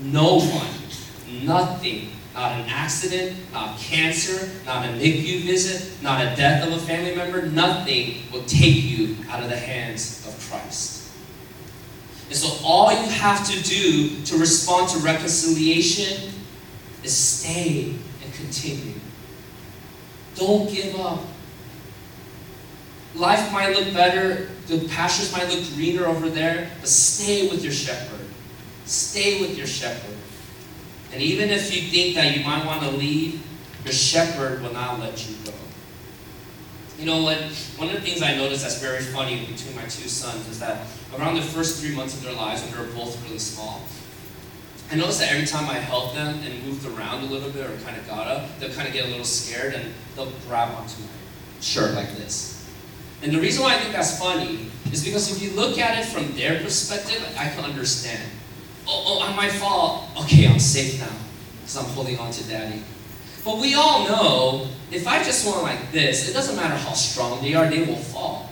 no 0.00 0.38
one, 0.38 1.44
nothing, 1.44 2.10
not 2.34 2.52
an 2.52 2.68
accident, 2.68 3.36
not 3.52 3.78
cancer, 3.78 4.48
not 4.64 4.84
a 4.84 4.88
NICU 4.88 5.44
visit, 5.44 6.02
not 6.02 6.20
a 6.20 6.34
death 6.36 6.66
of 6.66 6.72
a 6.72 6.78
family 6.78 7.14
member, 7.14 7.46
nothing 7.46 8.22
will 8.32 8.44
take 8.44 8.82
you 8.82 9.16
out 9.30 9.42
of 9.42 9.50
the 9.50 9.56
hands 9.56 10.26
of 10.26 10.50
Christ. 10.50 10.95
And 12.28 12.36
so 12.36 12.64
all 12.64 12.90
you 12.90 13.08
have 13.08 13.46
to 13.48 13.62
do 13.62 14.22
to 14.24 14.38
respond 14.38 14.88
to 14.90 14.98
reconciliation 14.98 16.32
is 17.04 17.16
stay 17.16 17.94
and 18.22 18.34
continue. 18.34 18.94
Don't 20.34 20.70
give 20.70 20.96
up. 20.96 21.20
Life 23.14 23.52
might 23.52 23.74
look 23.74 23.94
better, 23.94 24.48
the 24.66 24.86
pastures 24.88 25.32
might 25.32 25.48
look 25.48 25.64
greener 25.74 26.06
over 26.06 26.28
there, 26.28 26.70
but 26.80 26.88
stay 26.88 27.48
with 27.48 27.62
your 27.62 27.72
shepherd. 27.72 28.26
Stay 28.84 29.40
with 29.40 29.56
your 29.56 29.66
shepherd. 29.66 30.16
And 31.12 31.22
even 31.22 31.48
if 31.48 31.74
you 31.74 31.88
think 31.90 32.14
that 32.16 32.36
you 32.36 32.44
might 32.44 32.66
want 32.66 32.82
to 32.82 32.90
leave, 32.90 33.42
your 33.84 33.92
shepherd 33.92 34.62
will 34.62 34.72
not 34.72 35.00
let 35.00 35.28
you 35.28 35.36
go. 35.44 35.52
You 36.98 37.04
know 37.04 37.22
what? 37.22 37.38
One 37.76 37.88
of 37.88 37.94
the 37.94 38.00
things 38.00 38.22
I 38.22 38.36
noticed 38.36 38.62
that's 38.62 38.80
very 38.80 39.02
funny 39.02 39.44
between 39.46 39.76
my 39.76 39.82
two 39.82 40.08
sons 40.08 40.48
is 40.48 40.58
that 40.60 40.86
around 41.18 41.34
the 41.34 41.42
first 41.42 41.80
three 41.80 41.94
months 41.94 42.14
of 42.14 42.22
their 42.22 42.32
lives, 42.32 42.62
when 42.62 42.72
they 42.72 42.78
were 42.78 42.92
both 42.94 43.22
really 43.24 43.38
small, 43.38 43.82
I 44.90 44.94
noticed 44.94 45.20
that 45.20 45.32
every 45.32 45.46
time 45.46 45.68
I 45.68 45.74
helped 45.74 46.14
them 46.14 46.38
and 46.42 46.64
moved 46.64 46.86
around 46.86 47.24
a 47.24 47.26
little 47.26 47.50
bit 47.50 47.68
or 47.68 47.76
kind 47.84 47.96
of 47.98 48.06
got 48.06 48.28
up, 48.28 48.58
they'll 48.58 48.72
kind 48.72 48.86
of 48.86 48.94
get 48.94 49.04
a 49.04 49.08
little 49.08 49.24
scared 49.24 49.74
and 49.74 49.92
they'll 50.14 50.32
grab 50.48 50.74
onto 50.74 51.02
my 51.02 51.08
shirt 51.60 51.94
like 51.94 52.16
this. 52.16 52.64
And 53.22 53.32
the 53.32 53.40
reason 53.40 53.62
why 53.62 53.74
I 53.74 53.78
think 53.78 53.92
that's 53.92 54.18
funny 54.18 54.70
is 54.92 55.04
because 55.04 55.34
if 55.34 55.42
you 55.42 55.56
look 55.56 55.78
at 55.78 55.98
it 55.98 56.06
from 56.06 56.34
their 56.36 56.62
perspective, 56.62 57.26
I 57.36 57.48
can 57.48 57.64
understand. 57.64 58.30
Oh, 58.86 59.20
oh, 59.20 59.26
I 59.26 59.34
might 59.34 59.52
fall. 59.52 60.10
Okay, 60.22 60.46
I'm 60.46 60.60
safe 60.60 61.00
now 61.00 61.12
because 61.60 61.76
I'm 61.76 61.86
holding 61.86 62.18
on 62.18 62.30
to 62.30 62.44
daddy. 62.44 62.82
But 63.44 63.58
we 63.58 63.74
all 63.74 64.06
know 64.06 64.68
if 64.90 65.06
I 65.06 65.22
just 65.22 65.46
went 65.46 65.62
like 65.62 65.92
this, 65.92 66.28
it 66.28 66.32
doesn't 66.32 66.56
matter 66.56 66.74
how 66.74 66.92
strong 66.92 67.42
they 67.42 67.54
are, 67.54 67.68
they 67.68 67.84
will 67.84 67.96
fall. 67.96 68.50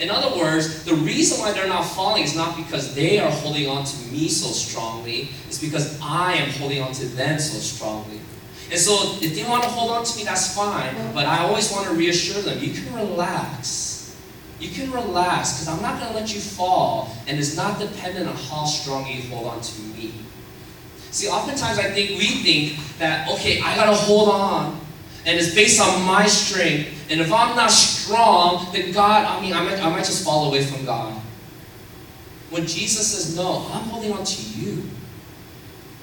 In 0.00 0.10
other 0.10 0.36
words, 0.36 0.84
the 0.84 0.94
reason 0.94 1.40
why 1.40 1.52
they're 1.52 1.68
not 1.68 1.82
falling 1.82 2.22
is 2.22 2.36
not 2.36 2.56
because 2.56 2.94
they 2.94 3.18
are 3.18 3.30
holding 3.30 3.68
on 3.68 3.84
to 3.84 3.96
me 4.12 4.28
so 4.28 4.48
strongly, 4.48 5.30
it's 5.46 5.60
because 5.60 5.98
I 6.00 6.34
am 6.34 6.50
holding 6.50 6.82
on 6.82 6.92
to 6.92 7.06
them 7.06 7.38
so 7.38 7.58
strongly. 7.58 8.20
And 8.70 8.78
so 8.78 9.18
if 9.20 9.34
they 9.34 9.48
want 9.48 9.62
to 9.64 9.68
hold 9.68 9.90
on 9.90 10.04
to 10.04 10.16
me, 10.16 10.24
that's 10.24 10.54
fine. 10.54 10.94
But 11.14 11.26
I 11.26 11.38
always 11.38 11.72
want 11.72 11.88
to 11.88 11.94
reassure 11.94 12.42
them, 12.42 12.62
you 12.62 12.72
can 12.72 12.94
relax. 12.94 14.16
You 14.60 14.70
can 14.70 14.90
relax 14.90 15.54
because 15.54 15.68
I'm 15.68 15.82
not 15.82 16.00
going 16.00 16.12
to 16.12 16.18
let 16.18 16.34
you 16.34 16.40
fall, 16.40 17.16
and 17.26 17.38
it's 17.38 17.56
not 17.56 17.78
dependent 17.78 18.28
on 18.28 18.36
how 18.36 18.64
strong 18.64 19.06
you 19.06 19.22
hold 19.30 19.46
on 19.46 19.60
to 19.60 19.80
me. 19.82 20.12
See, 21.10 21.28
oftentimes 21.28 21.78
I 21.78 21.90
think 21.90 22.10
we 22.10 22.26
think 22.42 22.98
that, 22.98 23.28
okay, 23.30 23.60
I 23.60 23.74
gotta 23.74 23.94
hold 23.94 24.28
on. 24.28 24.78
And 25.28 25.38
it's 25.38 25.54
based 25.54 25.78
on 25.78 26.06
my 26.06 26.24
strength. 26.26 26.88
And 27.10 27.20
if 27.20 27.30
I'm 27.30 27.54
not 27.54 27.70
strong, 27.70 28.66
then 28.72 28.92
God, 28.92 29.26
I 29.26 29.38
mean, 29.42 29.52
I 29.52 29.62
might, 29.62 29.78
I 29.78 29.90
might 29.90 30.06
just 30.06 30.24
fall 30.24 30.48
away 30.48 30.64
from 30.64 30.86
God. 30.86 31.12
When 32.48 32.66
Jesus 32.66 33.08
says, 33.08 33.36
no, 33.36 33.68
I'm 33.70 33.82
holding 33.90 34.10
on 34.10 34.24
to 34.24 34.42
you. 34.58 34.84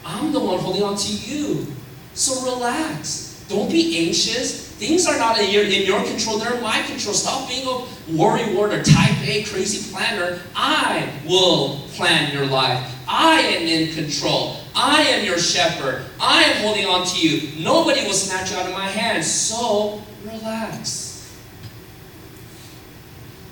I'm 0.05 0.31
the 0.31 0.39
one 0.39 0.59
holding 0.59 0.83
on 0.83 0.95
to 0.95 1.11
you. 1.11 1.65
So 2.13 2.53
relax. 2.53 3.43
Don't 3.49 3.71
be 3.71 4.07
anxious. 4.07 4.67
Things 4.75 5.07
are 5.07 5.17
not 5.17 5.39
in 5.39 5.49
your, 5.49 5.63
in 5.63 5.87
your 5.87 6.03
control, 6.03 6.37
they're 6.37 6.53
in 6.53 6.61
my 6.61 6.83
control. 6.83 7.15
Stop 7.15 7.49
being 7.49 7.67
a 7.67 8.15
worry 8.15 8.53
ward 8.53 8.73
or 8.73 8.83
type 8.83 9.27
A 9.27 9.43
crazy 9.45 9.91
planner. 9.91 10.39
I 10.55 11.11
will 11.25 11.79
plan 11.93 12.31
your 12.31 12.45
life. 12.45 12.93
I 13.07 13.39
am 13.39 13.63
in 13.63 13.91
control. 13.95 14.57
I 14.75 15.03
am 15.03 15.25
your 15.25 15.37
shepherd. 15.37 16.05
I 16.19 16.43
am 16.43 16.61
holding 16.61 16.85
on 16.85 17.07
to 17.07 17.27
you. 17.27 17.63
Nobody 17.63 18.03
will 18.03 18.13
snatch 18.13 18.51
you 18.51 18.57
out 18.57 18.67
of 18.67 18.73
my 18.73 18.87
hands. 18.87 19.31
So 19.31 20.01
relax. 20.25 21.05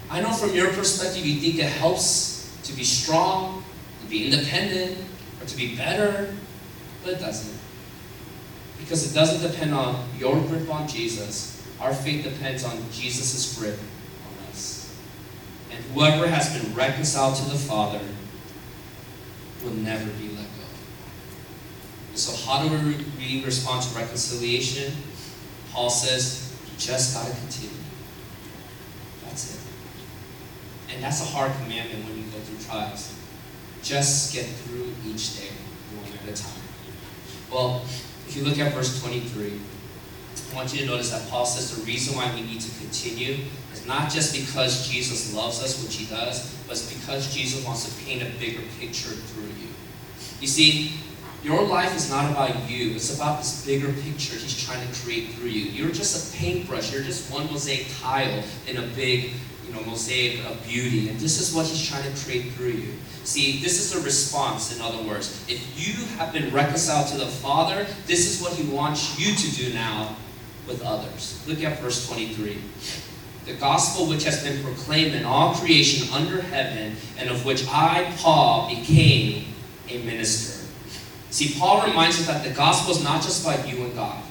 I 0.09 0.21
know 0.21 0.33
from 0.33 0.53
your 0.53 0.71
perspective 0.73 1.25
you 1.25 1.39
think 1.39 1.59
it 1.59 1.71
helps 1.71 2.55
to 2.63 2.73
be 2.73 2.83
strong, 2.83 3.63
to 4.01 4.09
be 4.09 4.25
independent, 4.25 4.97
or 5.41 5.45
to 5.45 5.57
be 5.57 5.75
better, 5.75 6.35
but 7.03 7.13
it 7.13 7.19
doesn't. 7.19 7.57
Because 8.77 9.09
it 9.09 9.15
doesn't 9.15 9.49
depend 9.49 9.73
on 9.73 10.05
your 10.19 10.39
grip 10.41 10.69
on 10.69 10.87
Jesus. 10.87 11.65
Our 11.79 11.93
faith 11.93 12.25
depends 12.25 12.65
on 12.65 12.77
Jesus' 12.91 13.57
grip 13.57 13.79
on 14.27 14.51
us. 14.51 14.93
And 15.71 15.83
whoever 15.85 16.27
has 16.27 16.61
been 16.61 16.75
reconciled 16.75 17.37
to 17.37 17.45
the 17.45 17.57
Father 17.57 18.01
will 19.63 19.73
never 19.73 20.09
be 20.11 20.32
so, 22.15 22.35
how 22.45 22.67
do 22.67 22.95
we 23.17 23.43
respond 23.43 23.83
to 23.83 23.95
reconciliation? 23.97 24.93
Paul 25.71 25.89
says, 25.89 26.55
you 26.65 26.77
just 26.77 27.15
got 27.15 27.25
to 27.25 27.35
continue. 27.41 27.75
That's 29.25 29.55
it. 29.55 30.93
And 30.93 31.03
that's 31.03 31.21
a 31.21 31.25
hard 31.25 31.51
commandment 31.63 32.05
when 32.05 32.17
you 32.17 32.25
go 32.25 32.37
through 32.39 32.63
trials. 32.63 33.19
Just 33.81 34.33
get 34.33 34.45
through 34.45 34.93
each 35.05 35.39
day, 35.39 35.49
one 35.95 36.05
at 36.13 36.39
a 36.39 36.41
time. 36.41 36.61
Well, 37.51 37.81
if 38.27 38.35
you 38.37 38.43
look 38.43 38.59
at 38.59 38.73
verse 38.73 39.01
23, 39.01 39.59
I 40.51 40.55
want 40.55 40.71
you 40.71 40.81
to 40.81 40.85
notice 40.85 41.09
that 41.09 41.27
Paul 41.29 41.47
says 41.47 41.75
the 41.75 41.83
reason 41.83 42.15
why 42.15 42.31
we 42.35 42.41
need 42.41 42.61
to 42.61 42.69
continue 42.79 43.37
is 43.73 43.87
not 43.87 44.11
just 44.11 44.35
because 44.35 44.87
Jesus 44.87 45.33
loves 45.33 45.63
us, 45.63 45.83
which 45.83 45.95
he 45.95 46.05
does, 46.05 46.53
but 46.67 46.73
it's 46.73 46.93
because 46.93 47.33
Jesus 47.33 47.65
wants 47.65 47.85
to 47.85 48.05
paint 48.05 48.21
a 48.21 48.29
bigger 48.39 48.61
picture 48.79 49.09
through 49.09 49.49
you. 49.59 49.69
You 50.39 50.47
see, 50.47 50.93
your 51.43 51.61
life 51.63 51.93
is 51.95 52.09
not 52.09 52.31
about 52.31 52.69
you. 52.69 52.91
It's 52.91 53.13
about 53.15 53.39
this 53.39 53.65
bigger 53.65 53.91
picture 53.91 54.37
he's 54.37 54.65
trying 54.65 54.87
to 54.87 55.01
create 55.01 55.31
through 55.31 55.49
you. 55.49 55.65
You're 55.71 55.91
just 55.91 56.33
a 56.33 56.37
paintbrush. 56.37 56.93
You're 56.93 57.03
just 57.03 57.31
one 57.31 57.47
mosaic 57.47 57.87
tile 57.99 58.43
in 58.65 58.77
a 58.77 58.87
big, 58.95 59.31
you 59.67 59.73
know, 59.73 59.81
mosaic 59.81 60.45
of 60.45 60.63
beauty. 60.65 61.09
And 61.09 61.19
this 61.19 61.41
is 61.41 61.53
what 61.53 61.67
he's 61.67 61.85
trying 61.85 62.03
to 62.03 62.25
create 62.25 62.53
through 62.53 62.71
you. 62.71 62.93
See, 63.25 63.59
this 63.59 63.79
is 63.79 64.01
a 64.01 64.05
response, 64.05 64.75
in 64.75 64.81
other 64.81 65.03
words. 65.03 65.45
If 65.49 65.61
you 65.75 66.05
have 66.17 66.31
been 66.31 66.53
reconciled 66.53 67.07
to 67.07 67.17
the 67.17 67.27
Father, 67.27 67.85
this 68.05 68.25
is 68.25 68.41
what 68.41 68.53
he 68.53 68.69
wants 68.73 69.19
you 69.19 69.35
to 69.35 69.55
do 69.55 69.73
now 69.73 70.15
with 70.65 70.81
others. 70.81 71.43
Look 71.45 71.61
at 71.63 71.79
verse 71.79 72.07
23. 72.07 72.57
The 73.45 73.53
gospel 73.55 74.07
which 74.07 74.23
has 74.23 74.41
been 74.41 74.63
proclaimed 74.63 75.13
in 75.13 75.25
all 75.25 75.53
creation 75.55 76.07
under 76.13 76.41
heaven, 76.41 76.95
and 77.17 77.29
of 77.29 77.43
which 77.43 77.67
I, 77.67 78.13
Paul, 78.17 78.69
became 78.69 79.47
a 79.89 80.01
minister. 80.03 80.62
See, 81.33 81.57
Paul 81.57 81.87
reminds 81.87 82.19
us 82.19 82.27
that 82.27 82.43
the 82.43 82.51
gospel 82.51 82.93
is 82.93 83.03
not 83.03 83.23
just 83.23 83.43
about 83.43 83.67
you 83.67 83.85
and 83.85 83.95
God. 83.95 84.21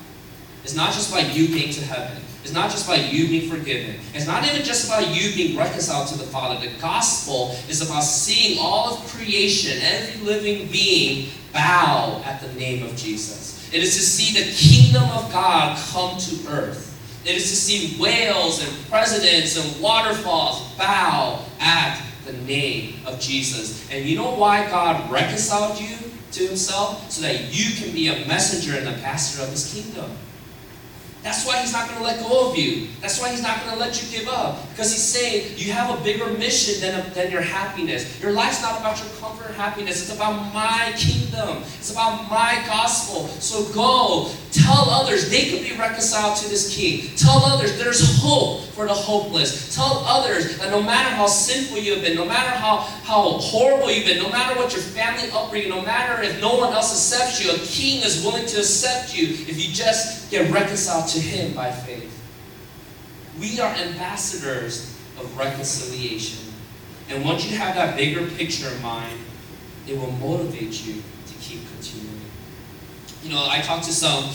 It's 0.62 0.76
not 0.76 0.92
just 0.92 1.10
about 1.10 1.34
you 1.34 1.48
being 1.48 1.72
to 1.72 1.84
heaven. 1.84 2.22
It's 2.44 2.52
not 2.52 2.70
just 2.70 2.86
about 2.86 3.12
you 3.12 3.26
being 3.26 3.50
forgiven. 3.50 3.96
It's 4.14 4.28
not 4.28 4.44
even 4.44 4.62
just 4.62 4.86
about 4.86 5.08
you 5.08 5.34
being 5.34 5.58
reconciled 5.58 6.06
to 6.10 6.18
the 6.18 6.22
Father. 6.22 6.64
The 6.64 6.72
gospel 6.80 7.56
is 7.68 7.82
about 7.82 8.04
seeing 8.04 8.60
all 8.60 8.94
of 8.94 9.04
creation, 9.08 9.82
every 9.82 10.24
living 10.24 10.70
being, 10.70 11.30
bow 11.52 12.22
at 12.24 12.40
the 12.40 12.52
name 12.52 12.84
of 12.84 12.94
Jesus. 12.94 13.68
It 13.74 13.82
is 13.82 13.96
to 13.96 14.00
see 14.00 14.40
the 14.40 14.52
kingdom 14.52 15.02
of 15.10 15.32
God 15.32 15.76
come 15.90 16.16
to 16.20 16.50
earth. 16.50 16.88
It 17.24 17.34
is 17.34 17.50
to 17.50 17.56
see 17.56 18.00
whales 18.00 18.64
and 18.64 18.88
presidents 18.88 19.56
and 19.56 19.82
waterfalls 19.82 20.72
bow 20.78 21.44
at 21.58 22.00
the 22.26 22.32
name 22.32 22.94
of 23.06 23.18
Jesus. 23.18 23.90
And 23.90 24.04
you 24.04 24.16
know 24.16 24.36
why 24.36 24.70
God 24.70 25.10
reconciled 25.10 25.80
you 25.80 25.96
to 26.32 26.46
himself? 26.46 27.10
So 27.10 27.22
that 27.22 27.54
you 27.54 27.74
can 27.76 27.94
be 27.94 28.08
a 28.08 28.26
messenger 28.26 28.78
and 28.78 28.88
a 28.88 29.00
pastor 29.00 29.42
of 29.42 29.50
his 29.50 29.72
kingdom. 29.72 30.10
That's 31.22 31.46
why 31.46 31.60
he's 31.60 31.72
not 31.72 31.86
going 31.88 31.98
to 31.98 32.04
let 32.04 32.18
go 32.18 32.50
of 32.50 32.58
you. 32.58 32.88
That's 33.00 33.20
why 33.20 33.30
he's 33.30 33.42
not 33.42 33.60
going 33.60 33.74
to 33.74 33.78
let 33.78 34.02
you 34.02 34.18
give 34.18 34.28
up. 34.28 34.68
Because 34.70 34.90
he's 34.90 35.02
saying 35.02 35.54
you 35.56 35.72
have 35.72 35.96
a 35.96 36.02
bigger 36.02 36.26
mission 36.32 36.80
than, 36.80 37.12
than 37.14 37.30
your 37.30 37.40
happiness. 37.42 38.20
Your 38.20 38.32
life's 38.32 38.60
not 38.60 38.80
about 38.80 38.98
your 38.98 39.08
comfort 39.20 39.46
and 39.46 39.54
happiness. 39.54 40.02
It's 40.02 40.14
about 40.14 40.52
my 40.52 40.92
kingdom. 40.96 41.62
It's 41.78 41.92
about 41.92 42.28
my 42.28 42.62
gospel. 42.66 43.28
So 43.28 43.72
go. 43.72 44.32
Tell 44.52 44.90
others 44.90 45.30
they 45.30 45.48
can 45.48 45.62
be 45.62 45.78
reconciled 45.78 46.36
to 46.38 46.48
this 46.48 46.76
king. 46.76 47.14
Tell 47.16 47.38
others 47.44 47.78
there's 47.78 48.20
hope 48.20 48.64
for 48.72 48.86
the 48.86 48.92
hopeless. 48.92 49.74
Tell 49.74 50.02
others 50.04 50.58
that 50.58 50.70
no 50.70 50.82
matter 50.82 51.08
how 51.14 51.26
sinful 51.26 51.78
you 51.78 51.94
have 51.94 52.02
been, 52.02 52.16
no 52.16 52.26
matter 52.26 52.50
how, 52.50 52.78
how 53.04 53.38
horrible 53.38 53.90
you've 53.90 54.06
been, 54.06 54.22
no 54.22 54.28
matter 54.28 54.58
what 54.58 54.72
your 54.72 54.82
family 54.82 55.30
upbringing, 55.32 55.70
no 55.70 55.80
matter 55.80 56.22
if 56.22 56.38
no 56.40 56.56
one 56.56 56.72
else 56.72 56.92
accepts 56.92 57.42
you, 57.42 57.50
a 57.52 57.58
king 57.66 58.02
is 58.02 58.24
willing 58.24 58.44
to 58.46 58.58
accept 58.58 59.16
you 59.16 59.28
if 59.28 59.56
you 59.56 59.72
just 59.72 60.30
get 60.30 60.50
reconciled 60.50 61.08
to 61.12 61.20
him 61.20 61.54
by 61.54 61.70
faith. 61.70 62.18
We 63.40 63.60
are 63.60 63.74
ambassadors 63.74 64.98
of 65.18 65.36
reconciliation. 65.36 66.52
And 67.08 67.24
once 67.24 67.50
you 67.50 67.56
have 67.58 67.74
that 67.74 67.96
bigger 67.96 68.26
picture 68.26 68.68
in 68.68 68.82
mind, 68.82 69.18
it 69.86 69.98
will 69.98 70.12
motivate 70.12 70.86
you 70.86 71.02
to 71.26 71.34
keep 71.40 71.60
continuing. 71.68 72.20
You 73.22 73.30
know, 73.30 73.46
I 73.48 73.60
talked 73.60 73.84
to 73.84 73.92
some 73.92 74.30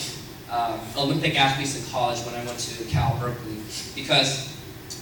uh, 0.49 0.79
Olympic 0.97 1.39
athletes 1.39 1.77
in 1.77 1.91
college 1.91 2.19
when 2.19 2.35
I 2.35 2.45
went 2.45 2.59
to 2.59 2.83
Cal 2.85 3.17
Berkeley 3.19 3.57
because 3.95 4.55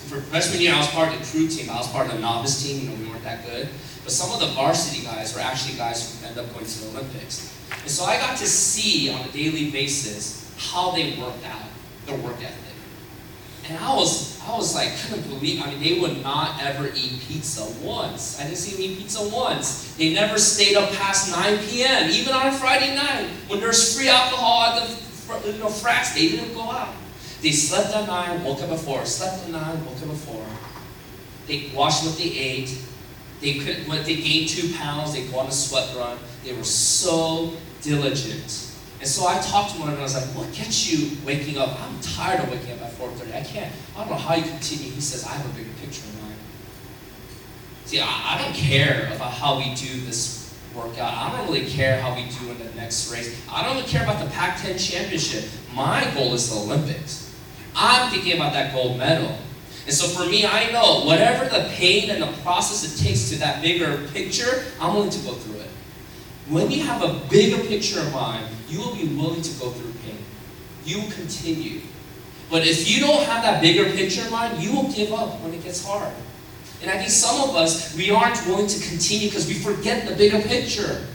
for 0.08 0.22
freshman 0.22 0.62
year 0.62 0.74
I 0.74 0.78
was 0.78 0.88
part 0.88 1.14
of 1.14 1.20
the 1.20 1.26
crew 1.26 1.48
team. 1.48 1.70
I 1.70 1.78
was 1.78 1.88
part 1.90 2.08
of 2.08 2.14
the 2.14 2.20
novice 2.20 2.64
team. 2.64 2.84
You 2.84 2.90
know, 2.90 2.96
we 2.96 3.10
weren't 3.10 3.24
that 3.24 3.46
good. 3.46 3.70
But 4.04 4.12
some 4.12 4.32
of 4.32 4.40
the 4.40 4.54
varsity 4.54 5.04
guys 5.04 5.34
were 5.34 5.42
actually 5.42 5.78
guys 5.78 6.20
who 6.22 6.28
ended 6.28 6.44
up 6.44 6.54
going 6.54 6.66
to 6.66 6.80
the 6.82 6.90
Olympics. 6.90 7.52
And 7.82 7.90
so 7.90 8.06
I 8.06 8.18
got 8.18 8.38
to 8.38 8.46
see 8.46 9.10
on 9.10 9.28
a 9.28 9.32
daily 9.32 9.72
basis 9.72 10.54
how 10.58 10.92
they 10.92 11.18
worked 11.18 11.46
out, 11.46 11.65
their 12.06 12.18
work 12.18 12.36
ethic. 12.42 12.66
And 13.68 13.78
I 13.80 13.96
was, 13.96 14.40
I 14.42 14.56
was 14.56 14.76
like, 14.76 14.96
couldn't 14.98 15.28
believe, 15.28 15.62
I 15.62 15.72
mean, 15.72 15.82
they 15.82 16.00
would 16.00 16.22
not 16.22 16.62
ever 16.62 16.88
eat 16.96 17.20
pizza 17.22 17.66
once. 17.84 18.40
I 18.40 18.44
didn't 18.44 18.58
see 18.58 18.76
them 18.76 18.92
eat 18.92 19.00
pizza 19.00 19.28
once. 19.30 19.96
They 19.96 20.14
never 20.14 20.38
stayed 20.38 20.76
up 20.76 20.92
past 20.92 21.32
9 21.32 21.58
p.m., 21.66 22.12
even 22.12 22.34
on 22.34 22.48
a 22.48 22.52
Friday 22.52 22.96
night. 22.96 23.28
When 23.48 23.60
there's 23.60 23.98
free 23.98 24.10
alcohol 24.10 24.64
at 24.64 24.88
the 24.88 25.52
you 25.52 25.58
know, 25.58 25.70
frats, 25.70 26.14
they 26.14 26.30
didn't 26.30 26.54
go 26.54 26.70
out. 26.70 26.94
They 27.42 27.52
slept 27.52 27.96
at 27.96 28.08
9, 28.08 28.44
woke 28.44 28.62
up 28.62 28.70
at 28.70 28.80
4. 28.80 29.06
Slept 29.06 29.46
at 29.46 29.50
9, 29.50 29.86
woke 29.86 29.98
up 29.98 30.10
at 30.10 30.18
4. 30.18 30.46
They 31.48 31.72
watched 31.74 32.06
what 32.06 32.18
they 32.18 32.32
ate. 32.32 32.78
They 33.42 33.56
could 33.56 33.86
they 34.06 34.16
gained 34.16 34.50
two 34.50 34.74
pounds, 34.76 35.14
they 35.14 35.28
go 35.28 35.40
on 35.40 35.48
a 35.48 35.52
sweat 35.52 35.96
run. 35.96 36.18
They 36.44 36.54
were 36.54 36.64
so 36.64 37.54
diligent. 37.82 38.65
And 39.00 39.08
so 39.08 39.28
I 39.28 39.40
talked 39.40 39.76
to 39.76 39.80
one 39.80 39.90
of 39.90 39.96
them, 39.96 40.00
and 40.00 40.00
I 40.00 40.04
was 40.04 40.16
like, 40.16 40.36
what 40.36 40.54
gets 40.54 40.92
you 40.92 41.18
waking 41.26 41.58
up? 41.58 41.80
I'm 41.82 42.00
tired 42.02 42.42
of 42.42 42.50
waking 42.50 42.72
up 42.74 42.82
at 42.82 42.92
4.30. 42.94 43.36
I 43.36 43.44
can't, 43.44 43.72
I 43.96 44.00
don't 44.00 44.10
know 44.10 44.16
how 44.16 44.36
you 44.36 44.44
continue. 44.44 44.92
He 44.92 45.02
says, 45.02 45.26
I 45.26 45.34
have 45.34 45.46
a 45.46 45.58
bigger 45.58 45.70
picture 45.82 46.04
in 46.08 46.22
mind. 46.24 46.36
See, 47.86 48.00
I, 48.00 48.08
I 48.08 48.42
don't 48.42 48.56
care 48.56 49.12
about 49.14 49.32
how 49.32 49.58
we 49.58 49.76
do 49.76 50.02
this 50.06 50.56
workout. 50.74 51.14
I 51.14 51.38
don't 51.38 51.48
really 51.48 51.66
care 51.66 52.02
how 52.02 52.16
we 52.16 52.26
do 52.40 52.52
in 52.52 52.58
the 52.58 52.74
next 52.76 53.12
race. 53.12 53.42
I 53.52 53.64
don't 53.64 53.78
even 53.78 53.90
care 53.90 54.04
about 54.04 54.24
the 54.24 54.30
Pac-10 54.32 54.80
championship. 54.92 55.46
My 55.74 56.10
goal 56.14 56.34
is 56.34 56.50
the 56.50 56.60
Olympics. 56.60 57.34
I'm 57.76 58.12
thinking 58.12 58.34
about 58.34 58.54
that 58.54 58.74
gold 58.74 58.98
medal. 58.98 59.38
And 59.86 59.94
so 59.94 60.08
for 60.08 60.28
me, 60.30 60.46
I 60.46 60.72
know 60.72 61.06
whatever 61.06 61.46
the 61.46 61.70
pain 61.74 62.10
and 62.10 62.22
the 62.22 62.42
process 62.42 62.84
it 62.84 63.04
takes 63.04 63.30
to 63.30 63.36
that 63.38 63.62
bigger 63.62 64.08
picture, 64.14 64.64
I'm 64.82 64.96
willing 64.96 65.12
to 65.12 65.20
go 65.20 65.34
through 65.34 65.60
it. 65.60 65.70
When 66.50 66.72
you 66.72 66.82
have 66.84 67.04
a 67.04 67.14
bigger 67.30 67.64
picture 67.64 68.00
in 68.00 68.12
mind, 68.12 68.48
you 68.68 68.80
will 68.80 68.96
be 68.96 69.08
willing 69.08 69.42
to 69.42 69.60
go 69.60 69.70
through 69.70 69.92
pain. 70.04 70.18
You 70.86 71.02
will 71.02 71.12
continue. 71.12 71.82
But 72.50 72.66
if 72.68 72.90
you 72.90 73.02
don't 73.02 73.24
have 73.24 73.44
that 73.44 73.62
bigger 73.62 73.86
picture 73.92 74.24
in 74.24 74.32
mind, 74.32 74.62
you 74.62 74.74
will 74.74 74.92
give 74.92 75.12
up 75.12 75.42
when 75.42 75.54
it 75.54 75.64
gets 75.64 75.86
hard. 75.86 76.14
And 76.82 76.92
I 76.92 76.98
think 76.98 77.10
some 77.10 77.50
of 77.50 77.56
us, 77.56 77.96
we 77.96 78.12
aren't 78.12 78.46
willing 78.46 78.68
to 78.68 78.88
continue 78.88 79.30
because 79.30 79.48
we 79.48 79.56
forget 79.56 80.08
the 80.08 80.16
bigger 80.16 80.40
picture. 80.40 81.08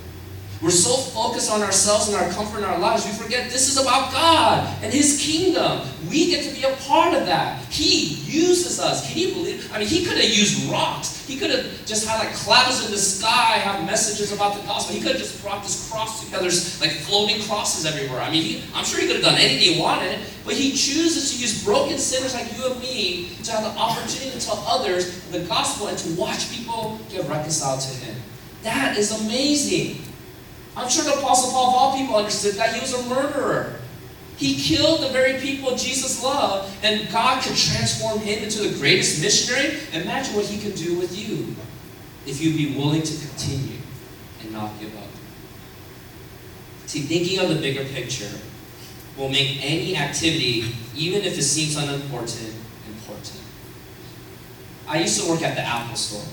We're 0.63 0.71
so 0.71 0.95
focused 0.95 1.51
on 1.51 1.63
ourselves 1.63 2.09
and 2.09 2.17
our 2.17 2.29
comfort 2.33 2.59
in 2.59 2.65
our 2.65 2.79
lives, 2.79 3.07
we 3.07 3.13
forget 3.13 3.49
this 3.51 3.75
is 3.75 3.81
about 3.81 4.13
God 4.13 4.69
and 4.83 4.93
His 4.93 5.19
kingdom. 5.19 5.81
We 6.11 6.27
get 6.27 6.45
to 6.45 6.55
be 6.55 6.65
a 6.65 6.77
part 6.85 7.15
of 7.15 7.25
that. 7.27 7.65
He 7.71 8.17
uses 8.29 8.79
us. 8.79 9.09
Can 9.09 9.17
you 9.17 9.33
believe? 9.33 9.73
I 9.73 9.79
mean, 9.79 9.89
He 9.89 10.05
could 10.05 10.19
have 10.19 10.29
used 10.29 10.71
rocks. 10.71 11.27
He 11.27 11.39
could 11.39 11.51
have 11.51 11.65
just 11.87 12.07
had 12.07 12.19
like 12.19 12.35
clouds 12.35 12.85
in 12.85 12.91
the 12.91 12.99
sky 12.99 13.57
have 13.57 13.87
messages 13.87 14.33
about 14.33 14.55
the 14.55 14.67
gospel. 14.67 14.95
He 14.95 15.01
could 15.01 15.13
have 15.13 15.21
just 15.21 15.41
brought 15.43 15.63
this 15.63 15.91
cross 15.91 16.23
together, 16.23 16.51
like 16.85 16.93
floating 17.07 17.41
crosses 17.45 17.87
everywhere. 17.87 18.21
I 18.21 18.31
mean, 18.31 18.43
he, 18.43 18.65
I'm 18.75 18.85
sure 18.85 19.01
He 19.01 19.07
could 19.07 19.17
have 19.17 19.25
done 19.25 19.41
anything 19.41 19.77
He 19.77 19.81
wanted, 19.81 20.19
but 20.45 20.53
He 20.53 20.73
chooses 20.73 21.33
to 21.33 21.41
use 21.41 21.65
broken 21.65 21.97
sinners 21.97 22.35
like 22.35 22.55
you 22.59 22.71
and 22.71 22.79
me 22.83 23.31
to 23.45 23.53
have 23.53 23.65
the 23.65 23.81
opportunity 23.81 24.39
to 24.39 24.45
tell 24.45 24.63
others 24.69 25.25
the 25.31 25.41
gospel 25.41 25.87
and 25.87 25.97
to 25.97 26.21
watch 26.21 26.53
people 26.55 27.01
get 27.09 27.27
reconciled 27.31 27.81
to 27.81 27.95
Him. 28.05 28.15
That 28.63 28.99
is 28.99 29.25
amazing. 29.25 30.03
I'm 30.77 30.89
sure 30.89 31.05
the 31.05 31.19
Apostle 31.19 31.53
Paul, 31.53 31.69
of 31.69 31.75
all 31.75 31.97
people, 31.97 32.17
understood 32.17 32.55
that 32.55 32.75
he 32.75 32.81
was 32.81 32.93
a 32.95 33.09
murderer. 33.09 33.77
He 34.37 34.55
killed 34.55 35.03
the 35.03 35.09
very 35.09 35.39
people 35.39 35.77
Jesus 35.77 36.23
loved, 36.23 36.75
and 36.83 37.11
God 37.11 37.43
could 37.43 37.57
transform 37.57 38.21
him 38.21 38.43
into 38.43 38.63
the 38.63 38.79
greatest 38.79 39.21
missionary. 39.21 39.79
Imagine 39.93 40.35
what 40.35 40.47
he 40.47 40.59
could 40.59 40.77
do 40.77 40.99
with 40.99 41.17
you 41.17 41.55
if 42.27 42.41
you'd 42.41 42.57
be 42.57 42.79
willing 42.79 43.03
to 43.03 43.29
continue 43.29 43.79
and 44.41 44.53
not 44.53 44.79
give 44.81 44.97
up. 44.97 45.09
See, 46.87 47.01
thinking 47.01 47.39
of 47.39 47.51
the 47.51 47.57
bigger 47.57 47.85
picture 47.85 48.31
will 49.17 49.29
make 49.29 49.59
any 49.63 49.97
activity, 49.97 50.75
even 50.97 51.23
if 51.23 51.37
it 51.37 51.43
seems 51.43 51.77
unimportant, 51.77 52.55
important. 52.89 53.43
I 54.89 55.01
used 55.01 55.21
to 55.21 55.31
work 55.31 55.43
at 55.43 55.55
the 55.55 55.63
Apple 55.63 55.97
store. 55.97 56.25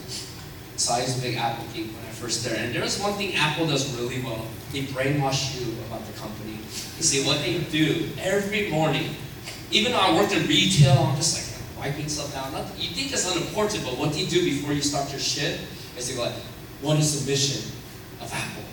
So 0.77 0.93
I 0.93 1.01
was 1.01 1.19
a 1.19 1.21
big 1.21 1.35
Apple 1.35 1.65
geek 1.73 1.91
first 2.18 2.43
there. 2.43 2.57
And 2.57 2.74
there 2.74 2.84
is 2.84 2.99
one 2.99 3.13
thing 3.13 3.36
Apple 3.36 3.68
does 3.68 3.95
really 3.97 4.22
well. 4.22 4.45
They 4.72 4.82
brainwash 4.82 5.59
you 5.59 5.72
about 5.88 6.05
the 6.07 6.13
company. 6.20 6.53
You 6.97 7.03
see, 7.03 7.26
what 7.26 7.39
they 7.39 7.59
do 7.72 8.09
every 8.20 8.70
morning, 8.70 9.15
even 9.72 9.91
though 9.91 9.99
I 9.99 10.15
worked 10.15 10.34
in 10.34 10.47
retail, 10.47 10.97
I'm 10.97 11.15
just 11.15 11.38
like 11.38 11.47
wiping 11.78 12.09
stuff 12.09 12.34
down. 12.34 12.51
Nothing, 12.51 12.82
you 12.82 12.89
think 12.89 13.13
it's 13.13 13.30
unimportant, 13.30 13.86
but 13.86 13.97
what 13.97 14.13
they 14.13 14.26
do 14.26 14.43
before 14.43 14.74
you 14.74 14.82
start 14.82 15.09
your 15.11 15.20
shift 15.20 15.61
is 15.97 16.09
they 16.09 16.15
go 16.15 16.24
like, 16.24 16.34
what 16.82 16.97
is 16.97 17.24
the 17.24 17.32
mission 17.32 17.72
of 18.20 18.34
Apple? 18.34 18.63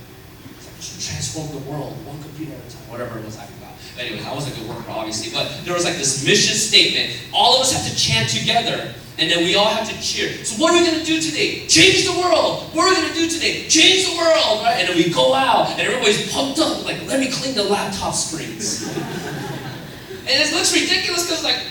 It's 0.57 0.67
like, 0.67 1.13
transform 1.13 1.49
the 1.53 1.71
world, 1.71 1.93
one 2.07 2.21
computer 2.23 2.53
at 2.53 2.59
a 2.59 2.77
time, 2.77 2.89
whatever 2.89 3.19
it 3.19 3.25
was, 3.25 3.39
I 3.39 3.45
forgot. 3.45 3.73
Anyways, 3.99 4.27
I 4.27 4.35
wasn't 4.35 4.57
a 4.57 4.61
good 4.61 4.69
worker, 4.69 4.91
obviously, 4.91 5.33
but 5.33 5.65
there 5.65 5.75
was 5.75 5.85
like 5.85 5.97
this 5.97 6.25
mission 6.25 6.57
statement. 6.57 7.13
All 7.33 7.57
of 7.57 7.61
us 7.61 7.73
have 7.73 7.87
to 7.87 7.95
chant 7.97 8.29
together 8.29 8.95
and 9.19 9.31
then 9.31 9.45
we 9.45 9.55
all 9.55 9.71
have 9.71 9.89
to 9.89 10.03
cheer. 10.03 10.45
So 10.45 10.61
what 10.61 10.73
are 10.73 10.81
we 10.81 10.87
going 10.87 10.99
to 10.99 11.05
do 11.05 11.21
today? 11.21 11.67
Change 11.67 12.05
the 12.05 12.19
world. 12.19 12.65
What 12.75 12.87
are 12.87 12.91
we 12.91 12.97
going 12.97 13.15
to 13.15 13.15
do 13.15 13.29
today? 13.29 13.69
Change 13.69 14.11
the 14.11 14.17
world, 14.17 14.65
right? 14.65 14.77
And 14.81 14.89
then 14.89 14.97
we 14.97 15.13
go 15.13 15.35
out, 15.35 15.71
and 15.71 15.81
everybody's 15.81 16.33
pumped 16.33 16.59
up, 16.59 16.85
like, 16.85 17.07
let 17.07 17.21
me 17.21 17.31
clean 17.31 17.55
the 17.55 17.63
laptop 17.63 18.15
screens. 18.15 18.83
and 18.97 20.29
it 20.29 20.53
looks 20.53 20.75
ridiculous 20.75 21.27
because, 21.27 21.45
like, 21.45 21.63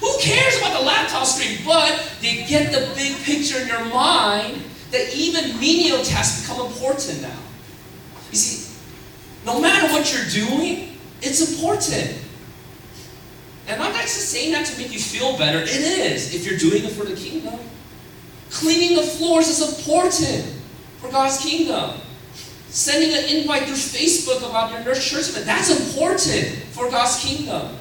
who 0.00 0.18
cares 0.20 0.58
about 0.58 0.78
the 0.78 0.84
laptop 0.84 1.26
screen? 1.26 1.58
But 1.64 2.12
they 2.20 2.44
get 2.44 2.72
the 2.72 2.92
big 2.94 3.16
picture 3.22 3.60
in 3.60 3.68
your 3.68 3.84
mind 3.86 4.62
that 4.90 5.14
even 5.14 5.58
menial 5.58 6.02
tasks 6.02 6.42
become 6.42 6.66
important 6.66 7.22
now. 7.22 7.38
You 8.30 8.36
see, 8.36 8.76
no 9.46 9.60
matter 9.60 9.92
what 9.92 10.12
you're 10.12 10.46
doing, 10.46 10.98
it's 11.22 11.52
important. 11.52 12.18
And 13.70 13.80
I'm 13.80 13.92
not 13.92 14.02
just 14.02 14.30
saying 14.30 14.52
that 14.52 14.66
to 14.66 14.78
make 14.78 14.92
you 14.92 14.98
feel 14.98 15.38
better. 15.38 15.60
It 15.60 15.68
is, 15.68 16.34
if 16.34 16.44
you're 16.44 16.58
doing 16.58 16.84
it 16.84 16.90
for 16.90 17.04
the 17.04 17.14
kingdom. 17.14 17.58
Cleaning 18.50 18.96
the 18.96 19.02
floors 19.02 19.46
is 19.46 19.78
important 19.78 20.44
for 20.98 21.08
God's 21.10 21.38
kingdom. 21.38 22.00
Sending 22.68 23.16
an 23.16 23.24
invite 23.36 23.64
through 23.64 23.74
Facebook 23.74 24.38
about 24.38 24.72
your 24.84 24.94
church 24.94 25.28
event, 25.30 25.46
that's 25.46 25.70
important 25.70 26.46
for 26.72 26.90
God's 26.90 27.22
kingdom. 27.22 27.76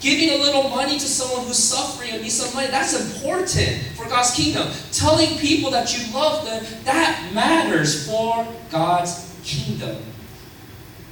Giving 0.00 0.30
a 0.30 0.42
little 0.42 0.68
money 0.68 0.98
to 0.98 1.06
someone 1.06 1.46
who's 1.46 1.58
suffering 1.58 2.10
and 2.10 2.22
needs 2.22 2.34
some 2.34 2.54
money, 2.54 2.68
that's 2.68 2.94
important 2.98 3.82
for 3.96 4.08
God's 4.08 4.34
kingdom. 4.34 4.68
Telling 4.92 5.38
people 5.38 5.70
that 5.72 5.96
you 5.96 6.12
love 6.14 6.44
them, 6.44 6.64
that 6.84 7.30
matters 7.32 8.06
for 8.08 8.46
God's 8.70 9.36
kingdom. 9.42 9.96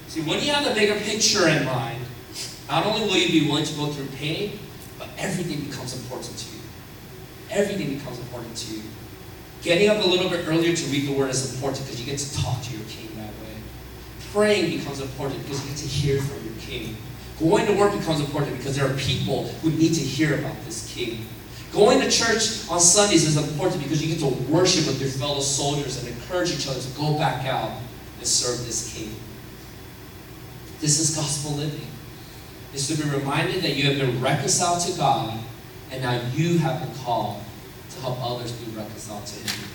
See, 0.07 0.23
when 0.23 0.41
you 0.41 0.53
have 0.53 0.65
the 0.65 0.75
bigger 0.75 0.99
picture 1.01 1.49
in 1.49 1.65
mind, 1.65 2.00
not 2.71 2.87
only 2.87 3.01
will 3.01 3.17
you 3.17 3.41
be 3.41 3.49
willing 3.49 3.65
to 3.65 3.75
go 3.75 3.89
through 3.89 4.07
pain, 4.17 4.59
but 4.97 5.09
everything 5.19 5.61
becomes 5.69 5.93
important 6.01 6.39
to 6.39 6.55
you. 6.55 6.63
Everything 7.51 7.99
becomes 7.99 8.21
important 8.21 8.57
to 8.57 8.77
you. 8.77 8.83
Getting 9.63 9.91
up 9.91 10.05
a 10.05 10.07
little 10.07 10.31
bit 10.31 10.47
earlier 10.47 10.75
to 10.75 10.87
read 10.87 11.09
the 11.09 11.13
word 11.13 11.31
is 11.31 11.53
important 11.53 11.85
because 11.85 11.99
you 11.99 12.07
get 12.07 12.19
to 12.21 12.35
talk 12.41 12.63
to 12.63 12.77
your 12.77 12.87
king 12.87 13.09
that 13.17 13.27
way. 13.27 13.57
Praying 14.33 14.79
becomes 14.79 15.01
important 15.01 15.43
because 15.43 15.61
you 15.65 15.69
get 15.71 15.79
to 15.79 15.89
hear 15.89 16.23
from 16.23 16.45
your 16.45 16.55
king. 16.61 16.97
Going 17.41 17.67
to 17.67 17.73
work 17.73 17.93
becomes 17.93 18.21
important 18.21 18.57
because 18.57 18.77
there 18.77 18.87
are 18.89 18.97
people 18.97 19.49
who 19.63 19.71
need 19.71 19.95
to 19.95 20.01
hear 20.01 20.39
about 20.39 20.65
this 20.65 20.93
king. 20.95 21.27
Going 21.73 22.01
to 22.01 22.11
church 22.11 22.69
on 22.69 22.79
Sundays 22.79 23.27
is 23.27 23.37
important 23.37 23.83
because 23.83 24.03
you 24.03 24.15
get 24.15 24.21
to 24.21 24.35
worship 24.51 24.87
with 24.87 25.01
your 25.01 25.11
fellow 25.11 25.41
soldiers 25.41 25.99
and 25.99 26.09
encourage 26.09 26.53
each 26.53 26.69
other 26.69 26.81
to 26.81 26.89
go 26.91 27.17
back 27.17 27.47
out 27.47 27.71
and 28.19 28.27
serve 28.27 28.65
this 28.67 28.93
King. 28.95 29.15
This 30.81 30.99
is 30.99 31.17
gospel 31.17 31.53
living. 31.53 31.90
It's 32.73 32.87
to 32.89 32.97
be 33.03 33.09
reminded 33.11 33.63
that 33.63 33.75
you 33.77 33.85
have 33.85 33.99
been 33.99 34.21
reconciled 34.21 34.81
to 34.83 34.97
God 34.97 35.39
and 35.91 36.03
now 36.03 36.21
you 36.33 36.59
have 36.59 36.81
been 36.81 36.95
called 37.05 37.43
to 37.91 38.01
help 38.01 38.19
others 38.23 38.53
be 38.53 38.71
reconciled 38.77 39.27
to 39.27 39.41
Him. 39.41 39.69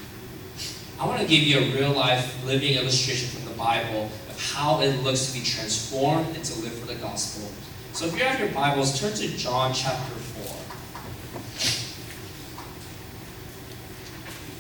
I 1.00 1.06
want 1.06 1.22
to 1.22 1.28
give 1.28 1.44
you 1.44 1.60
a 1.60 1.72
real 1.76 1.92
life 1.92 2.44
living 2.46 2.76
illustration 2.76 3.28
from 3.30 3.52
the 3.52 3.58
Bible 3.58 4.10
of 4.30 4.54
how 4.54 4.80
it 4.82 5.04
looks 5.04 5.28
to 5.28 5.34
be 5.38 5.44
transformed 5.44 6.34
and 6.36 6.44
to 6.46 6.62
live 6.62 6.74
for 6.74 6.88
the 6.88 6.96
gospel. 6.96 7.50
So 7.92 8.06
if 8.06 8.18
you 8.18 8.24
have 8.24 8.40
your 8.40 8.50
Bibles, 8.50 8.98
turn 9.00 9.14
to 9.14 9.28
John 9.38 9.74
chapter 9.74 10.14
4. 10.14 10.56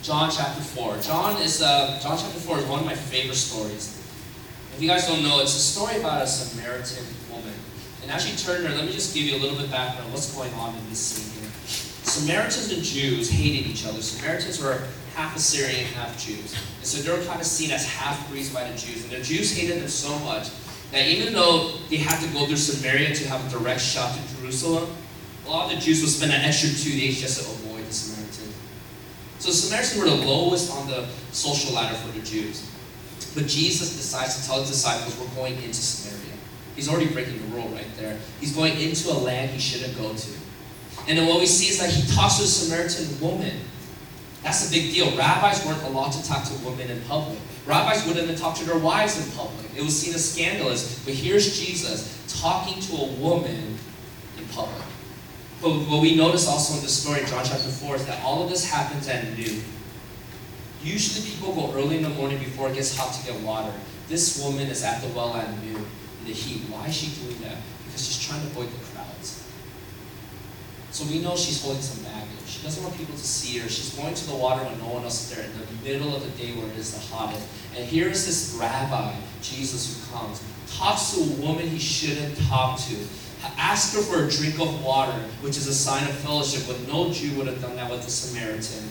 John 0.04 0.30
chapter 0.30 0.62
4. 0.62 0.98
John 0.98 1.42
is 1.42 1.62
uh, 1.62 2.00
John 2.04 2.18
chapter 2.18 2.40
4 2.40 2.60
is 2.60 2.66
one 2.66 2.82
of 2.82 2.86
my 2.86 2.96
favorite 2.96 3.36
stories. 3.36 4.02
If 4.76 4.82
you 4.82 4.90
guys 4.90 5.08
don't 5.08 5.24
know, 5.24 5.40
it's 5.40 5.56
a 5.56 5.60
story 5.60 6.00
about 6.00 6.22
a 6.22 6.28
Samaritan. 6.28 7.06
And 8.06 8.14
as 8.14 8.30
you 8.30 8.38
turn 8.38 8.62
there, 8.62 8.72
let 8.72 8.86
me 8.86 8.92
just 8.92 9.16
give 9.16 9.24
you 9.24 9.36
a 9.36 9.42
little 9.42 9.56
bit 9.56 9.66
of 9.66 9.72
background 9.72 10.06
on 10.06 10.12
what's 10.14 10.32
going 10.32 10.54
on 10.54 10.76
in 10.76 10.90
this 10.90 11.00
scene 11.00 11.42
here. 11.42 11.50
Samaritans 12.06 12.72
and 12.72 12.84
Jews 12.84 13.32
hated 13.32 13.66
each 13.66 13.84
other. 13.84 14.00
Samaritans 14.00 14.62
were 14.62 14.84
half 15.16 15.36
Assyrian, 15.36 15.86
half 15.86 16.16
Jews. 16.24 16.54
And 16.78 16.86
so 16.86 17.02
they 17.02 17.18
were 17.18 17.26
kind 17.26 17.42
of 17.42 17.48
seen 17.48 17.72
as 17.72 17.84
half 17.84 18.30
breeds 18.30 18.54
by 18.54 18.70
the 18.70 18.78
Jews. 18.78 19.02
And 19.06 19.12
the 19.12 19.22
Jews 19.22 19.58
hated 19.58 19.82
them 19.82 19.88
so 19.88 20.20
much 20.20 20.50
that 20.92 21.08
even 21.08 21.34
though 21.34 21.78
they 21.90 21.98
had 21.98 22.22
to 22.22 22.32
go 22.32 22.46
through 22.46 22.58
Samaria 22.58 23.16
to 23.16 23.28
have 23.28 23.44
a 23.44 23.50
direct 23.50 23.82
shot 23.82 24.16
to 24.16 24.38
Jerusalem, 24.38 24.88
a 25.48 25.50
lot 25.50 25.74
of 25.74 25.80
the 25.80 25.84
Jews 25.84 26.02
would 26.02 26.12
spend 26.12 26.32
an 26.32 26.42
extra 26.42 26.70
two 26.70 26.96
days 26.96 27.20
just 27.20 27.42
to 27.42 27.50
avoid 27.50 27.88
the 27.88 27.94
Samaritans. 27.94 28.54
So 29.40 29.50
the 29.50 29.56
Samaritans 29.56 29.98
were 29.98 30.06
the 30.06 30.28
lowest 30.28 30.72
on 30.72 30.88
the 30.88 31.08
social 31.32 31.74
ladder 31.74 31.96
for 31.96 32.12
the 32.12 32.24
Jews. 32.24 32.70
But 33.34 33.48
Jesus 33.48 33.98
decides 33.98 34.40
to 34.40 34.46
tell 34.46 34.60
his 34.60 34.70
disciples, 34.70 35.20
we're 35.20 35.34
going 35.34 35.56
into 35.56 35.74
Samaria. 35.74 36.25
He's 36.76 36.90
already 36.90 37.08
breaking 37.08 37.40
the 37.40 37.56
rule 37.56 37.70
right 37.70 37.88
there. 37.98 38.18
He's 38.40 38.54
going 38.54 38.80
into 38.80 39.10
a 39.12 39.14
land 39.14 39.52
he 39.52 39.60
shouldn't 39.60 39.98
go 39.98 40.14
to. 40.14 40.32
And 41.08 41.18
then 41.18 41.28
what 41.28 41.40
we 41.40 41.46
see 41.46 41.70
is 41.70 41.80
that 41.80 41.90
he 41.90 42.02
talks 42.14 42.38
to 42.38 42.44
a 42.44 42.48
Samaritan 42.48 43.20
woman. 43.22 43.60
That's 44.44 44.68
a 44.68 44.72
big 44.72 44.94
deal. 44.94 45.16
Rabbis 45.18 45.66
weren't 45.66 45.82
allowed 45.84 46.12
to 46.12 46.24
talk 46.28 46.44
to 46.46 46.54
women 46.66 46.90
in 46.90 47.02
public. 47.04 47.40
Rabbis 47.66 48.06
wouldn't 48.06 48.26
even 48.26 48.36
talk 48.36 48.56
to 48.58 48.66
their 48.66 48.78
wives 48.78 49.26
in 49.26 49.32
public. 49.36 49.66
It 49.76 49.82
was 49.82 50.00
seen 50.00 50.14
as 50.14 50.34
scandalous. 50.34 51.04
But 51.06 51.14
here's 51.14 51.58
Jesus 51.60 52.22
talking 52.42 52.82
to 52.82 52.96
a 52.96 53.08
woman 53.14 53.78
in 54.38 54.46
public. 54.50 54.84
But 55.62 55.70
what 55.90 56.02
we 56.02 56.16
notice 56.16 56.48
also 56.48 56.76
in 56.76 56.84
the 56.84 56.90
story 56.90 57.22
in 57.22 57.28
John 57.28 57.44
chapter 57.46 57.70
4 57.70 57.96
is 57.96 58.06
that 58.06 58.22
all 58.24 58.44
of 58.44 58.50
this 58.50 58.70
happens 58.70 59.08
at 59.08 59.24
noon. 59.38 59.64
Usually 60.84 61.28
people 61.28 61.54
go 61.56 61.74
early 61.74 61.98
in 61.98 62.04
the 62.04 62.10
morning 62.10 62.38
before 62.38 62.70
it 62.70 62.76
gets 62.76 62.96
hot 62.96 63.14
to 63.14 63.26
get 63.26 63.42
water. 63.42 63.74
This 64.08 64.44
woman 64.44 64.68
is 64.68 64.84
at 64.84 65.02
the 65.02 65.08
well 65.10 65.36
at 65.36 65.50
noon 65.64 65.86
the 66.26 66.34
heat. 66.34 66.62
Why 66.70 66.88
is 66.88 66.96
she 66.96 67.24
doing 67.24 67.42
that? 67.44 67.58
Because 67.86 68.06
she's 68.06 68.28
trying 68.28 68.42
to 68.42 68.48
avoid 68.48 68.70
the 68.72 68.84
crowds. 68.86 69.44
So 70.92 71.06
we 71.06 71.20
know 71.20 71.36
she's 71.36 71.62
holding 71.62 71.82
some 71.82 72.04
baggage. 72.04 72.48
She 72.48 72.64
doesn't 72.64 72.82
want 72.82 72.96
people 72.96 73.16
to 73.16 73.28
see 73.28 73.60
her. 73.60 73.68
She's 73.68 73.94
going 73.96 74.14
to 74.14 74.28
the 74.28 74.36
water 74.36 74.64
when 74.64 74.80
no 74.80 74.94
one 74.96 75.04
else 75.04 75.30
is 75.30 75.36
there 75.36 75.46
in 75.46 75.52
the 75.52 75.84
middle 75.84 76.16
of 76.16 76.24
the 76.24 76.30
day 76.42 76.54
where 76.54 76.68
it 76.68 76.78
is 76.78 76.94
the 76.94 77.02
hottest. 77.14 77.46
And 77.76 77.86
here 77.86 78.08
is 78.08 78.26
this 78.26 78.58
rabbi, 78.58 79.14
Jesus, 79.42 79.92
who 79.92 80.18
comes, 80.18 80.42
talks 80.72 81.12
to 81.14 81.22
a 81.22 81.46
woman 81.46 81.68
he 81.68 81.80
shouldn't 81.80 82.38
talk 82.48 82.80
to. 82.88 82.96
Asks 83.58 83.94
her 83.94 84.02
for 84.02 84.26
a 84.26 84.30
drink 84.30 84.60
of 84.60 84.84
water, 84.84 85.20
which 85.42 85.58
is 85.58 85.68
a 85.68 85.74
sign 85.74 86.04
of 86.08 86.16
fellowship, 86.16 86.64
but 86.66 86.88
no 86.88 87.12
Jew 87.12 87.36
would 87.38 87.48
have 87.48 87.62
done 87.62 87.76
that 87.76 87.92
with 87.92 88.08
a 88.08 88.10
Samaritan. 88.10 88.90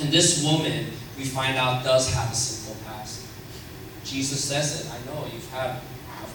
And 0.00 0.12
this 0.12 0.44
woman, 0.44 0.86
we 1.16 1.24
find 1.24 1.56
out, 1.56 1.82
does 1.82 2.12
have 2.12 2.30
a 2.30 2.34
sinful 2.34 2.76
past. 2.84 3.26
Jesus 4.04 4.44
says 4.44 4.84
it. 4.84 4.92
I 4.92 4.98
know 5.06 5.26
you've 5.32 5.50
had 5.50 5.80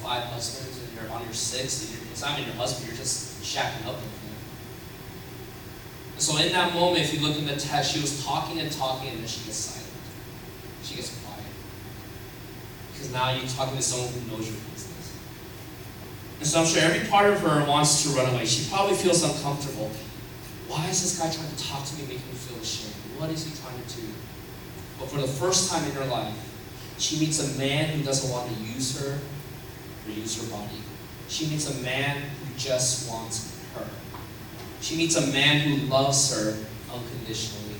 five 0.09 0.23
husbands 0.33 0.81
and 0.81 0.89
you're 0.97 1.11
on 1.13 1.21
your 1.23 1.33
sixth. 1.33 1.93
It's 2.09 2.21
not 2.21 2.39
even 2.39 2.49
your 2.49 2.57
husband, 2.57 2.89
you're 2.89 2.97
just 2.97 3.43
shacking 3.43 3.85
up 3.85 3.93
with 3.93 4.09
him. 4.25 4.33
And 6.13 6.21
so 6.21 6.37
in 6.41 6.51
that 6.51 6.73
moment, 6.73 7.03
if 7.03 7.13
you 7.13 7.21
look 7.21 7.37
in 7.37 7.45
the 7.45 7.55
text, 7.55 7.93
she 7.93 8.01
was 8.01 8.25
talking 8.25 8.59
and 8.59 8.71
talking, 8.71 9.09
and 9.09 9.19
then 9.19 9.27
she 9.27 9.45
gets 9.45 9.57
silent. 9.69 9.93
She 10.81 10.95
gets 10.95 11.15
quiet. 11.21 11.45
Because 12.91 13.13
now 13.13 13.29
you're 13.29 13.47
talking 13.47 13.77
to 13.77 13.83
someone 13.83 14.09
who 14.11 14.31
knows 14.31 14.49
your 14.49 14.57
business. 14.73 15.13
And 16.39 16.47
so 16.47 16.61
I'm 16.61 16.65
sure 16.65 16.81
every 16.81 17.07
part 17.07 17.31
of 17.31 17.39
her 17.41 17.63
wants 17.69 18.01
to 18.03 18.09
run 18.17 18.33
away. 18.33 18.47
She 18.47 18.67
probably 18.67 18.95
feels 18.95 19.21
uncomfortable. 19.21 19.91
Why 20.67 20.87
is 20.89 21.03
this 21.03 21.19
guy 21.19 21.29
trying 21.29 21.55
to 21.55 21.63
talk 21.63 21.85
to 21.85 21.95
me, 21.97 22.01
make 22.01 22.25
me 22.25 22.33
feel 22.33 22.57
ashamed? 22.57 22.95
What 23.19 23.29
is 23.29 23.45
he 23.45 23.53
trying 23.61 23.77
to 23.77 23.95
do? 23.95 24.07
But 24.97 25.09
for 25.09 25.21
the 25.21 25.27
first 25.27 25.69
time 25.69 25.85
in 25.85 25.91
her 25.91 26.05
life, 26.05 26.33
she 26.97 27.19
meets 27.19 27.37
a 27.39 27.57
man 27.59 27.95
who 27.95 28.03
doesn't 28.03 28.31
want 28.31 28.49
to 28.49 28.63
use 28.63 28.99
her 28.99 29.19
use 30.11 30.41
her 30.41 30.55
body. 30.55 30.81
She 31.27 31.47
meets 31.47 31.69
a 31.69 31.81
man 31.83 32.21
who 32.21 32.57
just 32.57 33.09
wants 33.09 33.63
her. 33.75 33.85
She 34.81 34.95
meets 34.97 35.15
a 35.15 35.27
man 35.31 35.61
who 35.61 35.85
loves 35.87 36.35
her 36.35 36.57
unconditionally. 36.93 37.75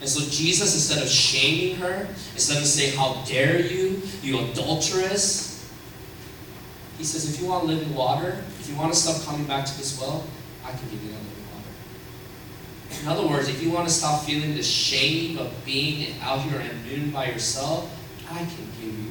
And 0.00 0.08
so 0.08 0.20
Jesus, 0.30 0.74
instead 0.74 1.02
of 1.02 1.08
shaming 1.08 1.76
her, 1.76 2.06
instead 2.34 2.58
of 2.58 2.66
saying, 2.66 2.96
How 2.96 3.24
dare 3.26 3.60
you, 3.60 4.02
you 4.22 4.38
adulteress, 4.38 5.66
he 6.98 7.04
says, 7.04 7.32
If 7.32 7.40
you 7.40 7.48
want 7.48 7.64
living 7.64 7.94
water, 7.94 8.42
if 8.60 8.68
you 8.68 8.76
want 8.76 8.92
to 8.92 8.98
stop 8.98 9.24
coming 9.24 9.46
back 9.46 9.64
to 9.64 9.78
this 9.78 9.98
well, 10.00 10.24
I 10.64 10.70
can 10.70 10.88
give 10.90 11.02
you 11.02 11.10
that 11.10 11.18
living 11.18 11.44
water. 11.54 13.02
In 13.02 13.08
other 13.08 13.26
words, 13.26 13.48
if 13.48 13.62
you 13.62 13.70
want 13.70 13.88
to 13.88 13.94
stop 13.94 14.24
feeling 14.24 14.54
the 14.54 14.62
shame 14.62 15.38
of 15.38 15.52
being 15.64 16.14
out 16.20 16.40
here 16.42 16.60
and 16.60 16.86
noon 16.86 17.10
by 17.10 17.26
yourself, 17.30 17.90
I 18.30 18.38
can 18.38 18.66
give 18.80 18.98
you 18.98 19.10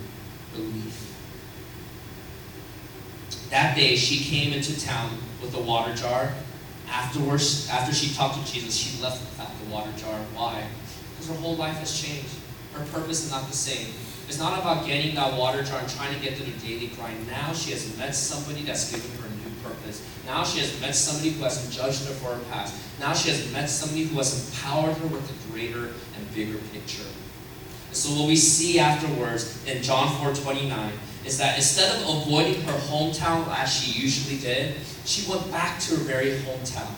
That 3.53 3.77
day, 3.77 3.95
she 3.95 4.17
came 4.23 4.51
into 4.51 4.73
town 4.83 5.11
with 5.39 5.53
a 5.53 5.61
water 5.61 5.93
jar 5.93 6.33
Afterwards, 6.89 7.69
after 7.69 7.93
she 7.93 8.13
talked 8.13 8.43
to 8.43 8.53
Jesus, 8.53 8.75
she 8.75 9.01
left 9.01 9.19
without 9.21 9.51
the 9.59 9.73
water 9.73 9.91
jar. 9.97 10.13
Why? 10.35 10.63
Because 11.13 11.29
her 11.29 11.41
whole 11.41 11.55
life 11.55 11.77
has 11.77 11.99
changed. 11.99 12.35
Her 12.73 12.85
purpose 12.85 13.25
is 13.25 13.31
not 13.31 13.47
the 13.47 13.55
same. 13.55 13.93
It's 14.27 14.37
not 14.37 14.59
about 14.59 14.85
getting 14.85 15.15
that 15.15 15.33
water 15.37 15.63
jar 15.63 15.79
and 15.79 15.89
trying 15.89 16.13
to 16.13 16.19
get 16.21 16.37
through 16.37 16.51
the 16.51 16.59
daily 16.59 16.87
grind. 16.87 17.27
Now 17.27 17.51
she 17.53 17.71
has 17.71 17.97
met 17.97 18.13
somebody 18.13 18.61
that's 18.61 18.91
given 18.91 19.09
her 19.21 19.27
a 19.27 19.31
new 19.31 19.55
purpose. 19.63 20.07
Now 20.25 20.43
she 20.43 20.59
has 20.59 20.79
met 20.81 20.95
somebody 20.95 21.31
who 21.31 21.43
hasn't 21.43 21.73
judged 21.73 22.05
her 22.05 22.13
for 22.13 22.35
her 22.35 22.43
past. 22.51 22.75
Now 22.99 23.13
she 23.13 23.29
has 23.29 23.51
met 23.51 23.69
somebody 23.69 24.03
who 24.03 24.17
has 24.17 24.49
empowered 24.49 24.95
her 24.97 25.07
with 25.07 25.29
a 25.29 25.51
greater 25.51 25.93
and 26.15 26.35
bigger 26.35 26.59
picture. 26.71 27.09
So 27.91 28.09
what 28.19 28.27
we 28.27 28.35
see 28.35 28.79
afterwards 28.79 29.63
in 29.65 29.81
John 29.81 30.09
4 30.21 30.33
29 30.33 30.93
is 31.25 31.37
that 31.37 31.57
instead 31.57 31.95
of 31.95 32.23
avoiding 32.23 32.61
her 32.63 32.77
hometown 32.87 33.47
as 33.55 33.73
she 33.73 33.99
usually 33.99 34.37
did, 34.37 34.75
she 35.05 35.29
went 35.29 35.49
back 35.51 35.79
to 35.81 35.95
her 35.95 36.03
very 36.03 36.37
hometown. 36.39 36.91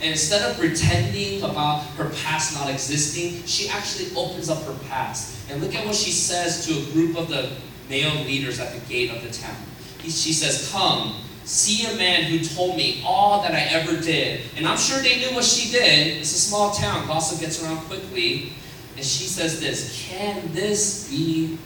And 0.00 0.10
instead 0.10 0.42
of 0.42 0.58
pretending 0.58 1.42
about 1.42 1.82
her 1.96 2.10
past 2.22 2.54
not 2.54 2.70
existing, 2.70 3.42
she 3.44 3.68
actually 3.68 4.14
opens 4.14 4.50
up 4.50 4.62
her 4.64 4.76
past. 4.88 5.50
And 5.50 5.62
look 5.62 5.74
at 5.74 5.86
what 5.86 5.94
she 5.94 6.10
says 6.10 6.66
to 6.66 6.72
a 6.72 6.92
group 6.92 7.16
of 7.16 7.28
the 7.28 7.50
male 7.88 8.24
leaders 8.24 8.60
at 8.60 8.74
the 8.74 8.80
gate 8.88 9.10
of 9.10 9.22
the 9.22 9.30
town. 9.30 9.56
She 10.02 10.32
says, 10.32 10.70
Come, 10.70 11.16
see 11.44 11.86
a 11.86 11.96
man 11.96 12.24
who 12.24 12.38
told 12.40 12.76
me 12.76 13.02
all 13.04 13.42
that 13.42 13.52
I 13.52 13.60
ever 13.60 14.00
did. 14.00 14.42
And 14.56 14.66
I'm 14.66 14.76
sure 14.76 14.98
they 14.98 15.18
knew 15.18 15.34
what 15.34 15.44
she 15.44 15.72
did. 15.72 16.18
It's 16.18 16.32
a 16.32 16.38
small 16.38 16.72
town, 16.72 17.06
gossip 17.06 17.40
gets 17.40 17.62
around 17.62 17.78
quickly. 17.86 18.52
And 18.96 19.04
she 19.04 19.24
says 19.24 19.60
this 19.60 20.06
Can 20.08 20.52
this 20.52 21.08
be 21.08 21.58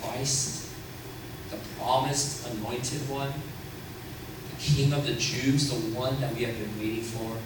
Christ, 0.00 0.53
promised 1.84 2.48
anointed 2.48 3.08
one? 3.08 3.32
The 4.50 4.56
King 4.56 4.92
of 4.94 5.06
the 5.06 5.12
Jews, 5.14 5.68
the 5.68 5.76
one 5.96 6.18
that 6.20 6.34
we 6.34 6.44
have 6.44 6.58
been 6.58 6.78
waiting 6.78 7.02
for. 7.02 7.36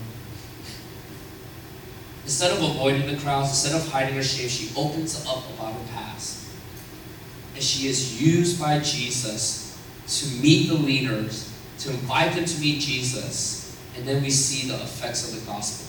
Instead 2.22 2.52
of 2.52 2.62
avoiding 2.62 3.06
the 3.06 3.20
crowds, 3.20 3.48
instead 3.48 3.74
of 3.74 3.88
hiding 3.88 4.14
her 4.14 4.22
shame, 4.22 4.48
she 4.48 4.70
opens 4.76 5.26
up 5.26 5.42
about 5.54 5.72
her 5.72 5.88
past. 5.92 6.46
And 7.54 7.62
she 7.62 7.88
is 7.88 8.22
used 8.22 8.60
by 8.60 8.78
Jesus 8.78 9.76
to 10.06 10.28
meet 10.40 10.68
the 10.68 10.74
leaders, 10.74 11.52
to 11.80 11.90
invite 11.90 12.34
them 12.34 12.44
to 12.44 12.60
meet 12.60 12.80
Jesus, 12.80 13.76
and 13.96 14.06
then 14.06 14.22
we 14.22 14.30
see 14.30 14.68
the 14.68 14.74
effects 14.74 15.32
of 15.32 15.40
the 15.40 15.50
gospel. 15.50 15.87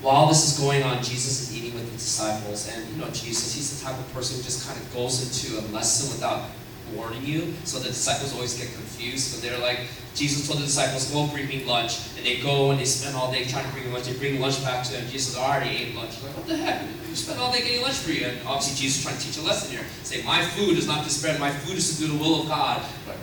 While 0.00 0.28
this 0.28 0.52
is 0.52 0.60
going 0.60 0.82
on, 0.84 1.02
Jesus 1.02 1.42
is 1.42 1.56
eating 1.56 1.74
with 1.74 1.86
the 1.86 1.92
disciples, 1.92 2.72
and 2.72 2.88
you 2.88 2.96
know, 2.96 3.10
Jesus, 3.10 3.54
he's 3.54 3.78
the 3.78 3.84
type 3.84 3.98
of 3.98 4.12
person 4.14 4.36
who 4.36 4.42
just 4.44 4.66
kind 4.66 4.78
of 4.80 4.94
goes 4.94 5.22
into 5.26 5.58
a 5.58 5.62
lesson 5.74 6.08
without 6.14 6.50
warning 6.94 7.24
you. 7.24 7.52
So 7.64 7.78
the 7.78 7.88
disciples 7.88 8.32
always 8.34 8.58
get 8.58 8.72
confused. 8.72 9.34
So 9.34 9.46
they're 9.46 9.58
like, 9.58 9.80
Jesus 10.14 10.46
told 10.46 10.60
the 10.60 10.64
disciples, 10.64 11.10
go 11.10 11.26
bring 11.28 11.48
me 11.48 11.64
lunch. 11.64 11.98
And 12.16 12.24
they 12.24 12.38
go 12.40 12.70
and 12.70 12.80
they 12.80 12.84
spend 12.84 13.16
all 13.16 13.30
day 13.30 13.44
trying 13.44 13.66
to 13.66 13.72
bring 13.72 13.92
lunch. 13.92 14.06
They 14.06 14.16
bring 14.16 14.40
lunch 14.40 14.62
back 14.62 14.84
to 14.86 14.92
them. 14.92 15.06
Jesus 15.08 15.36
already 15.36 15.70
ate 15.70 15.94
lunch. 15.94 16.22
Like, 16.22 16.36
what 16.36 16.46
the 16.46 16.56
heck? 16.56 16.82
You 17.08 17.14
spent 17.14 17.38
all 17.38 17.52
day 17.52 17.60
getting 17.60 17.82
lunch 17.82 17.96
for 17.96 18.10
you. 18.10 18.26
And 18.26 18.38
obviously 18.46 18.76
Jesus 18.76 18.98
is 18.98 19.04
trying 19.04 19.18
to 19.18 19.24
teach 19.24 19.38
a 19.38 19.42
lesson 19.42 19.70
here. 19.76 19.84
Say, 20.02 20.22
my 20.24 20.42
food 20.42 20.78
is 20.78 20.86
not 20.86 21.04
to 21.04 21.10
spread. 21.10 21.38
My 21.38 21.50
food 21.50 21.76
is 21.76 21.96
to 21.96 22.06
do 22.06 22.12
the 22.12 22.18
will 22.18 22.42
of 22.42 22.48
God. 22.48 22.82
But, 23.06 23.16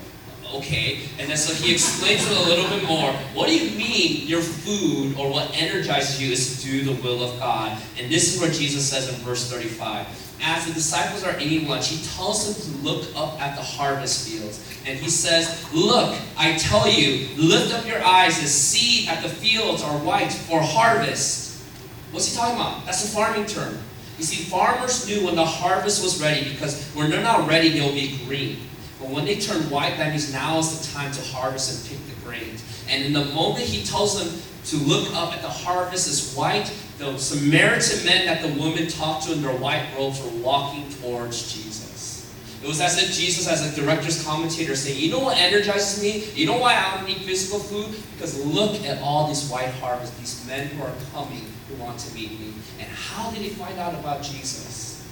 okay. 0.53 1.01
And 1.19 1.29
then 1.29 1.37
so 1.37 1.53
he 1.53 1.73
explains 1.73 2.25
it 2.29 2.37
a 2.37 2.43
little 2.43 2.69
bit 2.69 2.87
more. 2.87 3.11
What 3.33 3.47
do 3.47 3.57
you 3.57 3.77
mean 3.77 4.27
your 4.27 4.41
food 4.41 5.17
or 5.17 5.29
what 5.29 5.51
energizes 5.55 6.21
you 6.21 6.31
is 6.31 6.61
to 6.61 6.65
do 6.69 6.93
the 6.93 7.01
will 7.01 7.23
of 7.23 7.39
God? 7.39 7.81
And 7.99 8.11
this 8.11 8.33
is 8.33 8.41
what 8.41 8.53
Jesus 8.53 8.89
says 8.89 9.09
in 9.09 9.15
verse 9.21 9.49
35. 9.49 10.07
As 10.41 10.67
the 10.67 10.73
disciples 10.73 11.23
are 11.23 11.39
eating 11.39 11.67
lunch, 11.67 11.89
he 11.89 12.05
tells 12.15 12.45
them 12.45 12.73
to 12.73 12.83
look 12.83 13.07
up 13.15 13.41
at 13.41 13.55
the 13.55 13.63
harvest 13.63 14.27
fields. 14.27 14.59
And 14.85 14.99
he 14.99 15.09
says, 15.09 15.65
Look, 15.73 16.19
I 16.37 16.57
tell 16.57 16.87
you, 16.87 17.27
lift 17.37 17.73
up 17.73 17.85
your 17.87 18.03
eyes 18.03 18.37
and 18.39 18.47
see 18.47 19.05
that 19.05 19.23
the 19.23 19.29
fields 19.29 19.81
are 19.81 19.97
white 19.99 20.31
for 20.31 20.61
harvest. 20.61 21.63
What's 22.11 22.31
he 22.31 22.37
talking 22.37 22.55
about? 22.55 22.85
That's 22.85 23.03
a 23.05 23.07
farming 23.07 23.45
term. 23.45 23.77
You 24.17 24.23
see, 24.23 24.43
farmers 24.43 25.07
knew 25.07 25.25
when 25.25 25.35
the 25.35 25.45
harvest 25.45 26.01
was 26.03 26.21
ready 26.21 26.49
because 26.49 26.85
when 26.93 27.09
they're 27.09 27.23
not 27.23 27.47
ready, 27.47 27.69
they'll 27.69 27.93
be 27.93 28.17
green. 28.25 28.59
But 29.05 29.13
when 29.13 29.25
they 29.25 29.39
turn 29.39 29.69
white, 29.69 29.97
that 29.97 30.09
means 30.09 30.33
now 30.33 30.57
is 30.57 30.79
the 30.79 30.97
time 30.97 31.11
to 31.11 31.21
harvest 31.21 31.91
and 31.91 31.99
pick 31.99 32.15
the 32.15 32.25
grains. 32.25 32.63
And 32.89 33.03
in 33.03 33.13
the 33.13 33.25
moment 33.35 33.65
he 33.65 33.85
tells 33.85 34.17
them 34.17 34.41
to 34.65 34.77
look 34.77 35.13
up 35.13 35.31
at 35.31 35.43
the 35.43 35.49
harvest 35.49 36.07
is 36.07 36.33
white, 36.33 36.73
the 36.97 37.15
Samaritan 37.19 38.03
men 38.03 38.25
that 38.25 38.41
the 38.41 38.59
woman 38.59 38.87
talked 38.87 39.27
to 39.27 39.33
in 39.33 39.43
their 39.43 39.55
white 39.55 39.85
robes 39.95 40.19
were 40.23 40.41
walking 40.41 40.89
towards 40.89 41.53
Jesus. 41.53 42.33
It 42.63 42.67
was 42.67 42.81
as 42.81 42.97
if 42.97 43.13
Jesus, 43.13 43.47
as 43.47 43.77
a 43.77 43.79
director's 43.79 44.23
commentator, 44.23 44.75
saying, 44.75 44.99
You 44.99 45.11
know 45.11 45.19
what 45.19 45.37
energizes 45.37 46.01
me? 46.01 46.25
You 46.33 46.47
know 46.47 46.57
why 46.57 46.73
I 46.73 46.95
don't 46.95 47.07
need 47.07 47.17
physical 47.17 47.59
food? 47.59 47.95
Because 48.13 48.43
look 48.43 48.83
at 48.85 48.99
all 49.03 49.27
these 49.27 49.47
white 49.49 49.69
harvests, 49.75 50.17
these 50.17 50.47
men 50.47 50.69
who 50.69 50.81
are 50.81 50.93
coming 51.13 51.45
who 51.69 51.75
want 51.75 51.99
to 51.99 52.15
meet 52.15 52.31
me. 52.39 52.53
And 52.79 52.89
how 52.89 53.29
did 53.29 53.41
he 53.41 53.49
find 53.49 53.77
out 53.77 53.93
about 53.93 54.23
Jesus? 54.23 55.05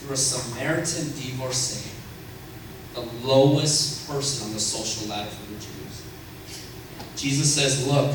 Through 0.00 0.12
a 0.12 0.16
Samaritan 0.18 1.04
divorcee, 1.16 1.90
the 2.94 3.02
lowest 3.26 4.08
person 4.08 4.48
on 4.48 4.54
the 4.54 4.60
social 4.60 5.08
ladder 5.08 5.30
for 5.30 5.52
the 5.52 5.58
Jews. 5.58 6.02
Jesus 7.16 7.54
says, 7.54 7.86
Look, 7.86 8.14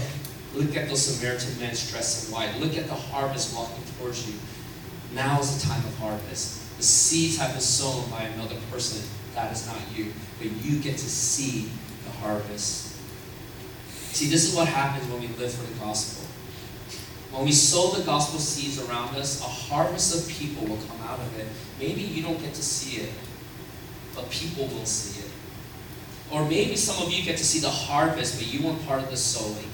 look 0.53 0.75
at 0.75 0.89
those 0.89 1.05
Samaritan 1.05 1.59
men 1.59 1.69
dressed 1.69 2.27
in 2.27 2.33
white. 2.33 2.57
Look 2.59 2.77
at 2.77 2.87
the 2.87 2.93
harvest 2.93 3.55
walking 3.55 3.83
towards 3.97 4.27
you. 4.27 4.37
Now 5.13 5.39
is 5.39 5.61
the 5.61 5.67
time 5.67 5.83
of 5.85 5.97
harvest. 5.97 6.77
The 6.77 6.83
seeds 6.83 7.37
have 7.37 7.51
been 7.51 7.61
sown 7.61 8.09
by 8.09 8.23
another 8.23 8.55
person. 8.69 9.07
That 9.33 9.51
is 9.51 9.65
not 9.67 9.77
you. 9.95 10.11
But 10.39 10.51
you 10.63 10.79
get 10.79 10.93
to 10.93 11.09
see 11.09 11.69
the 12.03 12.11
harvest. 12.11 12.95
See, 14.13 14.27
this 14.27 14.49
is 14.49 14.55
what 14.55 14.67
happens 14.67 15.09
when 15.11 15.21
we 15.21 15.27
live 15.27 15.53
for 15.53 15.65
the 15.71 15.79
gospel. 15.79 16.25
When 17.31 17.45
we 17.45 17.51
sow 17.51 17.91
the 17.91 18.03
gospel 18.03 18.39
seeds 18.39 18.79
around 18.87 19.15
us, 19.15 19.41
a 19.41 19.43
harvest 19.43 20.15
of 20.15 20.37
people 20.37 20.65
will 20.67 20.81
come 20.87 21.01
out 21.05 21.19
of 21.19 21.37
it. 21.37 21.47
Maybe 21.79 22.01
you 22.01 22.23
don't 22.23 22.39
get 22.39 22.53
to 22.53 22.63
see 22.63 23.01
it, 23.01 23.09
but 24.15 24.29
people 24.29 24.67
will 24.67 24.85
see 24.85 25.21
it. 25.21 25.31
Or 26.31 26.43
maybe 26.47 26.75
some 26.75 27.05
of 27.05 27.11
you 27.11 27.23
get 27.23 27.37
to 27.37 27.43
see 27.43 27.59
the 27.59 27.69
harvest, 27.69 28.39
but 28.39 28.51
you 28.51 28.65
weren't 28.65 28.85
part 28.87 29.03
of 29.03 29.09
the 29.09 29.17
sowing. 29.17 29.69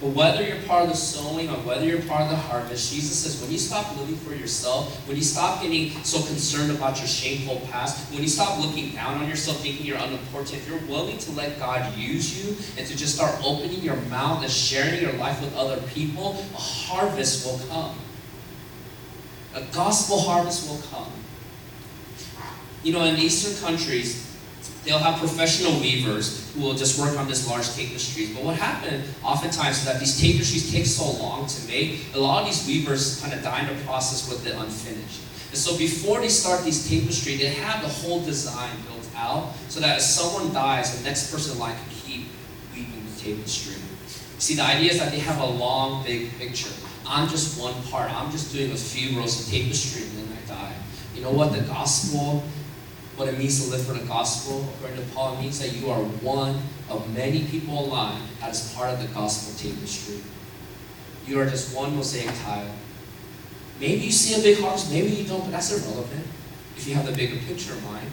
But 0.00 0.08
whether 0.08 0.42
you're 0.42 0.60
part 0.62 0.82
of 0.82 0.90
the 0.90 0.96
sowing 0.96 1.48
or 1.48 1.56
whether 1.60 1.86
you're 1.86 2.02
part 2.02 2.22
of 2.22 2.28
the 2.28 2.36
harvest, 2.36 2.92
Jesus 2.92 3.16
says 3.16 3.40
when 3.40 3.50
you 3.50 3.56
stop 3.56 3.96
living 3.96 4.16
for 4.16 4.34
yourself, 4.34 5.08
when 5.08 5.16
you 5.16 5.22
stop 5.22 5.62
getting 5.62 5.90
so 6.04 6.18
concerned 6.26 6.70
about 6.70 6.98
your 6.98 7.06
shameful 7.06 7.66
past, 7.70 8.12
when 8.12 8.20
you 8.20 8.28
stop 8.28 8.60
looking 8.60 8.90
down 8.90 9.22
on 9.22 9.28
yourself 9.28 9.58
thinking 9.60 9.86
you're 9.86 9.96
unimportant, 9.96 10.58
if 10.58 10.68
you're 10.68 10.80
willing 10.80 11.16
to 11.16 11.32
let 11.32 11.58
God 11.58 11.96
use 11.96 12.36
you 12.36 12.54
and 12.76 12.86
to 12.86 12.94
just 12.94 13.14
start 13.14 13.40
opening 13.42 13.80
your 13.80 13.96
mouth 13.96 14.42
and 14.42 14.50
sharing 14.50 15.00
your 15.00 15.14
life 15.14 15.40
with 15.40 15.56
other 15.56 15.80
people, 15.88 16.44
a 16.52 16.58
harvest 16.58 17.46
will 17.46 17.66
come. 17.68 17.96
A 19.54 19.62
gospel 19.72 20.20
harvest 20.20 20.68
will 20.68 20.82
come. 20.90 21.10
You 22.86 22.92
know, 22.92 23.02
in 23.02 23.16
Eastern 23.16 23.60
countries, 23.66 24.32
they'll 24.84 25.00
have 25.00 25.18
professional 25.18 25.72
weavers 25.80 26.54
who 26.54 26.60
will 26.60 26.74
just 26.74 27.00
work 27.00 27.18
on 27.18 27.26
this 27.26 27.50
large 27.50 27.68
tapestries. 27.74 28.32
But 28.32 28.44
what 28.44 28.54
happened 28.54 29.02
oftentimes 29.24 29.78
is 29.78 29.84
that 29.86 29.98
these 29.98 30.20
tapestries 30.20 30.70
take 30.70 30.86
so 30.86 31.10
long 31.20 31.48
to 31.48 31.66
make, 31.66 32.14
a 32.14 32.20
lot 32.20 32.42
of 32.42 32.46
these 32.46 32.64
weavers 32.64 33.20
kind 33.20 33.34
of 33.34 33.42
die 33.42 33.68
in 33.68 33.76
the 33.76 33.82
process 33.82 34.30
with 34.30 34.44
the 34.44 34.56
unfinished. 34.60 35.20
And 35.48 35.58
so 35.58 35.76
before 35.76 36.20
they 36.20 36.28
start 36.28 36.62
these 36.62 36.88
tapestry, 36.88 37.34
they 37.34 37.54
have 37.54 37.82
the 37.82 37.88
whole 37.88 38.20
design 38.20 38.70
built 38.86 39.08
out 39.16 39.52
so 39.68 39.80
that 39.80 39.96
if 39.96 40.02
someone 40.02 40.54
dies, 40.54 40.96
the 40.96 41.02
next 41.02 41.32
person 41.32 41.54
in 41.54 41.58
line 41.58 41.74
can 41.74 41.90
keep 41.90 42.26
weaving 42.72 43.04
the 43.04 43.20
tapestry. 43.20 43.82
See, 44.38 44.54
the 44.54 44.62
idea 44.62 44.92
is 44.92 45.00
that 45.00 45.10
they 45.10 45.18
have 45.18 45.40
a 45.40 45.46
long, 45.46 46.04
big 46.04 46.38
picture. 46.38 46.70
I'm 47.04 47.28
just 47.28 47.60
one 47.60 47.74
part. 47.90 48.12
I'm 48.14 48.30
just 48.30 48.54
doing 48.54 48.70
a 48.70 48.76
few 48.76 49.18
rows 49.18 49.40
of 49.40 49.52
tapestry 49.52 50.04
and 50.04 50.18
then 50.18 50.38
I 50.38 50.48
die. 50.48 50.76
You 51.16 51.22
know 51.22 51.32
what? 51.32 51.52
The 51.52 51.62
gospel 51.62 52.44
what 53.16 53.28
it 53.28 53.38
means 53.38 53.64
to 53.64 53.70
live 53.70 53.86
for 53.86 53.94
the 53.94 54.04
gospel, 54.06 54.68
according 54.76 54.98
to 54.98 55.14
Paul, 55.14 55.38
it 55.38 55.40
means 55.40 55.58
that 55.60 55.72
you 55.72 55.90
are 55.90 56.00
one 56.00 56.60
of 56.90 57.12
many 57.14 57.44
people 57.44 57.86
alive 57.86 58.20
is 58.48 58.74
part 58.74 58.92
of 58.92 59.00
the 59.00 59.08
gospel 59.08 59.56
tapestry. 59.58 60.20
You 61.26 61.40
are 61.40 61.46
just 61.46 61.74
one 61.74 61.96
mosaic 61.96 62.34
tile. 62.44 62.70
Maybe 63.80 64.02
you 64.04 64.12
see 64.12 64.38
a 64.38 64.42
big 64.42 64.62
harvest, 64.62 64.90
maybe 64.90 65.08
you 65.08 65.24
don't, 65.24 65.40
but 65.40 65.50
that's 65.50 65.72
irrelevant 65.72 66.26
if 66.76 66.86
you 66.86 66.94
have 66.94 67.06
the 67.06 67.12
bigger 67.12 67.36
picture 67.46 67.74
in 67.74 67.84
mind. 67.84 68.08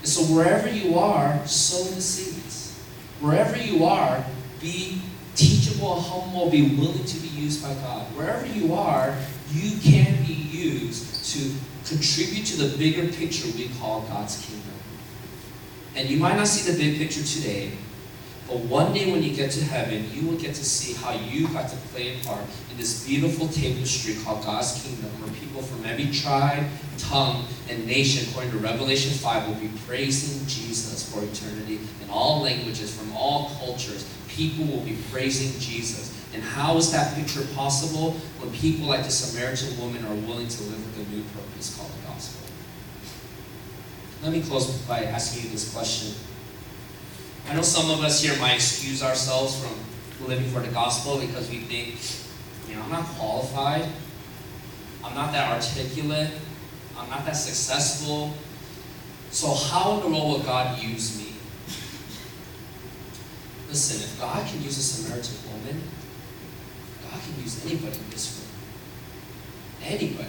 And 0.00 0.08
so 0.08 0.22
wherever 0.34 0.68
you 0.68 0.98
are, 0.98 1.44
sow 1.46 1.84
the 1.84 2.00
seeds. 2.00 2.78
Wherever 3.20 3.56
you 3.56 3.84
are, 3.84 4.24
be 4.60 5.00
teachable, 5.34 6.00
humble, 6.00 6.50
be 6.50 6.76
willing 6.76 7.04
to 7.04 7.20
be 7.20 7.28
used 7.28 7.62
by 7.62 7.72
God. 7.74 8.04
Wherever 8.16 8.46
you 8.46 8.74
are, 8.74 9.16
you 9.50 9.78
can 9.80 10.24
be 10.24 10.34
used 10.34 11.24
to 11.32 11.52
contribute 11.92 12.46
to 12.46 12.56
the 12.56 12.76
bigger 12.78 13.06
picture 13.12 13.46
we 13.56 13.68
call 13.80 14.02
God's 14.02 14.44
kingdom. 14.44 14.72
And 15.94 16.08
you 16.08 16.18
might 16.18 16.36
not 16.36 16.48
see 16.48 16.70
the 16.70 16.78
big 16.78 16.98
picture 16.98 17.22
today, 17.22 17.72
but 18.48 18.58
one 18.60 18.92
day 18.92 19.10
when 19.10 19.22
you 19.22 19.34
get 19.34 19.50
to 19.52 19.64
heaven, 19.64 20.10
you 20.12 20.26
will 20.26 20.38
get 20.38 20.54
to 20.54 20.64
see 20.64 20.94
how 20.94 21.12
you 21.12 21.48
got 21.48 21.68
to 21.68 21.76
play 21.92 22.16
a 22.16 22.24
part 22.24 22.44
in 22.70 22.76
this 22.76 23.06
beautiful 23.06 23.48
tapestry 23.48 24.16
called 24.24 24.44
God's 24.44 24.82
kingdom, 24.82 25.10
where 25.20 25.32
people 25.38 25.62
from 25.62 25.84
every 25.84 26.10
tribe, 26.10 26.64
tongue, 26.98 27.44
and 27.68 27.86
nation, 27.86 28.28
according 28.30 28.52
to 28.52 28.58
Revelation 28.58 29.12
5, 29.12 29.48
will 29.48 29.54
be 29.54 29.70
praising 29.86 30.46
Jesus 30.46 31.10
for 31.10 31.22
eternity 31.22 31.80
in 32.02 32.10
all 32.10 32.42
languages, 32.42 32.94
from 32.94 33.14
all 33.14 33.50
cultures. 33.58 34.08
People 34.28 34.64
will 34.64 34.84
be 34.84 34.96
praising 35.10 35.58
Jesus. 35.60 36.11
And 36.34 36.42
how 36.42 36.76
is 36.76 36.90
that 36.92 37.14
picture 37.14 37.42
possible? 37.54 38.12
When 38.40 38.50
people 38.52 38.86
like 38.86 39.04
the 39.04 39.10
Samaritan 39.10 39.78
woman 39.78 40.04
are 40.04 40.14
willing 40.26 40.48
to 40.48 40.62
live 40.62 40.96
with 40.96 41.06
a 41.06 41.10
new 41.10 41.22
purpose 41.24 41.76
called 41.76 41.90
the 41.90 42.08
gospel. 42.08 42.46
Let 44.22 44.32
me 44.32 44.40
close 44.40 44.70
by 44.82 45.04
asking 45.04 45.44
you 45.44 45.50
this 45.50 45.72
question. 45.74 46.14
I 47.48 47.54
know 47.54 47.62
some 47.62 47.90
of 47.90 48.02
us 48.04 48.22
here 48.22 48.38
might 48.38 48.54
excuse 48.54 49.02
ourselves 49.02 49.60
from 49.60 49.74
living 50.28 50.48
for 50.50 50.60
the 50.60 50.68
gospel 50.68 51.18
because 51.18 51.50
we 51.50 51.58
think, 51.58 51.98
you 52.68 52.76
know, 52.76 52.82
I'm 52.84 52.90
not 52.90 53.04
qualified. 53.04 53.86
I'm 55.04 55.14
not 55.14 55.32
that 55.32 55.52
articulate. 55.52 56.30
I'm 56.96 57.10
not 57.10 57.26
that 57.26 57.36
successful. 57.36 58.32
So 59.30 59.52
how 59.52 59.96
in 59.96 60.00
the 60.00 60.08
world 60.08 60.38
will 60.38 60.44
God 60.44 60.78
use 60.80 61.18
me? 61.18 61.32
Listen, 63.68 64.02
if 64.02 64.20
God 64.20 64.46
can 64.46 64.62
use 64.62 64.78
a 64.78 64.82
Samaritan 64.82 65.34
God 67.12 67.20
can 67.22 67.42
use 67.42 67.64
anybody 67.66 67.96
in 67.96 68.10
this 68.10 68.40
room. 68.40 69.92
Anybody. 69.92 70.28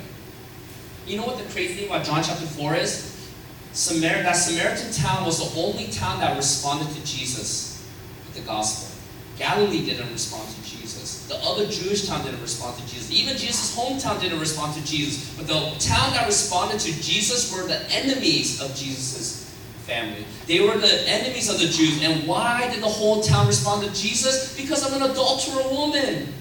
You 1.08 1.18
know 1.18 1.26
what 1.26 1.38
the 1.38 1.46
crazy 1.46 1.76
thing 1.76 1.88
about 1.88 2.06
John 2.06 2.24
chapter 2.24 2.46
4 2.46 2.76
is? 2.76 3.32
Samar- 3.72 4.24
that 4.24 4.34
Samaritan 4.34 4.92
town 4.92 5.26
was 5.26 5.40
the 5.40 5.60
only 5.60 5.88
town 5.88 6.20
that 6.20 6.36
responded 6.36 6.94
to 6.94 7.06
Jesus 7.06 7.88
with 8.26 8.36
the 8.36 8.42
gospel. 8.42 8.90
Galilee 9.38 9.86
didn't 9.86 10.12
respond 10.12 10.48
to 10.50 10.64
Jesus. 10.64 11.26
The 11.28 11.36
other 11.38 11.66
Jewish 11.66 12.08
town 12.08 12.24
didn't 12.24 12.42
respond 12.42 12.78
to 12.78 12.88
Jesus. 12.88 13.12
Even 13.12 13.36
Jesus' 13.36 13.76
hometown 13.76 14.22
didn't 14.22 14.40
respond 14.40 14.76
to 14.76 14.86
Jesus. 14.86 15.36
But 15.36 15.48
the 15.48 15.60
town 15.80 16.14
that 16.14 16.26
responded 16.28 16.80
to 16.82 16.92
Jesus 17.02 17.52
were 17.52 17.66
the 17.66 17.82
enemies 17.92 18.62
of 18.62 18.76
Jesus' 18.76 19.50
family. 19.86 20.26
They 20.46 20.60
were 20.60 20.78
the 20.78 21.10
enemies 21.10 21.50
of 21.50 21.60
the 21.60 21.66
Jews. 21.66 22.04
And 22.04 22.28
why 22.28 22.70
did 22.72 22.84
the 22.84 22.88
whole 22.88 23.22
town 23.22 23.48
respond 23.48 23.84
to 23.84 23.94
Jesus? 24.00 24.56
Because 24.56 24.86
of 24.86 24.94
an 24.94 25.10
adulterer 25.10 25.68
woman. 25.72 26.32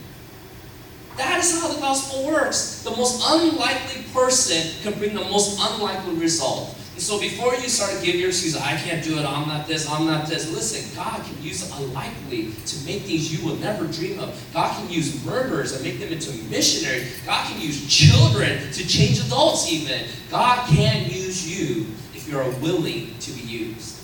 That 1.16 1.38
is 1.38 1.60
how 1.60 1.72
the 1.72 1.80
gospel 1.80 2.26
works. 2.26 2.82
The 2.82 2.90
most 2.90 3.22
unlikely 3.26 4.04
person 4.12 4.72
can 4.82 4.98
bring 4.98 5.14
the 5.14 5.24
most 5.24 5.58
unlikely 5.60 6.14
result. 6.14 6.76
And 6.94 7.02
so 7.02 7.18
before 7.18 7.54
you 7.54 7.68
start 7.68 7.98
to 7.98 8.04
give 8.04 8.16
your 8.16 8.28
excuses, 8.28 8.60
I 8.60 8.76
can't 8.76 9.02
do 9.02 9.18
it, 9.18 9.24
I'm 9.24 9.48
not 9.48 9.66
this, 9.66 9.88
I'm 9.88 10.04
not 10.04 10.26
this, 10.26 10.52
listen, 10.52 10.94
God 10.94 11.24
can 11.24 11.42
use 11.42 11.70
unlikely 11.78 12.52
to 12.52 12.84
make 12.84 13.02
things 13.02 13.32
you 13.32 13.46
will 13.46 13.56
never 13.56 13.86
dream 13.86 14.18
of. 14.18 14.38
God 14.52 14.76
can 14.76 14.90
use 14.90 15.24
murderers 15.24 15.72
and 15.72 15.82
make 15.82 16.00
them 16.00 16.12
into 16.12 16.30
missionaries. 16.50 17.18
God 17.24 17.46
can 17.46 17.60
use 17.60 17.86
children 17.88 18.70
to 18.72 18.86
change 18.86 19.20
adults 19.20 19.72
even. 19.72 20.06
God 20.30 20.66
can 20.68 21.04
use 21.06 21.48
you 21.48 21.86
if 22.14 22.28
you 22.28 22.38
are 22.38 22.50
willing 22.60 23.18
to 23.20 23.32
be 23.32 23.40
used. 23.40 24.00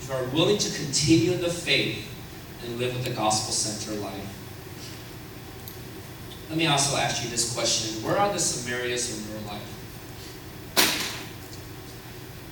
If 0.00 0.08
you 0.08 0.14
are 0.14 0.24
willing 0.24 0.58
to 0.58 0.78
continue 0.78 1.32
in 1.32 1.40
the 1.40 1.50
faith 1.50 2.06
and 2.64 2.78
live 2.78 2.94
with 2.94 3.06
a 3.06 3.14
gospel-centered 3.14 4.02
life. 4.02 4.35
Let 6.48 6.58
me 6.58 6.66
also 6.66 6.96
ask 6.96 7.24
you 7.24 7.30
this 7.30 7.54
question. 7.54 8.02
Where 8.04 8.16
are 8.16 8.32
the 8.32 8.38
Samarias 8.38 9.10
in 9.10 9.32
your 9.32 9.42
life? 9.50 9.76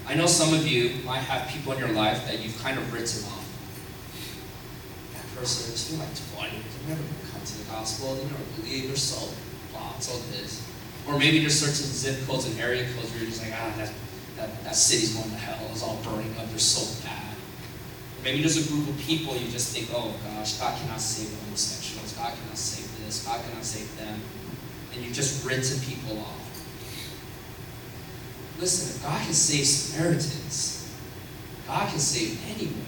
I 0.07 0.14
know 0.14 0.26
some 0.26 0.53
of 0.53 0.66
you 0.66 1.03
might 1.05 1.22
have 1.22 1.49
people 1.49 1.72
in 1.72 1.78
your 1.78 1.92
life 1.92 2.26
that 2.26 2.42
you've 2.42 2.61
kind 2.61 2.76
of 2.76 2.92
written 2.92 3.24
off. 3.24 3.47
That 5.14 5.40
person 5.40 5.70
has 5.70 5.88
been 5.88 5.99
like 6.01 6.12
20 6.51 6.57
years, 6.57 6.64
they've 6.74 6.88
never 6.88 7.03
come 7.32 7.40
to 7.40 7.59
the 7.59 7.64
gospel, 7.70 8.14
they 8.14 8.24
never 8.24 8.45
believe, 8.61 8.88
they're 8.88 8.97
so 8.97 9.32
blah, 9.72 9.97
so 10.01 10.18
this. 10.30 10.61
Or 11.07 11.18
maybe 11.18 11.38
there's 11.38 11.59
certain 11.59 11.88
zip 11.88 12.26
codes 12.26 12.47
and 12.47 12.59
area 12.61 12.84
codes 12.95 13.11
where 13.12 13.20
you're 13.20 13.30
just 13.30 13.42
like, 13.42 13.53
ah, 13.55 13.72
that, 13.78 13.92
that, 14.36 14.64
that 14.64 14.76
city's 14.76 15.14
going 15.14 15.30
to 15.30 15.36
hell, 15.36 15.68
it's 15.70 15.82
all 15.82 15.99
burning 16.05 16.34
up, 16.36 16.51
they're 16.51 16.59
so 16.59 16.84
bad. 17.07 17.32
Or 18.18 18.24
maybe 18.24 18.40
there's 18.40 18.59
a 18.59 18.68
group 18.68 18.88
of 18.88 18.99
people 18.99 19.36
you 19.36 19.51
just 19.51 19.74
think, 19.74 19.88
oh 19.95 20.12
gosh, 20.34 20.59
God 20.59 20.76
cannot 20.80 21.01
save 21.01 21.32
homosexuals, 21.45 22.12
God 22.12 22.34
cannot 22.34 22.59
save 22.59 22.93
this, 23.05 23.26
God 23.26 23.40
cannot 23.44 23.64
save 23.64 23.96
them. 23.98 24.20
And 24.92 25.02
you've 25.02 25.14
just 25.14 25.44
written 25.44 25.80
people 25.80 26.18
off. 26.20 26.44
Listen, 28.61 28.96
if 28.96 29.02
God 29.02 29.22
can 29.22 29.34
save 29.34 29.66
Samaritans, 29.66 30.94
God 31.66 31.88
can 31.88 31.98
save 31.98 32.40
anyone. 32.55 32.86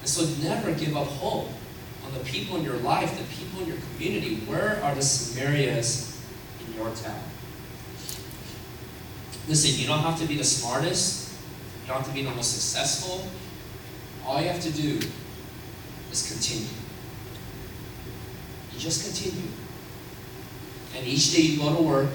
And 0.00 0.08
so 0.08 0.26
never 0.42 0.72
give 0.72 0.96
up 0.96 1.06
hope 1.06 1.48
on 2.04 2.14
the 2.14 2.20
people 2.20 2.56
in 2.56 2.64
your 2.64 2.76
life, 2.76 3.18
the 3.18 3.24
people 3.34 3.62
in 3.62 3.68
your 3.68 3.76
community. 3.92 4.36
Where 4.46 4.82
are 4.82 4.94
the 4.94 5.00
Samarias 5.00 6.18
in 6.66 6.74
your 6.74 6.90
town? 6.94 7.22
Listen, 9.48 9.80
you 9.80 9.86
don't 9.86 10.00
have 10.00 10.18
to 10.20 10.26
be 10.26 10.36
the 10.36 10.44
smartest, 10.44 11.34
you 11.82 11.88
don't 11.88 11.98
have 11.98 12.06
to 12.06 12.14
be 12.14 12.22
the 12.22 12.30
most 12.30 12.52
successful. 12.52 13.26
All 14.24 14.40
you 14.40 14.48
have 14.48 14.60
to 14.60 14.70
do 14.70 15.00
is 16.12 16.30
continue. 16.30 16.79
Just 18.80 19.04
continue. 19.04 19.50
And 20.96 21.06
each 21.06 21.34
day 21.34 21.42
you 21.42 21.58
go 21.58 21.76
to 21.76 21.82
work, 21.82 22.08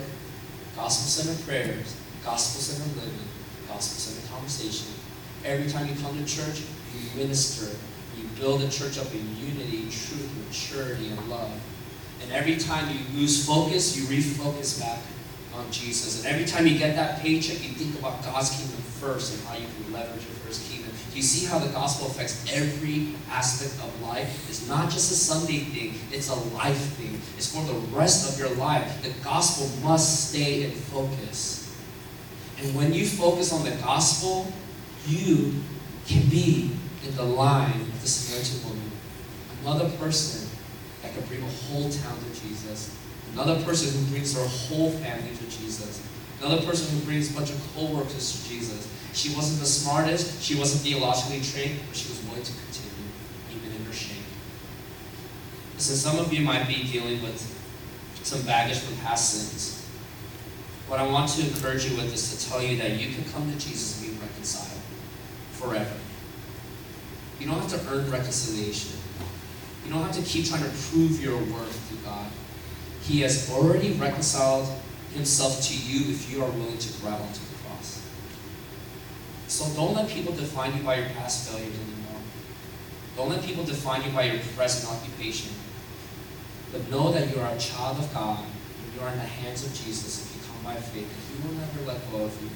gospel 0.76 1.07
centered 1.07 1.45
prayers, 1.45 1.95
gospel 2.24 2.59
centered 2.59 3.03
living, 3.03 3.28
gospel 3.68 3.99
centered 3.99 4.28
conversation. 4.32 4.88
Every 5.45 5.70
time 5.70 5.88
you 5.88 5.93
come 6.01 6.18
to 6.18 6.26
church, 6.26 6.63
you 6.91 7.22
minister. 7.22 7.78
You 8.18 8.28
build 8.39 8.61
the 8.61 8.70
church 8.70 8.97
up 8.97 9.13
in 9.13 9.38
unity, 9.38 9.84
truth, 9.84 10.28
maturity, 10.47 11.09
and 11.09 11.30
love. 11.30 11.51
And 12.24 12.32
every 12.32 12.57
time 12.57 12.89
you 12.89 13.20
lose 13.20 13.45
focus, 13.45 13.95
you 13.95 14.05
refocus 14.05 14.80
back 14.80 14.99
on 15.56 15.72
Jesus. 15.72 16.24
And 16.24 16.34
every 16.34 16.45
time 16.45 16.68
you 16.68 16.78
get 16.78 16.95
that 16.95 17.22
paycheck, 17.22 17.64
you 17.64 17.74
think 17.74 17.97
about 17.99 18.24
God's 18.24 18.51
kingdom 18.51 18.78
first 18.99 19.34
and 19.34 19.47
how 19.47 19.56
you 19.56 19.66
can 19.66 19.93
leverage 19.93 20.22
it 20.22 20.36
for 20.41 20.47
his 20.47 20.68
kingdom. 20.68 20.91
You 21.14 21.22
see 21.22 21.45
how 21.45 21.60
the 21.60 21.72
gospel 21.72 22.08
affects 22.08 22.45
every 22.51 23.16
aspect 23.30 23.82
of 23.82 24.01
life? 24.01 24.49
It's 24.49 24.68
not 24.68 24.89
just 24.89 25.12
a 25.12 25.16
Sunday 25.16 25.60
thing, 25.60 25.95
it's 26.12 26.30
a 26.30 26.36
life 26.56 26.78
thing. 26.97 27.22
It's 27.38 27.56
for 27.56 27.64
the 27.64 27.80
rest 27.95 28.34
of 28.34 28.39
your 28.39 28.53
life. 28.58 29.01
The 29.01 29.14
gospel 29.24 29.70
must 29.82 30.30
stay 30.30 30.64
in 30.64 30.72
focus. 30.72 31.74
And 32.62 32.76
when 32.76 32.93
you 32.93 33.06
focus 33.06 33.53
on 33.53 33.64
the 33.64 33.76
gospel, 33.78 34.51
you 35.08 35.53
can 36.06 36.28
be 36.30 36.72
in 37.06 37.16
the 37.16 37.24
line 37.24 37.82
of 37.82 38.01
the 38.01 38.08
Samaritan 38.08 38.70
woman. 38.70 38.91
Another 39.62 39.89
person 39.97 40.49
that 41.01 41.14
can 41.14 41.24
bring 41.28 41.41
a 41.41 41.51
whole 41.68 41.89
town 41.89 42.18
to 42.18 42.41
Jesus. 42.41 42.97
Another 43.36 43.62
person 43.64 43.92
who 43.92 44.12
brings 44.12 44.34
her 44.34 44.48
whole 44.48 44.92
family 44.92 45.36
to 45.36 45.44
Jesus. 45.44 46.02
Another 46.42 46.66
person 46.66 46.98
who 46.98 47.06
brings 47.06 47.32
a 47.32 47.34
bunch 47.34 47.50
of 47.50 47.62
co-workers 47.76 48.32
to 48.32 48.50
Jesus. 48.50 48.90
She 49.12 49.36
wasn't 49.36 49.60
the 49.60 49.66
smartest, 49.66 50.42
she 50.42 50.56
wasn't 50.56 50.84
theologically 50.84 51.42
trained, 51.42 51.80
but 51.88 51.98
she 51.98 52.08
was 52.08 52.24
willing 52.24 52.44
to 52.44 52.52
continue, 52.52 53.12
even 53.52 53.76
in 53.76 53.86
her 53.86 53.94
shame. 53.94 54.24
Listen, 55.74 55.96
some 55.98 56.18
of 56.18 56.32
you 56.32 56.46
might 56.46 56.66
be 56.66 56.84
dealing 56.84 57.22
with 57.22 57.44
some 58.24 58.42
baggage 58.44 58.80
from 58.80 58.96
past 58.98 59.34
sins. 59.34 59.86
What 60.88 61.02
I 61.02 61.08
want 61.08 61.30
to 61.32 61.42
encourage 61.42 61.86
you 61.86 61.98
with 61.98 62.14
is 62.14 62.38
to 62.38 62.50
tell 62.50 62.62
you 62.62 62.78
that 62.78 62.92
you 62.92 63.14
can 63.14 63.26
come 63.34 63.52
to 63.52 63.58
Jesus 63.60 64.02
and 64.02 64.12
be 64.12 64.22
reconciled 64.22 64.80
forever. 65.52 65.96
You 67.40 67.48
don't 67.48 67.60
have 67.60 67.70
to 67.70 67.94
earn 67.94 68.10
reconciliation. 68.10 68.98
You 69.86 69.92
don't 69.92 70.04
have 70.04 70.16
to 70.16 70.22
keep 70.22 70.46
trying 70.46 70.64
to 70.64 70.70
prove 70.70 71.22
your 71.22 71.38
worth 71.38 71.90
to 71.90 71.96
God. 72.06 72.28
He 73.08 73.22
has 73.22 73.51
already 73.51 73.91
reconciled 73.93 74.68
himself 75.14 75.62
to 75.62 75.78
you 75.78 76.12
if 76.12 76.32
you 76.32 76.43
are 76.43 76.49
willing 76.49 76.78
to 76.78 77.01
grab 77.01 77.22
onto 77.22 77.39
the 77.39 77.56
cross. 77.64 78.01
So 79.47 79.70
don't 79.76 79.93
let 79.93 80.10
people 80.10 80.34
define 80.34 80.76
you 80.76 80.82
by 80.82 80.95
your 80.95 81.10
past 81.10 81.49
failures 81.49 81.76
anymore. 81.76 82.22
Don't 83.16 83.30
let 83.30 83.43
people 83.43 83.64
define 83.64 84.01
you 84.03 84.10
by 84.10 84.24
your 84.24 84.41
present 84.58 84.91
occupation. 84.91 85.53
But 86.72 86.89
know 86.89 87.12
that 87.12 87.30
you 87.30 87.39
are 87.41 87.53
a 87.53 87.60
child 87.60 87.99
of 87.99 88.12
God 88.12 88.43
and 88.43 88.93
you 88.95 89.01
are 89.01 89.12
in 89.12 89.20
the 89.20 89.32
hands 89.45 89.64
of 89.64 89.70
Jesus 89.72 90.26
if 90.26 90.36
you 90.36 90.41
come 90.51 90.64
by 90.64 90.82
faith, 90.82 91.08
He 91.30 91.47
will 91.47 91.53
never 91.53 91.82
let 91.86 92.12
go 92.12 92.26
of 92.26 92.41
you, 92.41 92.49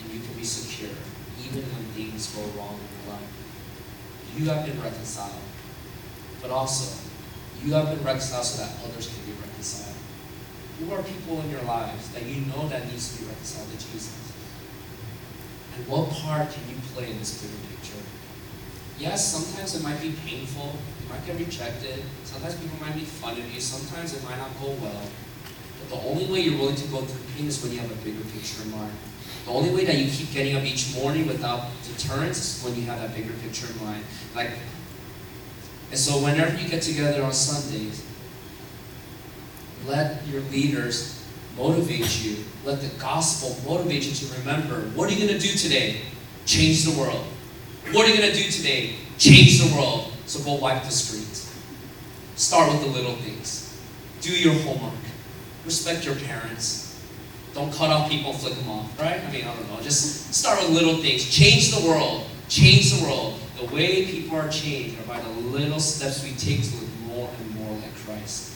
and 0.00 0.12
you 0.12 0.20
can 0.20 0.34
be 0.34 0.44
secure, 0.44 0.96
even 1.44 1.62
when 1.62 1.84
things 1.92 2.34
go 2.34 2.40
wrong 2.56 2.80
in 2.80 2.88
your 3.04 3.14
life. 3.14 3.30
You 4.36 4.48
have 4.48 4.66
been 4.66 4.82
reconciled, 4.82 5.44
but 6.40 6.50
also, 6.50 7.04
you 7.62 7.74
have 7.74 7.94
been 7.94 8.02
reconciled 8.02 8.46
so 8.46 8.64
that 8.64 8.72
others 8.88 9.08
can 9.08 9.24
be. 9.26 9.33
Who 10.80 10.92
are 10.92 11.02
people 11.02 11.40
in 11.40 11.50
your 11.50 11.62
lives 11.62 12.08
that 12.10 12.24
you 12.24 12.42
know 12.46 12.68
that 12.68 12.86
needs 12.88 13.14
to 13.14 13.22
be 13.22 13.28
reconciled 13.28 13.70
to 13.70 13.76
Jesus? 13.76 14.32
And 15.76 15.86
what 15.86 16.10
part 16.10 16.50
can 16.50 16.62
you 16.68 16.76
play 16.94 17.10
in 17.10 17.18
this 17.18 17.42
bigger 17.42 17.54
picture? 17.70 18.02
Yes, 18.98 19.32
sometimes 19.32 19.74
it 19.74 19.82
might 19.82 20.00
be 20.00 20.14
painful. 20.26 20.74
You 21.02 21.08
might 21.08 21.24
get 21.26 21.38
rejected. 21.38 22.02
Sometimes 22.24 22.56
people 22.56 22.78
might 22.80 22.94
make 22.94 23.06
fun 23.06 23.32
of 23.38 23.54
you. 23.54 23.60
Sometimes 23.60 24.14
it 24.14 24.22
might 24.24 24.38
not 24.38 24.50
go 24.60 24.70
well. 24.82 25.02
But 25.80 26.00
the 26.00 26.08
only 26.08 26.26
way 26.26 26.40
you're 26.40 26.58
willing 26.58 26.76
to 26.76 26.88
go 26.88 27.02
through 27.02 27.34
pain 27.36 27.46
is 27.46 27.62
when 27.62 27.72
you 27.72 27.78
have 27.78 27.90
a 27.90 28.04
bigger 28.04 28.22
picture 28.30 28.62
in 28.62 28.70
mind. 28.70 28.92
The 29.44 29.50
only 29.50 29.70
way 29.74 29.84
that 29.84 29.96
you 29.96 30.10
keep 30.10 30.32
getting 30.32 30.56
up 30.56 30.64
each 30.64 30.94
morning 30.94 31.26
without 31.26 31.68
deterrence 31.84 32.38
is 32.38 32.64
when 32.64 32.74
you 32.76 32.82
have 32.86 33.00
that 33.00 33.14
bigger 33.14 33.34
picture 33.42 33.66
in 33.70 33.84
mind. 33.84 34.04
Like, 34.34 34.50
and 35.90 35.98
so 35.98 36.22
whenever 36.22 36.56
you 36.56 36.68
get 36.68 36.82
together 36.82 37.22
on 37.22 37.32
Sundays, 37.32 38.04
let 39.86 40.26
your 40.26 40.40
leaders 40.42 41.24
motivate 41.56 42.24
you. 42.24 42.44
Let 42.64 42.80
the 42.80 42.88
gospel 42.98 43.56
motivate 43.70 44.04
you 44.04 44.14
to 44.14 44.38
remember 44.38 44.80
what 44.96 45.10
are 45.10 45.12
you 45.12 45.26
going 45.26 45.38
to 45.38 45.46
do 45.46 45.56
today? 45.56 46.00
Change 46.46 46.84
the 46.84 46.98
world. 46.98 47.24
What 47.92 48.06
are 48.06 48.10
you 48.10 48.18
going 48.18 48.32
to 48.32 48.36
do 48.36 48.50
today? 48.50 48.94
Change 49.18 49.62
the 49.62 49.74
world. 49.76 50.12
So 50.26 50.42
go 50.42 50.54
wipe 50.54 50.82
the 50.82 50.90
streets. 50.90 51.54
Start 52.36 52.72
with 52.72 52.82
the 52.82 52.88
little 52.88 53.16
things. 53.16 53.78
Do 54.20 54.32
your 54.32 54.54
homework 54.54 54.94
respect 55.64 56.04
your 56.04 56.14
parents. 56.16 57.00
Don't 57.54 57.72
cut 57.72 57.90
off 57.90 58.10
people, 58.10 58.32
flick 58.32 58.54
them 58.54 58.68
off, 58.68 58.98
right? 59.00 59.22
I 59.22 59.30
mean, 59.30 59.44
I 59.44 59.54
don't 59.54 59.68
know. 59.70 59.80
Just 59.80 60.34
start 60.34 60.60
with 60.60 60.70
little 60.70 60.96
things. 60.98 61.28
Change 61.28 61.74
the 61.74 61.86
world. 61.86 62.26
Change 62.48 62.92
the 62.92 63.04
world. 63.04 63.38
The 63.58 63.66
way 63.74 64.06
people 64.06 64.36
are 64.36 64.48
changed 64.48 64.98
are 65.00 65.04
by 65.04 65.20
the 65.20 65.28
little 65.28 65.78
steps 65.78 66.24
we 66.24 66.30
take 66.30 66.62
to 66.62 66.76
look 66.76 66.88
more 67.06 67.30
and 67.38 67.54
more 67.54 67.72
like 67.76 67.94
Christ. 67.94 68.52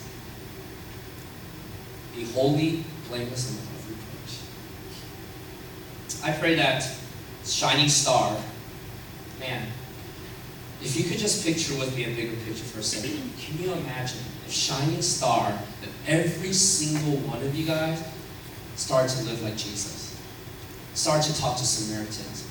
Be 2.18 2.24
holy, 2.32 2.84
blameless, 3.08 3.48
and 3.48 3.60
without 3.60 3.78
reproach. 3.88 4.34
I 6.24 6.32
pray 6.36 6.56
that 6.56 6.84
shining 7.44 7.88
star, 7.88 8.36
man, 9.38 9.68
if 10.82 10.96
you 10.96 11.04
could 11.04 11.18
just 11.18 11.46
picture 11.46 11.78
with 11.78 11.96
me 11.96 12.06
a 12.06 12.08
bigger 12.08 12.34
picture 12.44 12.64
for 12.64 12.80
a 12.80 12.82
second, 12.82 13.20
can 13.38 13.62
you 13.62 13.72
imagine 13.72 14.18
if 14.44 14.52
shining 14.52 15.00
star, 15.00 15.50
that 15.50 15.90
every 16.08 16.52
single 16.52 17.18
one 17.18 17.40
of 17.40 17.54
you 17.54 17.64
guys 17.64 18.02
started 18.74 19.16
to 19.16 19.24
live 19.24 19.40
like 19.42 19.56
Jesus, 19.56 20.20
start 20.94 21.22
to 21.22 21.40
talk 21.40 21.56
to 21.56 21.64
Samaritans? 21.64 22.48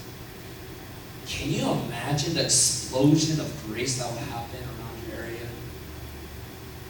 Can 1.26 1.52
you 1.52 1.70
imagine 1.70 2.36
the 2.36 2.46
explosion 2.46 3.42
of 3.42 3.64
grace 3.68 3.98
that 4.00 4.10
would 4.10 4.22
happen? 4.30 4.77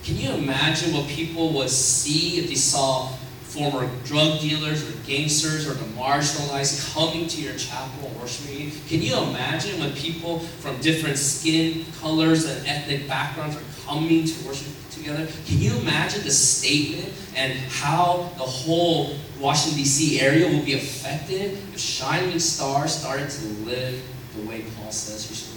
Can 0.08 0.16
you 0.16 0.32
imagine 0.32 0.93
what 0.93 1.05
people 1.10 1.51
would 1.55 1.70
see 1.70 2.39
if 2.39 2.47
they 2.47 2.55
saw 2.55 3.08
former 3.41 3.89
drug 4.05 4.39
dealers 4.39 4.88
or 4.88 4.93
gangsters 5.05 5.68
or 5.68 5.74
the 5.74 5.84
marginalized 5.99 6.93
coming 6.93 7.28
to 7.28 7.41
your 7.41 7.53
chapel 7.55 8.08
and 8.08 8.18
worshiping 8.18 8.58
you? 8.58 8.72
Can 8.88 9.01
you 9.01 9.18
imagine 9.18 9.82
when 9.82 9.91
people 9.95 10.39
from 10.39 10.80
different 10.80 11.18
skin 11.18 11.86
colors 11.99 12.45
and 12.45 12.66
ethnic 12.66 13.05
backgrounds 13.05 13.58
are 13.58 13.86
coming 13.86 14.24
to 14.24 14.47
worship 14.47 14.72
together? 14.91 15.28
Can 15.45 15.58
you 15.58 15.78
imagine 15.80 16.24
the 16.24 16.32
statement 16.32 17.14
and 17.36 17.60
how 17.70 18.32
the 18.38 18.43
whole 18.43 19.14
Washington, 19.41 19.80
D.C. 19.80 20.22
area 20.22 20.47
will 20.47 20.64
be 20.64 20.76
affected 20.76 21.51
if 21.74 21.78
Shining 21.78 22.39
Star 22.39 22.88
started 22.88 23.30
to 23.30 23.45
live 23.66 24.01
the 24.38 24.47
way 24.47 24.64
Paul 24.78 24.89
says 24.89 25.30
you 25.30 25.36
should 25.36 25.53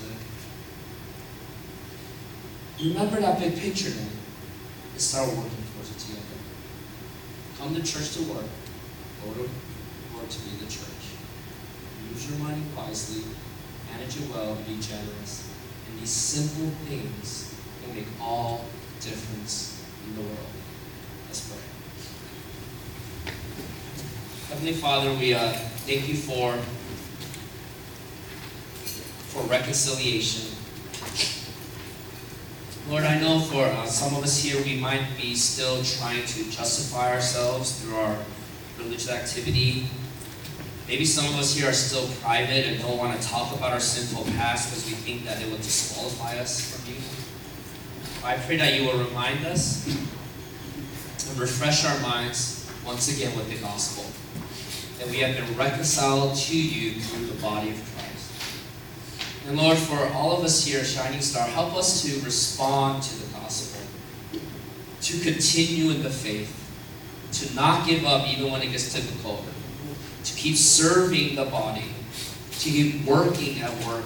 live? 2.80 2.94
Remember 2.94 3.20
that 3.20 3.38
big 3.38 3.56
picture 3.56 3.90
then 3.90 4.10
start 5.00 5.28
working 5.28 5.64
towards 5.72 5.90
it 5.90 5.98
together. 5.98 6.36
Come 7.58 7.74
to 7.74 7.82
church 7.82 8.12
to 8.14 8.22
work. 8.24 8.44
Go 9.24 9.32
to 9.32 9.40
work 9.40 10.28
to 10.28 10.38
be 10.40 10.56
the 10.62 10.70
church. 10.70 11.16
Use 12.12 12.30
your 12.30 12.38
money 12.38 12.62
wisely. 12.76 13.24
Manage 13.90 14.16
it 14.16 14.30
well. 14.30 14.54
Be 14.66 14.78
generous. 14.80 15.50
And 15.88 16.00
these 16.00 16.10
simple 16.10 16.70
things 16.86 17.54
will 17.86 17.94
make 17.94 18.06
all 18.20 18.66
difference 19.00 19.82
in 20.06 20.16
the 20.16 20.22
world. 20.22 20.52
Let's 21.26 21.48
pray. 21.48 23.32
Heavenly 24.48 24.74
Father, 24.74 25.12
we 25.14 25.32
uh, 25.32 25.52
thank 25.86 26.08
you 26.08 26.16
for 26.16 26.58
for 29.30 29.42
reconciliation. 29.48 30.59
Lord, 32.90 33.04
I 33.04 33.20
know 33.20 33.38
for 33.38 33.66
uh, 33.66 33.86
some 33.86 34.16
of 34.16 34.24
us 34.24 34.42
here, 34.42 34.60
we 34.64 34.76
might 34.76 35.06
be 35.16 35.36
still 35.36 35.80
trying 35.84 36.26
to 36.26 36.50
justify 36.50 37.12
ourselves 37.12 37.80
through 37.80 37.94
our 37.94 38.16
religious 38.78 39.08
activity. 39.08 39.86
Maybe 40.88 41.04
some 41.04 41.32
of 41.32 41.38
us 41.38 41.54
here 41.54 41.68
are 41.68 41.72
still 41.72 42.08
private 42.20 42.66
and 42.66 42.80
don't 42.82 42.98
want 42.98 43.16
to 43.16 43.28
talk 43.28 43.54
about 43.56 43.70
our 43.72 43.78
sinful 43.78 44.24
past 44.32 44.70
because 44.70 44.86
we 44.86 44.96
think 44.96 45.24
that 45.24 45.40
it 45.40 45.48
will 45.48 45.58
disqualify 45.58 46.36
us 46.38 46.74
from 46.74 46.92
you. 46.92 47.00
I 48.24 48.36
pray 48.38 48.56
that 48.56 48.74
you 48.74 48.88
will 48.88 48.98
remind 49.04 49.46
us 49.46 49.86
and 49.86 51.38
refresh 51.38 51.84
our 51.84 52.00
minds 52.00 52.68
once 52.84 53.16
again 53.16 53.38
with 53.38 53.48
the 53.50 53.58
gospel. 53.60 54.04
That 54.98 55.08
we 55.14 55.20
have 55.20 55.36
been 55.36 55.56
reconciled 55.56 56.34
to 56.34 56.60
you 56.60 57.00
through 57.00 57.26
the 57.26 57.40
body 57.40 57.70
of 57.70 57.76
Christ. 57.76 57.89
And 59.50 59.58
Lord, 59.58 59.78
for 59.78 59.98
all 60.14 60.38
of 60.38 60.44
us 60.44 60.64
here, 60.64 60.84
Shining 60.84 61.20
Star, 61.20 61.44
help 61.44 61.74
us 61.74 62.04
to 62.04 62.24
respond 62.24 63.02
to 63.02 63.18
the 63.18 63.32
gospel, 63.32 63.80
to 65.00 65.18
continue 65.18 65.90
in 65.90 66.04
the 66.04 66.10
faith, 66.10 66.54
to 67.32 67.52
not 67.56 67.84
give 67.84 68.04
up 68.04 68.28
even 68.28 68.52
when 68.52 68.62
it 68.62 68.70
gets 68.70 68.94
difficult, 68.94 69.44
to 70.22 70.34
keep 70.36 70.54
serving 70.54 71.34
the 71.34 71.46
body, 71.46 71.92
to 72.60 72.70
keep 72.70 73.04
working 73.04 73.60
at 73.60 73.72
work, 73.84 74.04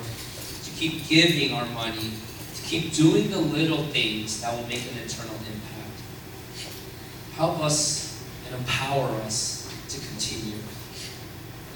to 0.63 0.71
keep 0.79 1.07
giving 1.09 1.53
our 1.53 1.67
money, 1.67 2.13
to 2.55 2.63
keep 2.63 2.95
doing 2.95 3.31
the 3.31 3.39
little 3.39 3.85
things 3.89 4.41
that 4.41 4.59
will 4.59 4.67
make 4.67 4.91
an 4.93 4.97
eternal 5.05 5.35
impact. 5.35 6.01
Help 7.35 7.61
us 7.61 8.25
and 8.47 8.61
empower 8.61 9.11
us. 9.21 9.54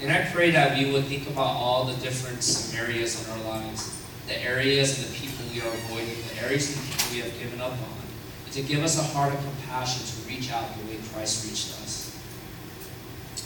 And 0.01 0.11
I 0.11 0.23
pray 0.31 0.51
that 0.51 0.77
we 0.77 0.91
would 0.91 1.05
think 1.05 1.27
about 1.27 1.55
all 1.55 1.83
the 1.83 1.93
different 1.95 2.39
areas 2.79 3.19
in 3.19 3.33
our 3.33 3.59
lives, 3.59 4.01
the 4.27 4.41
areas 4.41 4.97
and 4.97 5.07
the 5.07 5.19
people 5.19 5.43
we 5.53 5.59
are 5.59 5.67
avoiding, 5.67 6.15
the 6.33 6.41
areas 6.41 6.73
and 6.73 6.77
the 6.77 6.87
people 6.87 7.11
we 7.11 7.19
have 7.19 7.37
given 7.37 7.59
up 7.59 7.73
on, 7.73 7.99
and 8.45 8.53
to 8.53 8.61
give 8.61 8.81
us 8.81 8.97
a 8.97 9.03
heart 9.03 9.33
of 9.33 9.39
compassion 9.43 10.05
to 10.07 10.29
reach 10.29 10.53
out 10.53 10.73
the 10.77 10.85
way 10.85 10.97
Christ 11.11 11.45
reached 11.45 11.73
us. 11.81 12.17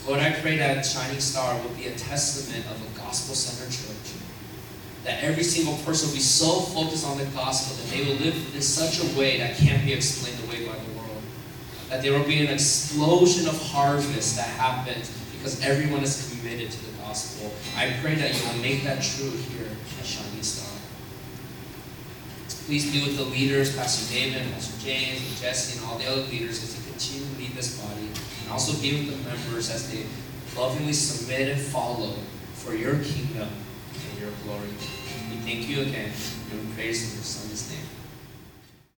Lord, 0.05 0.19
I 0.19 0.31
pray 0.31 0.57
that 0.57 0.85
Shining 0.85 1.19
Star 1.19 1.59
will 1.59 1.73
be 1.75 1.87
a 1.87 1.95
testament 1.95 2.65
of 2.67 2.77
a 2.77 2.99
gospel 2.99 3.33
centered 3.33 3.73
church. 3.73 4.19
That 5.05 5.23
every 5.23 5.43
single 5.43 5.75
person 5.83 6.09
will 6.09 6.15
be 6.15 6.21
so 6.21 6.61
focused 6.61 7.05
on 7.05 7.17
the 7.17 7.25
gospel 7.25 7.75
that 7.77 7.89
they 7.89 8.05
will 8.05 8.19
live 8.19 8.53
in 8.53 8.61
such 8.61 9.01
a 9.01 9.17
way 9.17 9.39
that 9.39 9.57
can't 9.57 9.83
be 9.83 9.93
explained 9.93 10.37
away 10.45 10.67
by 10.67 10.75
the 10.75 10.91
world. 10.91 11.21
That 11.89 12.03
there 12.03 12.17
will 12.17 12.25
be 12.25 12.45
an 12.45 12.53
explosion 12.53 13.47
of 13.47 13.59
harvest 13.61 14.37
that 14.37 14.47
happens 14.47 15.22
because 15.43 15.59
everyone 15.65 16.01
is 16.01 16.39
committed 16.39 16.71
to 16.71 16.85
the 16.85 16.97
gospel. 16.99 17.51
I 17.75 17.91
pray 18.01 18.15
that 18.15 18.31
you 18.31 18.47
will 18.47 18.63
make 18.63 18.85
that 18.85 19.03
true 19.03 19.29
here 19.29 19.67
at 19.99 20.05
Shining 20.05 20.41
Star. 20.41 20.71
Please 22.65 22.89
be 22.93 23.03
with 23.03 23.17
the 23.17 23.25
leaders, 23.25 23.75
Pastor 23.75 24.07
David, 24.13 24.41
Pastor 24.53 24.79
James, 24.79 25.19
and 25.19 25.35
Jesse, 25.35 25.77
and 25.77 25.85
all 25.85 25.97
the 25.97 26.07
other 26.07 26.21
leaders 26.31 26.63
as 26.63 26.73
they 26.73 26.89
continue 26.89 27.27
to 27.27 27.37
lead 27.41 27.51
this 27.59 27.77
body. 27.77 28.07
And 28.43 28.51
also 28.53 28.81
be 28.81 29.03
with 29.03 29.11
the 29.11 29.29
members 29.29 29.69
as 29.69 29.91
they 29.91 30.05
lovingly 30.57 30.93
submit 30.93 31.49
and 31.49 31.59
follow 31.59 32.15
for 32.53 32.73
your 32.73 32.95
kingdom 33.03 33.49
and 33.51 34.21
your 34.21 34.31
glory. 34.45 34.69
We 35.29 35.43
thank 35.43 35.67
you 35.67 35.81
again, 35.81 36.13
and 36.53 36.73
praise 36.73 37.03
your 37.03 37.19
name. 37.19 37.52